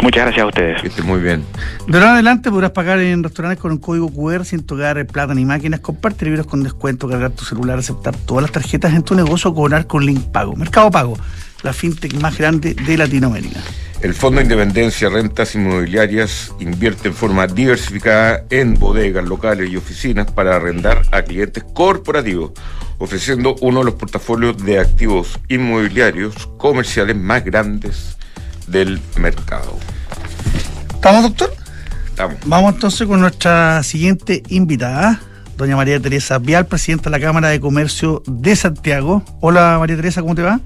Muchas 0.03 0.25
gracias 0.25 0.45
a 0.45 0.47
ustedes. 0.47 0.81
Que 0.81 0.89
esté 0.89 1.03
muy 1.03 1.21
bien. 1.21 1.45
De 1.87 1.99
ahora 1.99 2.09
en 2.09 2.15
adelante 2.15 2.51
podrás 2.51 2.71
pagar 2.71 3.01
en 3.01 3.23
restaurantes 3.23 3.61
con 3.61 3.73
un 3.73 3.79
código 3.79 4.11
QR 4.11 4.45
sin 4.45 4.65
tocar 4.65 5.05
plata 5.07 5.35
ni 5.35 5.45
máquinas, 5.45 5.81
compartir 5.81 6.29
libros 6.29 6.47
con 6.47 6.63
descuento, 6.63 7.09
cargar 7.09 7.33
tu 7.33 7.45
celular, 7.45 7.79
aceptar 7.79 8.17
todas 8.17 8.43
las 8.43 8.53
tarjetas 8.53 8.95
en 8.95 9.03
tu 9.03 9.15
negocio 9.15 9.51
o 9.51 9.55
cobrar 9.55 9.87
con 9.87 10.05
Link 10.05 10.25
Pago. 10.33 10.57
Mercado 10.57 10.91
Pago, 10.91 11.19
la 11.63 11.73
fintech 11.73 12.15
más 12.15 12.37
grande 12.39 12.75
de 12.75 12.97
Latinoamérica. 12.97 13.61
El 14.03 14.15
Fondo 14.15 14.41
Independencia 14.41 15.11
Rentas 15.11 15.55
Inmobiliarias 15.55 16.55
invierte 16.59 17.09
en 17.09 17.15
forma 17.15 17.47
diversificada 17.47 18.45
en 18.49 18.79
bodegas, 18.79 19.27
locales 19.27 19.71
y 19.71 19.77
oficinas 19.77 20.31
para 20.33 20.57
arrendar 20.57 21.03
a 21.13 21.21
clientes 21.21 21.63
corporativos, 21.75 22.53
ofreciendo 22.97 23.57
uno 23.61 23.81
de 23.81 23.85
los 23.85 23.95
portafolios 23.97 24.57
de 24.65 24.79
activos 24.79 25.39
inmobiliarios 25.49 26.35
comerciales 26.57 27.15
más 27.15 27.45
grandes 27.45 28.17
del 28.67 29.03
mercado. 29.17 29.79
¿Estamos, 30.95 31.23
doctor? 31.25 31.53
Estamos. 32.07 32.39
Vamos 32.47 32.75
entonces 32.77 33.07
con 33.07 33.21
nuestra 33.21 33.83
siguiente 33.83 34.43
invitada, 34.49 35.21
doña 35.59 35.77
María 35.77 36.01
Teresa 36.01 36.39
Vial, 36.39 36.65
presidenta 36.65 37.11
de 37.11 37.19
la 37.19 37.21
Cámara 37.21 37.49
de 37.49 37.61
Comercio 37.61 38.23
de 38.27 38.57
Santiago. 38.57 39.23
Hola 39.41 39.77
María 39.79 39.97
Teresa, 39.97 40.23
¿cómo 40.23 40.35
te 40.35 40.43
va? 40.43 40.59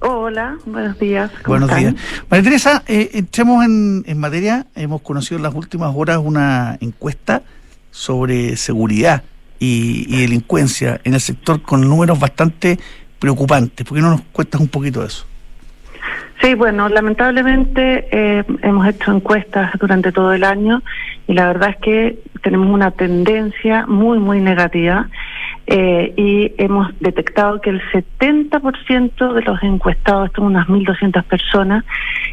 Hola, 0.00 0.56
buenos 0.64 0.98
días. 0.98 1.30
¿cómo 1.42 1.58
Buenos 1.58 1.70
están? 1.70 1.94
días. 1.94 2.04
María 2.30 2.44
Teresa, 2.44 2.82
eh, 2.86 3.10
entremos 3.14 3.64
en, 3.64 4.02
en 4.06 4.18
materia. 4.18 4.66
Hemos 4.74 5.02
conocido 5.02 5.36
en 5.36 5.42
las 5.42 5.54
últimas 5.54 5.92
horas 5.94 6.18
una 6.22 6.78
encuesta 6.80 7.42
sobre 7.90 8.56
seguridad 8.56 9.22
y, 9.58 10.06
y 10.08 10.20
delincuencia 10.22 11.00
en 11.04 11.14
el 11.14 11.20
sector 11.20 11.60
con 11.60 11.82
números 11.86 12.18
bastante 12.18 12.78
preocupantes. 13.18 13.86
¿Por 13.86 13.96
qué 13.96 14.02
no 14.02 14.10
nos 14.10 14.22
cuentas 14.32 14.60
un 14.60 14.68
poquito 14.68 15.00
de 15.00 15.08
eso? 15.08 15.26
Sí, 16.40 16.54
bueno, 16.54 16.88
lamentablemente 16.88 18.08
eh, 18.10 18.44
hemos 18.62 18.86
hecho 18.86 19.12
encuestas 19.12 19.72
durante 19.78 20.10
todo 20.10 20.32
el 20.32 20.42
año 20.42 20.82
y 21.28 21.34
la 21.34 21.48
verdad 21.48 21.70
es 21.70 21.76
que 21.76 22.18
tenemos 22.42 22.68
una 22.68 22.92
tendencia 22.92 23.84
muy, 23.86 24.18
muy 24.18 24.40
negativa 24.40 25.10
eh, 25.66 26.14
y 26.16 26.52
hemos 26.56 26.98
detectado 26.98 27.60
que 27.60 27.70
el 27.70 27.82
70% 27.92 29.34
de 29.34 29.42
los 29.42 29.62
encuestados, 29.62 30.28
esto 30.28 30.42
unas 30.42 30.66
1.200 30.66 31.22
personas, 31.24 31.84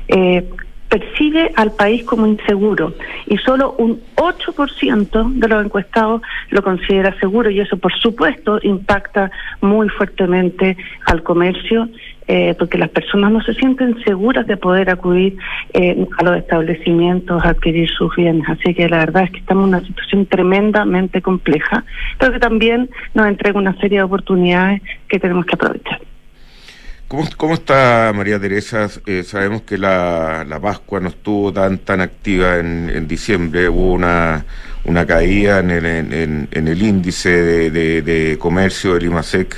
eh, 0.07 0.49
percibe 0.89 1.51
al 1.55 1.71
país 1.71 2.03
como 2.03 2.27
inseguro 2.27 2.93
y 3.25 3.37
solo 3.37 3.75
un 3.77 4.01
8% 4.15 5.33
de 5.33 5.47
los 5.47 5.65
encuestados 5.65 6.21
lo 6.49 6.63
considera 6.63 7.17
seguro 7.19 7.49
y 7.49 7.59
eso 7.59 7.77
por 7.77 7.93
supuesto 7.99 8.59
impacta 8.63 9.31
muy 9.61 9.89
fuertemente 9.89 10.77
al 11.05 11.23
comercio 11.23 11.89
eh, 12.29 12.55
porque 12.59 12.77
las 12.77 12.89
personas 12.89 13.31
no 13.31 13.41
se 13.41 13.53
sienten 13.53 14.03
seguras 14.03 14.45
de 14.47 14.57
poder 14.57 14.89
acudir 14.89 15.37
eh, 15.73 16.05
a 16.17 16.23
los 16.23 16.37
establecimientos 16.37 17.43
a 17.43 17.49
adquirir 17.49 17.89
sus 17.89 18.13
bienes. 18.17 18.43
Así 18.49 18.73
que 18.73 18.89
la 18.89 18.97
verdad 18.97 19.23
es 19.23 19.31
que 19.31 19.39
estamos 19.39 19.63
en 19.63 19.75
una 19.75 19.85
situación 19.85 20.25
tremendamente 20.25 21.21
compleja, 21.21 21.85
pero 22.19 22.33
que 22.33 22.39
también 22.39 22.89
nos 23.13 23.27
entrega 23.27 23.57
una 23.57 23.77
serie 23.77 23.99
de 23.99 24.03
oportunidades 24.03 24.81
que 25.07 25.19
tenemos 25.19 25.45
que 25.45 25.55
aprovechar. 25.55 26.01
¿Cómo, 27.07 27.25
cómo 27.37 27.53
está 27.53 28.11
María 28.13 28.39
Teresa? 28.39 28.89
Eh, 29.05 29.23
sabemos 29.23 29.61
que 29.61 29.77
la, 29.77 30.43
la 30.47 30.59
Pascua 30.59 30.99
no 30.99 31.07
estuvo 31.09 31.53
tan 31.53 31.77
tan 31.79 32.01
activa 32.01 32.57
en, 32.57 32.89
en 32.89 33.07
diciembre, 33.07 33.69
hubo 33.69 33.93
una, 33.93 34.45
una 34.83 35.05
caída 35.05 35.59
en 35.59 35.71
el, 35.71 35.85
en, 35.85 36.47
en- 36.51 36.67
el 36.67 36.81
índice 36.81 37.29
de, 37.29 38.01
de- 38.01 38.37
comercio 38.37 38.95
del 38.95 39.05
IMASEC, 39.05 39.55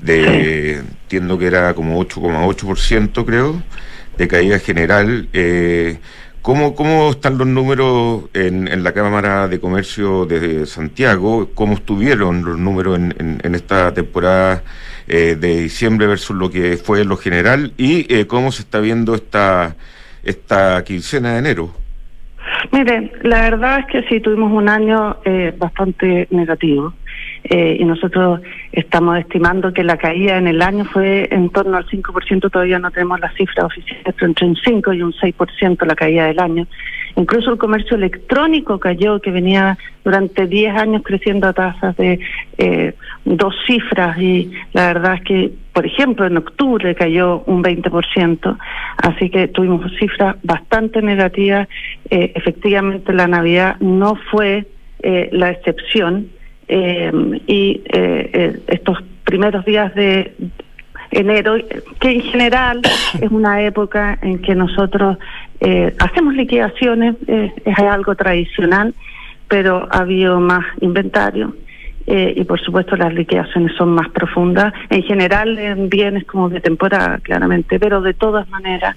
de, 0.00 0.76
entiendo 0.78 1.38
que 1.38 1.46
era 1.46 1.74
como 1.74 2.00
8,8% 2.02 3.24
creo, 3.26 3.62
de 4.16 4.28
caída 4.28 4.58
general. 4.58 5.28
Eh, 5.34 5.98
¿Cómo, 6.40 6.74
¿Cómo 6.74 7.10
están 7.10 7.36
los 7.36 7.46
números 7.46 8.24
en, 8.32 8.68
en 8.68 8.82
la 8.82 8.92
Cámara 8.94 9.48
de 9.48 9.60
Comercio 9.60 10.24
de 10.24 10.64
Santiago? 10.64 11.50
¿Cómo 11.54 11.74
estuvieron 11.74 12.42
los 12.44 12.58
números 12.58 12.96
en- 12.98 13.40
en 13.44 13.54
esta 13.54 13.92
temporada 13.92 14.62
eh, 15.08 15.36
de 15.38 15.62
diciembre 15.62 16.06
versus 16.06 16.36
lo 16.36 16.50
que 16.50 16.76
fue 16.76 17.04
lo 17.04 17.16
general? 17.16 17.72
¿Y 17.76 18.12
eh, 18.12 18.26
cómo 18.26 18.52
se 18.52 18.62
está 18.62 18.80
viendo 18.80 19.14
esta, 19.14 19.76
esta 20.22 20.82
quincena 20.84 21.32
de 21.32 21.38
enero? 21.38 21.74
Mire, 22.72 23.12
la 23.22 23.42
verdad 23.42 23.80
es 23.80 23.86
que 23.86 24.02
sí 24.08 24.20
tuvimos 24.20 24.52
un 24.52 24.68
año 24.68 25.16
eh, 25.24 25.54
bastante 25.56 26.28
negativo 26.30 26.94
eh, 27.44 27.76
y 27.78 27.84
nosotros 27.84 28.40
estamos 28.72 29.18
estimando 29.18 29.72
que 29.72 29.84
la 29.84 29.96
caída 29.96 30.38
en 30.38 30.46
el 30.46 30.60
año 30.62 30.84
fue 30.84 31.28
en 31.30 31.50
torno 31.50 31.76
al 31.76 31.86
5%, 31.86 32.50
todavía 32.50 32.78
no 32.78 32.90
tenemos 32.90 33.20
las 33.20 33.34
cifras 33.34 33.66
oficiales, 33.66 34.14
pero 34.14 34.26
entre 34.26 34.46
un 34.46 34.56
5 34.56 34.92
y 34.92 35.02
un 35.02 35.12
6% 35.12 35.86
la 35.86 35.94
caída 35.94 36.26
del 36.26 36.40
año. 36.40 36.66
Incluso 37.16 37.50
el 37.50 37.58
comercio 37.58 37.96
electrónico 37.96 38.78
cayó, 38.78 39.20
que 39.20 39.30
venía 39.30 39.76
durante 40.04 40.46
10 40.46 40.76
años 40.76 41.02
creciendo 41.04 41.48
a 41.48 41.52
tasas 41.52 41.96
de 41.96 42.20
eh, 42.58 42.94
dos 43.24 43.54
cifras 43.66 44.18
y 44.18 44.52
la 44.72 44.92
verdad 44.92 45.14
es 45.14 45.22
que, 45.22 45.52
por 45.72 45.84
ejemplo, 45.84 46.26
en 46.26 46.36
octubre 46.36 46.94
cayó 46.94 47.42
un 47.46 47.62
20%, 47.62 48.56
así 48.98 49.30
que 49.30 49.48
tuvimos 49.48 49.90
cifras 49.98 50.36
bastante 50.42 51.02
negativas. 51.02 51.68
Eh, 52.10 52.32
efectivamente, 52.34 53.12
la 53.12 53.26
Navidad 53.26 53.78
no 53.80 54.14
fue 54.30 54.66
eh, 55.00 55.28
la 55.32 55.50
excepción 55.50 56.28
eh, 56.68 57.12
y 57.46 57.82
eh, 57.86 58.30
eh, 58.32 58.60
estos 58.68 58.98
primeros 59.24 59.64
días 59.64 59.94
de 59.94 60.32
enero, 61.10 61.56
que 62.00 62.10
en 62.10 62.20
general 62.22 62.80
es 63.20 63.30
una 63.30 63.62
época 63.62 64.18
en 64.22 64.40
que 64.40 64.54
nosotros 64.54 65.18
eh, 65.60 65.94
hacemos 65.98 66.34
liquidaciones, 66.34 67.16
eh, 67.26 67.52
es 67.64 67.78
algo 67.78 68.14
tradicional, 68.14 68.94
pero 69.48 69.88
ha 69.90 70.00
habido 70.00 70.40
más 70.40 70.64
inventario. 70.80 71.54
eh, 72.06 72.32
y 72.36 72.44
por 72.44 72.58
supuesto 72.58 72.96
las 72.96 73.12
liquidaciones 73.12 73.76
son 73.76 73.90
más 73.90 74.08
profundas, 74.10 74.72
en 74.88 75.02
general 75.02 75.58
en 75.58 75.90
bienes 75.90 76.24
como 76.24 76.48
de 76.48 76.60
temporada, 76.60 77.18
claramente, 77.18 77.78
pero 77.78 78.00
de 78.00 78.14
todas 78.14 78.48
maneras 78.48 78.96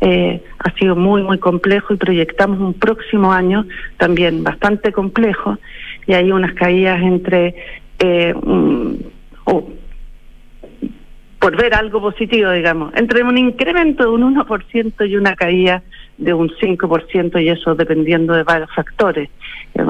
eh, 0.00 0.40
ha 0.58 0.70
sido 0.78 0.94
muy, 0.94 1.22
muy 1.22 1.38
complejo 1.38 1.92
y 1.92 1.96
proyectamos 1.96 2.60
un 2.60 2.74
próximo 2.74 3.32
año 3.32 3.66
también 3.98 4.42
bastante 4.44 4.92
complejo 4.92 5.58
y 6.06 6.14
hay 6.14 6.30
unas 6.32 6.54
caídas 6.54 7.00
entre 7.02 7.54
eh, 7.98 8.34
o- 9.44 9.68
por 11.38 11.56
ver 11.56 11.74
algo 11.74 12.00
positivo, 12.00 12.50
digamos, 12.52 12.92
entre 12.94 13.22
un 13.24 13.36
incremento 13.36 14.04
de 14.04 14.10
un 14.10 14.22
1% 14.36 15.04
y 15.04 15.16
una 15.16 15.34
caída 15.34 15.82
de 16.16 16.32
un 16.34 16.50
5%, 16.50 17.42
y 17.42 17.48
eso 17.48 17.74
dependiendo 17.74 18.32
de 18.34 18.44
varios 18.44 18.70
factores, 18.74 19.28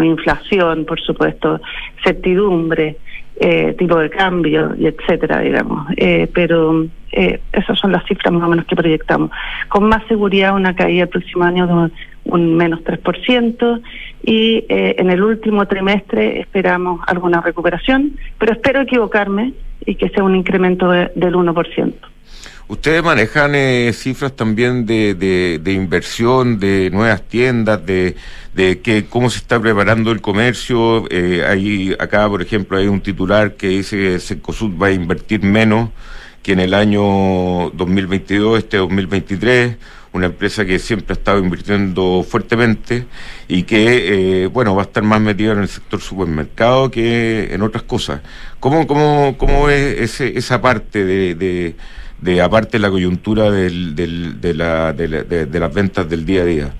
inflación, 0.02 0.86
por 0.86 0.98
supuesto, 1.00 1.60
certidumbre, 2.02 2.96
eh, 3.38 3.74
tipo 3.78 3.98
de 3.98 4.08
cambio, 4.08 4.74
y 4.78 4.86
etcétera, 4.86 5.40
digamos. 5.40 5.88
Eh, 5.96 6.26
pero 6.32 6.86
eh, 7.10 7.40
esas 7.52 7.78
son 7.78 7.92
las 7.92 8.04
cifras 8.06 8.32
más 8.32 8.44
o 8.44 8.48
menos 8.48 8.64
que 8.66 8.76
proyectamos. 8.76 9.30
Con 9.68 9.84
más 9.88 10.02
seguridad, 10.06 10.54
una 10.54 10.74
caída 10.74 11.02
el 11.04 11.08
próximo 11.10 11.44
año 11.44 11.66
de 11.66 11.72
un, 11.72 11.92
un 12.24 12.56
menos 12.56 12.80
3%, 12.84 13.82
y 14.24 14.64
eh, 14.68 14.94
en 14.98 15.10
el 15.10 15.22
último 15.22 15.66
trimestre 15.66 16.40
esperamos 16.40 17.00
alguna 17.06 17.40
recuperación, 17.40 18.16
pero 18.38 18.52
espero 18.52 18.80
equivocarme 18.82 19.52
y 19.84 19.96
que 19.96 20.08
sea 20.10 20.22
un 20.22 20.36
incremento 20.36 20.90
de- 20.90 21.10
del 21.14 21.34
1%. 21.34 21.94
Ustedes 22.68 23.02
manejan 23.02 23.54
eh, 23.54 23.92
cifras 23.92 24.34
también 24.34 24.86
de, 24.86 25.14
de, 25.14 25.72
inversión, 25.72 26.58
de 26.58 26.88
nuevas 26.90 27.22
tiendas, 27.22 27.84
de, 27.84 28.14
de 28.54 28.80
que 28.80 29.04
cómo 29.06 29.28
se 29.28 29.38
está 29.38 29.60
preparando 29.60 30.10
el 30.12 30.20
comercio. 30.22 31.04
Eh, 31.10 31.44
hay 31.46 31.94
acá, 31.98 32.26
por 32.28 32.40
ejemplo, 32.40 32.78
hay 32.78 32.86
un 32.86 33.00
titular 33.00 33.54
que 33.56 33.68
dice 33.68 33.96
que 33.98 34.18
Secosud 34.20 34.70
va 34.80 34.86
a 34.86 34.92
invertir 34.92 35.42
menos 35.42 35.90
que 36.42 36.52
en 36.52 36.60
el 36.60 36.72
año 36.72 37.70
2022, 37.74 38.58
este 38.60 38.78
2023. 38.78 39.76
Una 40.14 40.26
empresa 40.26 40.66
que 40.66 40.78
siempre 40.78 41.06
ha 41.10 41.12
estado 41.14 41.38
invirtiendo 41.38 42.22
fuertemente 42.28 43.06
y 43.48 43.62
que, 43.62 44.42
eh, 44.42 44.46
bueno, 44.46 44.74
va 44.74 44.82
a 44.82 44.84
estar 44.84 45.02
más 45.02 45.20
metida 45.22 45.52
en 45.52 45.60
el 45.60 45.68
sector 45.68 46.00
supermercado 46.00 46.90
que 46.90 47.48
en 47.54 47.62
otras 47.62 47.84
cosas. 47.84 48.20
¿Cómo, 48.60 48.86
cómo, 48.86 49.36
cómo 49.38 49.70
es 49.70 50.00
ese, 50.00 50.36
esa 50.36 50.60
parte 50.60 51.04
de, 51.06 51.74
de 52.20 52.40
aparte 52.42 52.78
la 52.78 52.90
coyuntura 52.90 53.50
del, 53.50 53.96
del, 53.96 54.40
de, 54.40 54.54
la, 54.54 54.92
de, 54.92 55.08
la- 55.08 55.22
de- 55.24 55.58
las 55.60 55.74
ventas 55.74 56.08
del 56.08 56.24
día 56.24 56.42
a 56.42 56.44
día. 56.44 56.70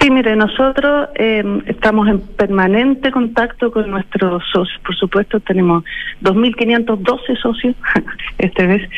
Sí, 0.00 0.10
mire, 0.10 0.34
nosotros 0.34 1.10
eh, 1.16 1.44
estamos 1.66 2.08
en 2.08 2.20
permanente 2.20 3.10
contacto 3.10 3.70
con 3.70 3.90
nuestros 3.90 4.42
socios, 4.50 4.80
por 4.84 4.96
supuesto, 4.96 5.38
tenemos 5.40 5.84
2.512 6.22 7.38
socios 7.40 7.76
este 8.38 8.66
vez, 8.66 8.88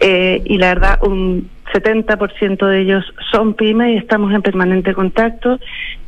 eh, 0.00 0.40
y 0.44 0.58
la 0.58 0.68
verdad, 0.68 0.98
un 1.02 1.48
70% 1.72 2.66
de 2.66 2.80
ellos 2.80 3.04
son 3.30 3.54
pymes 3.54 3.94
y 3.94 3.96
estamos 3.98 4.32
en 4.34 4.42
permanente 4.42 4.92
contacto, 4.94 5.58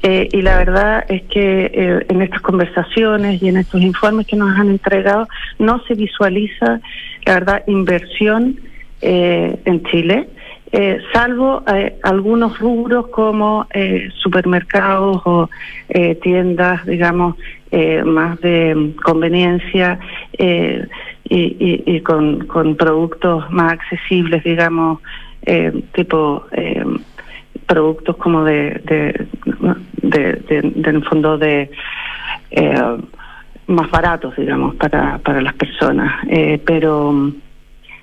eh, 0.02 0.28
y 0.32 0.42
la 0.42 0.58
verdad 0.58 1.04
es 1.08 1.22
que 1.22 1.70
eh, 1.72 2.06
en 2.08 2.22
estas 2.22 2.40
conversaciones 2.42 3.42
y 3.42 3.48
en 3.48 3.56
estos 3.58 3.80
informes 3.80 4.26
que 4.26 4.36
nos 4.36 4.56
han 4.58 4.68
entregado, 4.68 5.26
no 5.58 5.80
se 5.86 5.94
visualiza, 5.94 6.80
la 7.24 7.34
verdad, 7.34 7.62
inversión 7.66 8.56
eh, 9.00 9.56
en 9.64 9.82
Chile 9.84 10.28
eh, 10.72 10.98
salvo 11.12 11.62
algunos 12.02 12.58
rubros 12.58 13.06
como 13.08 13.68
supermercados 14.16 15.22
o 15.24 15.48
tiendas, 16.20 16.84
digamos, 16.84 17.36
más 18.04 18.40
de 18.40 18.92
conveniencia 19.04 20.00
y, 20.36 20.86
y- 21.28 21.82
y 21.86 22.00
con 22.00 22.74
productos 22.76 23.48
más 23.52 23.72
accesibles, 23.74 24.42
digamos, 24.42 24.98
eh, 25.46 25.72
tipo 25.94 26.46
eh, 26.52 26.84
productos 27.66 28.16
como 28.16 28.44
de, 28.44 28.80
de, 28.84 29.26
de, 30.02 30.90
en 30.90 31.02
fondo 31.02 31.38
de 31.38 31.70
eh, 32.50 32.96
más 33.66 33.90
baratos, 33.90 34.36
digamos, 34.36 34.74
para, 34.76 35.18
para 35.18 35.40
las 35.40 35.54
personas. 35.54 36.12
Eh, 36.28 36.60
pero 36.64 37.32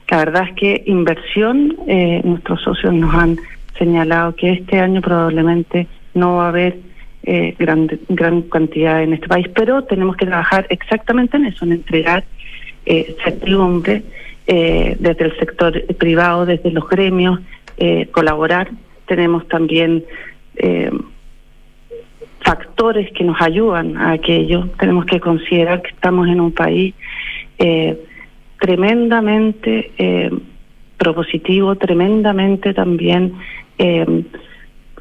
la 0.10 0.18
verdad 0.18 0.48
es 0.50 0.56
que 0.56 0.84
inversión, 0.88 1.78
eh, 1.88 2.22
nuestros 2.24 2.62
socios 2.62 2.94
nos 2.94 3.14
han 3.14 3.38
señalado 3.78 4.36
que 4.36 4.52
este 4.54 4.80
año 4.80 5.02
probablemente 5.02 5.88
no 6.14 6.38
va 6.38 6.46
a 6.46 6.50
haber 6.50 6.78
eh, 7.24 7.56
gran, 7.58 7.88
gran 8.10 8.42
cantidad 8.44 9.02
en 9.04 9.14
este 9.14 9.28
país, 9.28 9.48
pero 9.54 9.84
tenemos 9.84 10.18
que 10.18 10.26
trabajar 10.26 10.66
exactamente 10.70 11.38
en 11.38 11.46
eso, 11.46 11.66
en 11.66 11.74
entregar 11.74 12.24
eh, 12.86 13.16
certidumbre 13.24 14.04
eh, 14.48 14.96
desde 15.00 15.26
el 15.26 15.38
sector 15.38 15.82
privado, 15.96 16.46
desde 16.46 16.72
los 16.72 16.88
gremios, 16.90 17.40
eh, 17.78 18.08
colaborar. 18.12 18.70
Tenemos 19.06 19.48
también 19.48 20.04
eh, 20.56 20.92
factores 22.44 23.12
que 23.14 23.24
nos 23.24 23.40
ayudan 23.42 23.98
a 23.98 24.12
aquello. 24.14 24.68
Tenemos 24.80 25.06
que 25.06 25.20
considerar 25.20 25.82
que 25.82 25.90
estamos 25.90 26.28
en 26.28 26.42
un 26.42 26.52
país 26.52 26.94
eh, 27.58 27.98
tremendamente 28.60 29.92
eh, 29.98 30.32
propositivo, 30.98 31.76
tremendamente 31.76 32.74
también 32.74 33.34
eh, 33.78 34.24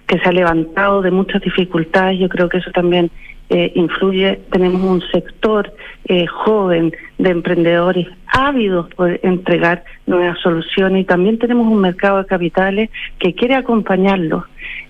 que 0.07 0.18
se 0.18 0.28
ha 0.28 0.32
levantado 0.32 1.03
de 1.03 1.11
muchas 1.11 1.43
dificultades. 1.43 2.18
Yo 2.18 2.28
creo 2.28 2.49
que 2.49 2.59
eso 2.59 2.70
también 2.72 3.11
eh, 3.51 3.72
influye. 3.74 4.40
Tenemos 4.51 4.82
un 4.82 5.03
sector 5.11 5.72
eh, 6.05 6.26
joven 6.26 6.92
de 7.18 7.30
emprendedores 7.30 8.07
ávidos 8.26 8.92
por 8.94 9.20
entregar 9.22 9.84
nuevas 10.07 10.38
soluciones 10.40 11.03
y 11.03 11.05
también 11.05 11.38
tenemos 11.38 11.66
un 11.66 11.80
mercado 11.80 12.18
de 12.18 12.26
capitales 12.26 12.90
que 13.18 13.34
quiere 13.34 13.55
acompañarlos, 13.55 14.44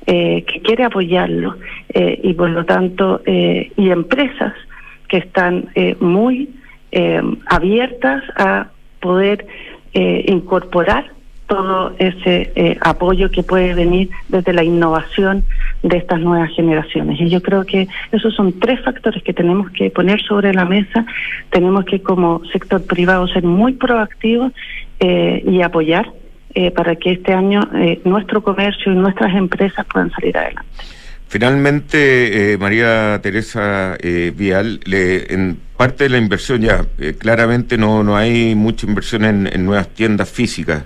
eh, 0.07 0.45
que 0.45 0.61
quiere 0.61 0.85
apoyarlos 0.85 1.57
eh, 1.95 2.21
y 2.23 2.35
por 2.35 2.51
lo 2.51 2.65
tanto, 2.65 3.23
y 3.27 3.91
empresas 3.91 4.55
que 5.09 5.19
están 5.19 5.69
muy 6.01 6.51
abiertas 7.47 8.23
a 8.37 8.69
poder 9.01 9.47
incorporar 9.93 11.11
todo 11.51 11.95
ese 11.99 12.53
eh, 12.55 12.77
apoyo 12.81 13.29
que 13.33 13.43
puede 13.43 13.75
venir 13.75 14.09
desde 14.29 14.53
la 14.53 14.63
innovación 14.63 15.43
de 15.83 15.97
estas 15.97 16.21
nuevas 16.21 16.51
generaciones. 16.55 17.21
Y 17.21 17.29
yo 17.29 17.43
creo 17.43 17.65
que 17.67 17.89
esos 18.13 18.33
son 18.37 18.61
tres 18.61 18.79
factores 18.85 19.21
que 19.25 19.35
tenemos 19.35 19.69
que 19.73 19.91
poner 19.91 20.23
sobre 20.23 20.55
la 20.55 20.65
mesa. 20.65 21.05
Tenemos 21.51 21.85
que 21.87 22.01
como 22.03 22.41
sector 22.53 22.81
privado 22.87 23.27
ser 23.27 23.43
muy 23.43 23.73
proactivos 23.73 24.53
eh, 25.01 25.43
y 25.45 25.61
apoyar 25.63 26.07
eh, 26.55 26.71
para 26.71 26.95
que 26.95 27.11
este 27.13 27.33
año 27.33 27.61
nuestro 28.05 28.43
comercio 28.43 28.93
y 28.93 28.95
nuestras 28.95 29.35
empresas 29.35 29.85
puedan 29.93 30.11
salir 30.13 30.37
adelante. 30.39 30.69
Finalmente, 31.27 32.53
eh, 32.53 32.59
María 32.59 33.19
Teresa 33.23 33.97
Vial, 34.37 34.81
le- 34.85 35.33
en 35.35 35.59
parte 35.77 36.05
de 36.05 36.11
la 36.11 36.19
inversión 36.19 36.61
ya, 36.61 36.85
claramente 37.19 37.77
no, 37.79 38.03
no 38.05 38.17
hay 38.17 38.55
mucha 38.55 38.87
inversión 38.87 39.25
en 39.25 39.65
nuevas 39.65 39.89
tiendas 39.89 40.29
físicas, 40.31 40.85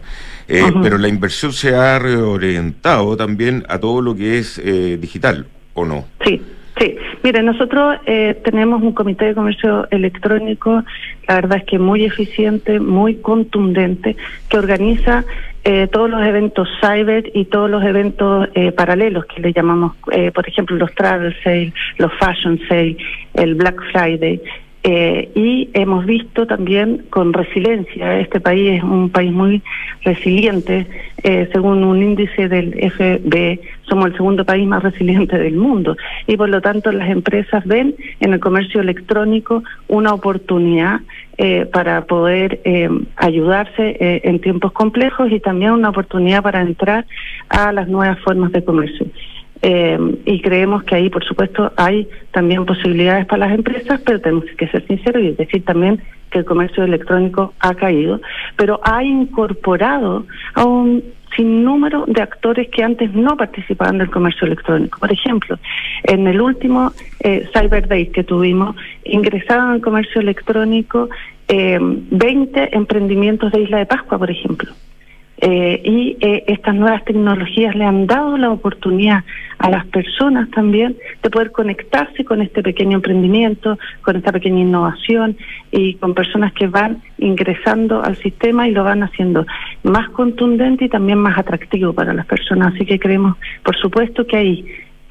eh, 0.49 0.62
pero 0.82 0.99
la 0.99 1.09
inversión 1.09 1.53
se 1.53 1.74
ha 1.74 1.99
reorientado 1.99 3.16
también 3.16 3.64
a 3.68 3.78
todo 3.78 4.01
lo 4.03 4.14
que 4.14 4.38
es 4.38 4.59
eh, 4.59 4.99
digital, 5.01 5.47
¿o 5.74 5.84
no? 5.84 6.05
Sí, 6.24 6.40
sí. 6.78 6.97
Mire, 7.22 7.42
nosotros 7.42 7.97
eh, 8.07 8.40
tenemos 8.45 8.82
un 8.82 8.92
comité 8.92 9.26
de 9.26 9.34
comercio 9.34 9.88
electrónico, 9.90 10.84
la 11.26 11.34
verdad 11.36 11.59
es 11.59 11.64
que 11.64 11.78
muy 11.78 12.05
eficiente, 12.05 12.80
muy 12.80 13.16
contundente, 13.16 14.16
que 14.49 14.59
organiza 14.59 15.24
eh, 15.66 15.88
todos 15.90 16.11
los 16.11 16.22
eventos 16.22 16.68
cyber 16.78 17.30
y 17.32 17.47
todos 17.47 17.70
los 17.70 17.82
eventos 17.82 18.49
eh, 18.55 18.70
paralelos 18.70 19.24
que 19.24 19.40
le 19.40 19.51
llamamos, 19.55 19.97
eh, 20.12 20.30
por 20.30 20.47
ejemplo, 20.47 20.76
los 20.76 20.95
travel 20.95 21.34
sale, 21.42 21.72
los 21.97 22.12
fashion 22.18 22.61
sale, 22.68 22.99
el 23.32 23.55
Black 23.55 23.80
Friday. 23.90 24.42
Eh, 24.87 25.30
y 25.35 25.70
hemos 25.72 26.05
visto 26.05 26.47
también 26.47 27.07
con 27.09 27.32
resiliencia, 27.32 28.20
este 28.20 28.39
país 28.39 28.78
es 28.78 28.82
un 28.82 29.09
país 29.09 29.32
muy 29.32 29.62
resiliente, 30.03 30.87
eh, 31.22 31.49
según 31.55 31.82
un 31.85 32.03
índice 32.03 32.51
del 32.51 32.74
FB, 32.93 33.61
somos 33.89 34.09
el 34.09 34.16
segundo 34.16 34.45
país 34.45 34.66
más 34.66 34.82
resiliente 34.82 35.39
del 35.39 35.55
mundo 35.55 35.97
y 36.26 36.37
por 36.37 36.51
lo 36.51 36.61
tanto 36.61 36.93
las 36.93 37.09
empresas 37.09 37.64
ven 37.64 37.95
en 38.20 38.35
el 38.35 38.41
comercio 38.41 38.82
electrónico 38.82 39.62
una 39.89 40.12
oportunidad 40.12 41.01
eh, 41.37 41.66
para 41.66 42.05
poder 42.05 42.61
eh, 42.64 42.89
ayudarse 43.16 43.97
eh, 43.99 44.20
en 44.22 44.41
tiempos 44.41 44.70
complejos 44.72 45.32
y 45.32 45.41
también 45.41 45.72
una 45.72 45.89
oportunidad 45.89 46.43
para 46.43 46.61
entrar 46.61 47.07
a 47.49 47.72
las 47.72 47.89
nuevas 47.89 48.20
formas 48.20 48.53
de 48.53 48.62
comercio. 48.62 49.07
Eh, 49.66 49.98
y 50.26 50.42
creemos 50.42 50.84
que 50.84 50.94
ahí, 50.94 51.08
por 51.08 51.24
supuesto, 51.24 51.72
hay 51.76 52.06
también 52.32 52.66
posibilidades 52.66 53.24
para 53.24 53.46
las 53.46 53.54
empresas, 53.56 53.98
pero 54.04 54.20
tenemos 54.20 54.44
que 54.58 54.68
ser 54.68 54.86
sinceros 54.86 55.22
y 55.22 55.32
decir 55.32 55.64
también 55.64 56.02
que 56.30 56.40
el 56.40 56.44
comercio 56.44 56.84
electrónico 56.84 57.54
ha 57.60 57.74
caído, 57.74 58.20
pero 58.56 58.78
ha 58.84 59.02
incorporado 59.02 60.26
a 60.52 60.66
un 60.66 61.02
sinnúmero 61.34 62.04
de 62.06 62.20
actores 62.20 62.68
que 62.68 62.82
antes 62.82 63.14
no 63.14 63.38
participaban 63.38 63.96
del 63.96 64.10
comercio 64.10 64.46
electrónico. 64.46 65.00
Por 65.00 65.10
ejemplo, 65.10 65.58
en 66.02 66.26
el 66.26 66.42
último 66.42 66.92
eh, 67.20 67.48
Cyber 67.54 67.88
Day 67.88 68.08
que 68.08 68.22
tuvimos, 68.22 68.76
ingresaron 69.04 69.70
al 69.70 69.80
comercio 69.80 70.20
electrónico 70.20 71.08
eh, 71.48 71.78
20 71.80 72.76
emprendimientos 72.76 73.50
de 73.50 73.62
Isla 73.62 73.78
de 73.78 73.86
Pascua, 73.86 74.18
por 74.18 74.30
ejemplo. 74.30 74.70
Eh, 75.47 75.82
y 75.84 76.16
eh, 76.20 76.45
estas 76.47 76.74
nuevas 76.74 77.05
tecnologías 77.05 77.74
le 77.74 77.84
han 77.84 78.07
dado 78.07 78.38
la 78.38 78.51
oportunidad 78.51 79.24
a 79.59 79.68
las 79.68 79.84
personas 79.88 80.51
también 80.51 80.97
de 81.22 81.28
poder 81.28 81.53
conectarse 81.53 82.24
con 82.24 82.40
este 82.40 82.62
pequeño 82.62 82.97
emprendimiento, 82.97 83.78
con 84.01 84.16
esta 84.16 84.32
pequeña 84.32 84.61
innovación 84.61 85.36
y 85.70 85.97
con 85.97 86.14
personas 86.14 86.55
que 86.55 86.66
van 86.66 87.03
ingresando 87.18 88.03
al 88.03 88.16
sistema 88.16 88.66
y 88.66 88.70
lo 88.70 88.84
van 88.84 89.03
haciendo 89.03 89.45
más 89.82 90.09
contundente 90.11 90.86
y 90.86 90.88
también 90.88 91.18
más 91.18 91.36
atractivo 91.36 91.92
para 91.92 92.14
las 92.14 92.24
personas. 92.24 92.74
Así 92.74 92.86
que 92.86 92.99
creemos, 92.99 93.36
por 93.62 93.76
supuesto, 93.76 94.26
que 94.26 94.38
ahí, 94.38 94.66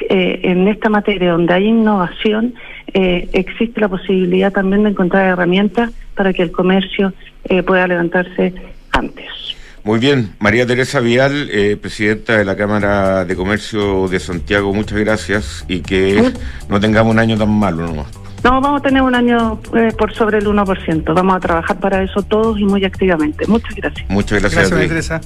eh, 0.10 0.40
en 0.46 0.68
esta 0.68 0.90
materia 0.90 1.34
donde 1.34 1.54
hay 1.54 1.66
innovación, 1.66 2.56
eh, 2.92 3.30
existe 3.34 3.80
la 3.80 3.88
posibilidad 3.88 4.52
también 4.52 4.82
de 4.82 4.90
encontrar 4.90 5.28
herramientas 5.28 5.92
para 6.16 6.34
que 6.34 6.42
el 6.42 6.52
comercio 6.52 7.14
eh, 7.46 7.62
pueda 7.62 7.86
levantarse 7.88 8.52
antes. 8.92 9.54
Muy 9.84 10.00
bien, 10.00 10.34
María 10.40 10.66
Teresa 10.66 11.02
Vial, 11.02 11.50
eh, 11.52 11.76
presidenta 11.76 12.38
de 12.38 12.46
la 12.46 12.56
Cámara 12.56 13.26
de 13.26 13.36
Comercio 13.36 14.08
de 14.08 14.20
Santiago, 14.20 14.74
muchas 14.74 14.98
gracias 14.98 15.66
y 15.68 15.82
que 15.82 16.32
no 16.70 16.80
tengamos 16.80 17.12
un 17.12 17.20
año 17.20 17.38
tan 17.38 17.50
malo 17.50 17.86
nomás. 17.86 18.08
No, 18.44 18.62
vamos 18.62 18.80
a 18.80 18.84
tener 18.84 19.02
un 19.02 19.14
año 19.14 19.60
eh, 19.74 19.92
por 19.98 20.14
sobre 20.14 20.38
el 20.38 20.46
1%. 20.48 21.14
Vamos 21.14 21.36
a 21.36 21.40
trabajar 21.40 21.80
para 21.80 22.04
eso 22.04 22.22
todos 22.24 22.60
y 22.60 22.66
muy 22.66 22.84
activamente. 22.84 23.46
Muchas 23.48 23.76
gracias. 23.76 24.10
Muchas 24.10 24.40
gracias. 24.42 24.70
Gracias, 24.70 24.80
a 24.80 24.82
ti. 24.82 24.88
Teresa. 24.88 25.22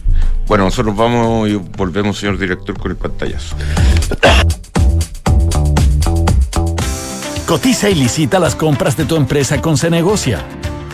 Bueno, 0.48 0.66
nosotros 0.66 0.96
vamos 0.96 1.50
y 1.50 1.56
volvemos, 1.56 2.18
señor 2.18 2.38
director, 2.38 2.78
con 2.80 2.92
el 2.92 2.98
pantallazo. 2.98 3.56
Cotiza 7.48 7.90
y 7.90 7.96
licita 7.96 8.40
las 8.40 8.56
compras 8.56 8.98
de 8.98 9.06
tu 9.06 9.16
empresa 9.16 9.62
con 9.62 9.78
Cenegocia. 9.78 10.44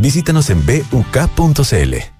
Visítanos 0.00 0.50
en 0.50 0.64
buk.cl. 0.64 2.19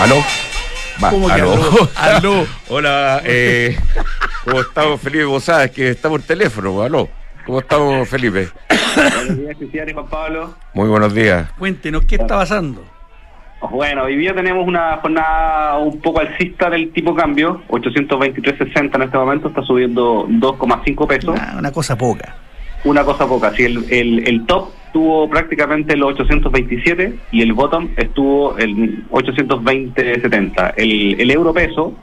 ¿Aló? 0.00 0.16
Va, 1.02 1.10
¿Cómo 1.10 1.26
que 1.26 1.32
aló. 1.32 1.52
aló? 1.52 1.88
Aló. 1.96 2.46
Hola, 2.68 3.20
eh, 3.24 3.76
¿cómo 4.44 4.60
estamos, 4.60 5.00
Felipe 5.00 5.24
Bozada? 5.24 5.64
Es 5.64 5.70
que 5.72 5.90
está 5.90 6.08
por 6.08 6.22
teléfono, 6.22 6.82
aló. 6.82 7.08
¿Cómo 7.46 7.60
estamos, 7.60 8.08
Felipe? 8.08 8.48
Buenos 8.94 9.36
días, 9.38 9.56
Cristian 9.56 9.88
y 9.88 9.92
Juan 9.92 10.06
Pablo. 10.08 10.54
Muy 10.74 10.88
buenos 10.88 11.14
días. 11.14 11.50
Cuéntenos, 11.58 12.04
¿qué 12.04 12.16
está 12.16 12.36
pasando? 12.38 12.84
Bueno, 13.70 14.04
hoy 14.04 14.16
día 14.16 14.34
tenemos 14.34 14.66
una 14.68 14.98
jornada 14.98 15.78
un 15.78 16.00
poco 16.00 16.20
alcista 16.20 16.70
del 16.70 16.92
tipo 16.92 17.14
cambio, 17.14 17.62
823.60 17.68 18.94
en 18.94 19.02
este 19.02 19.18
momento, 19.18 19.48
está 19.48 19.62
subiendo 19.62 20.26
2,5 20.28 21.06
pesos. 21.08 21.30
Una, 21.30 21.56
una 21.58 21.72
cosa 21.72 21.96
poca. 21.98 22.36
Una 22.84 23.02
cosa 23.04 23.26
poca, 23.26 23.52
sí, 23.56 23.64
el, 23.64 23.84
el, 23.90 24.28
el 24.28 24.46
top 24.46 24.70
estuvo 24.88 25.28
prácticamente 25.28 25.92
en 25.92 26.00
los 26.00 26.14
827 26.14 27.14
y 27.30 27.42
el 27.42 27.52
bottom 27.52 27.90
estuvo 27.96 28.58
en 28.58 29.08
820.70. 29.10 30.74
El, 30.76 31.20
el 31.20 31.30
euro 31.30 31.52
peso 31.52 31.94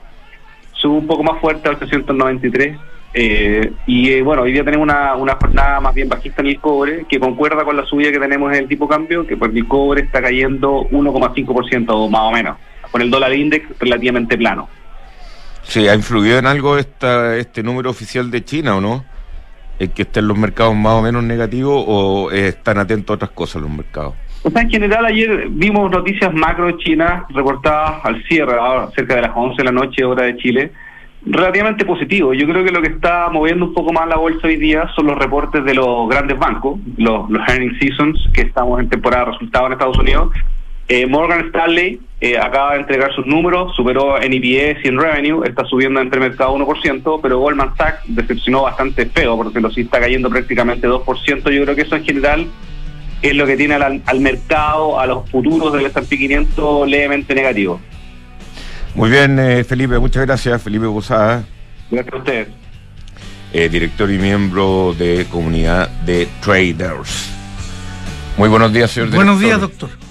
sube 0.72 0.98
un 0.98 1.06
poco 1.06 1.22
más 1.22 1.40
fuerte 1.40 1.68
a 1.68 1.72
893 1.72 2.76
eh, 3.18 3.72
y 3.86 4.10
eh, 4.10 4.22
bueno, 4.22 4.42
hoy 4.42 4.52
día 4.52 4.62
tenemos 4.62 4.84
una, 4.84 5.14
una 5.14 5.34
jornada 5.34 5.80
más 5.80 5.94
bien 5.94 6.08
bajista 6.08 6.42
en 6.42 6.48
el 6.48 6.60
cobre, 6.60 7.06
que 7.08 7.18
concuerda 7.18 7.64
con 7.64 7.76
la 7.76 7.84
subida 7.86 8.12
que 8.12 8.18
tenemos 8.18 8.52
en 8.52 8.58
el 8.58 8.68
tipo 8.68 8.86
cambio, 8.86 9.26
que 9.26 9.36
pues 9.36 9.54
el 9.54 9.66
cobre 9.66 10.02
está 10.02 10.20
cayendo 10.22 10.82
1,5% 10.90 12.10
más 12.10 12.20
o 12.20 12.30
menos, 12.30 12.58
con 12.90 13.02
el 13.02 13.10
dólar 13.10 13.32
index 13.34 13.66
relativamente 13.80 14.36
plano. 14.36 14.68
Sí, 15.62 15.88
¿ha 15.88 15.94
influido 15.94 16.38
en 16.38 16.46
algo 16.46 16.78
esta, 16.78 17.36
este 17.36 17.62
número 17.62 17.90
oficial 17.90 18.30
de 18.30 18.44
China 18.44 18.76
o 18.76 18.80
no? 18.80 19.04
¿Es 19.78 19.90
que 19.90 20.02
estén 20.02 20.26
los 20.26 20.38
mercados 20.38 20.74
más 20.74 20.94
o 20.94 21.02
menos 21.02 21.22
negativos 21.22 21.84
o 21.86 22.30
eh, 22.30 22.48
están 22.48 22.78
atentos 22.78 23.10
a 23.10 23.14
otras 23.14 23.30
cosas 23.30 23.62
los 23.62 23.70
mercados? 23.70 24.14
O 24.42 24.50
sea, 24.50 24.62
en 24.62 24.70
general 24.70 25.04
ayer 25.04 25.48
vimos 25.50 25.90
noticias 25.90 26.32
macro 26.32 26.66
de 26.66 26.76
China 26.78 27.26
reportadas 27.30 28.04
al 28.04 28.22
cierre, 28.24 28.54
ahora, 28.54 28.88
cerca 28.94 29.16
de 29.16 29.22
las 29.22 29.32
11 29.34 29.56
de 29.56 29.64
la 29.64 29.72
noche, 29.72 30.04
hora 30.04 30.24
de 30.24 30.36
Chile, 30.36 30.72
relativamente 31.26 31.84
positivo. 31.84 32.32
Yo 32.32 32.46
creo 32.46 32.64
que 32.64 32.70
lo 32.70 32.80
que 32.80 32.88
está 32.88 33.28
moviendo 33.28 33.66
un 33.66 33.74
poco 33.74 33.92
más 33.92 34.06
la 34.06 34.16
bolsa 34.16 34.46
hoy 34.46 34.56
día 34.56 34.88
son 34.94 35.06
los 35.06 35.18
reportes 35.18 35.64
de 35.64 35.74
los 35.74 36.08
grandes 36.08 36.38
bancos, 36.38 36.78
los, 36.96 37.28
los 37.28 37.42
seasons, 37.80 38.28
que 38.32 38.42
estamos 38.42 38.80
en 38.80 38.88
temporada 38.88 39.24
de 39.24 39.32
resultados 39.32 39.66
en 39.66 39.72
Estados 39.72 39.98
Unidos. 39.98 40.32
Eh, 40.88 41.04
Morgan 41.06 41.46
Stanley 41.48 42.00
eh, 42.20 42.38
acaba 42.38 42.74
de 42.74 42.80
entregar 42.80 43.12
sus 43.14 43.26
números, 43.26 43.74
superó 43.74 44.20
en 44.22 44.32
EPS 44.32 44.84
y 44.84 44.88
en 44.88 44.98
revenue, 45.00 45.42
está 45.44 45.64
subiendo 45.64 46.00
entre 46.00 46.20
mercado 46.20 46.56
1%, 46.56 47.20
pero 47.20 47.40
Goldman 47.40 47.76
Sachs 47.76 48.02
decepcionó 48.06 48.62
bastante 48.62 49.06
feo, 49.06 49.36
porque 49.36 49.60
lo 49.60 49.70
sí 49.70 49.80
está 49.82 49.98
cayendo 50.00 50.30
prácticamente 50.30 50.86
2%. 50.86 51.50
Yo 51.50 51.62
creo 51.64 51.74
que 51.74 51.82
eso 51.82 51.96
en 51.96 52.04
general 52.04 52.46
es 53.20 53.34
lo 53.34 53.46
que 53.46 53.56
tiene 53.56 53.74
al, 53.74 54.00
al 54.06 54.20
mercado, 54.20 55.00
a 55.00 55.06
los 55.06 55.28
futuros 55.28 55.72
del 55.72 55.86
S&P 55.86 56.16
500 56.18 56.88
levemente 56.88 57.34
negativo. 57.34 57.80
Muy 58.94 59.10
bien, 59.10 59.38
eh, 59.40 59.64
Felipe, 59.64 59.98
muchas 59.98 60.24
gracias. 60.24 60.62
Felipe 60.62 60.86
Bozada, 60.86 61.44
Gracias 61.90 62.14
a 62.14 62.18
ustedes. 62.18 62.48
eh, 63.52 63.68
director 63.68 64.10
y 64.10 64.18
miembro 64.18 64.94
de 64.96 65.26
comunidad 65.30 65.88
de 66.02 66.28
traders. 66.40 67.32
Muy 68.38 68.48
buenos 68.48 68.72
días, 68.72 68.90
señor 68.90 69.10
Buenos 69.10 69.40
director. 69.40 69.60
días, 69.70 69.78
doctor. 69.80 70.05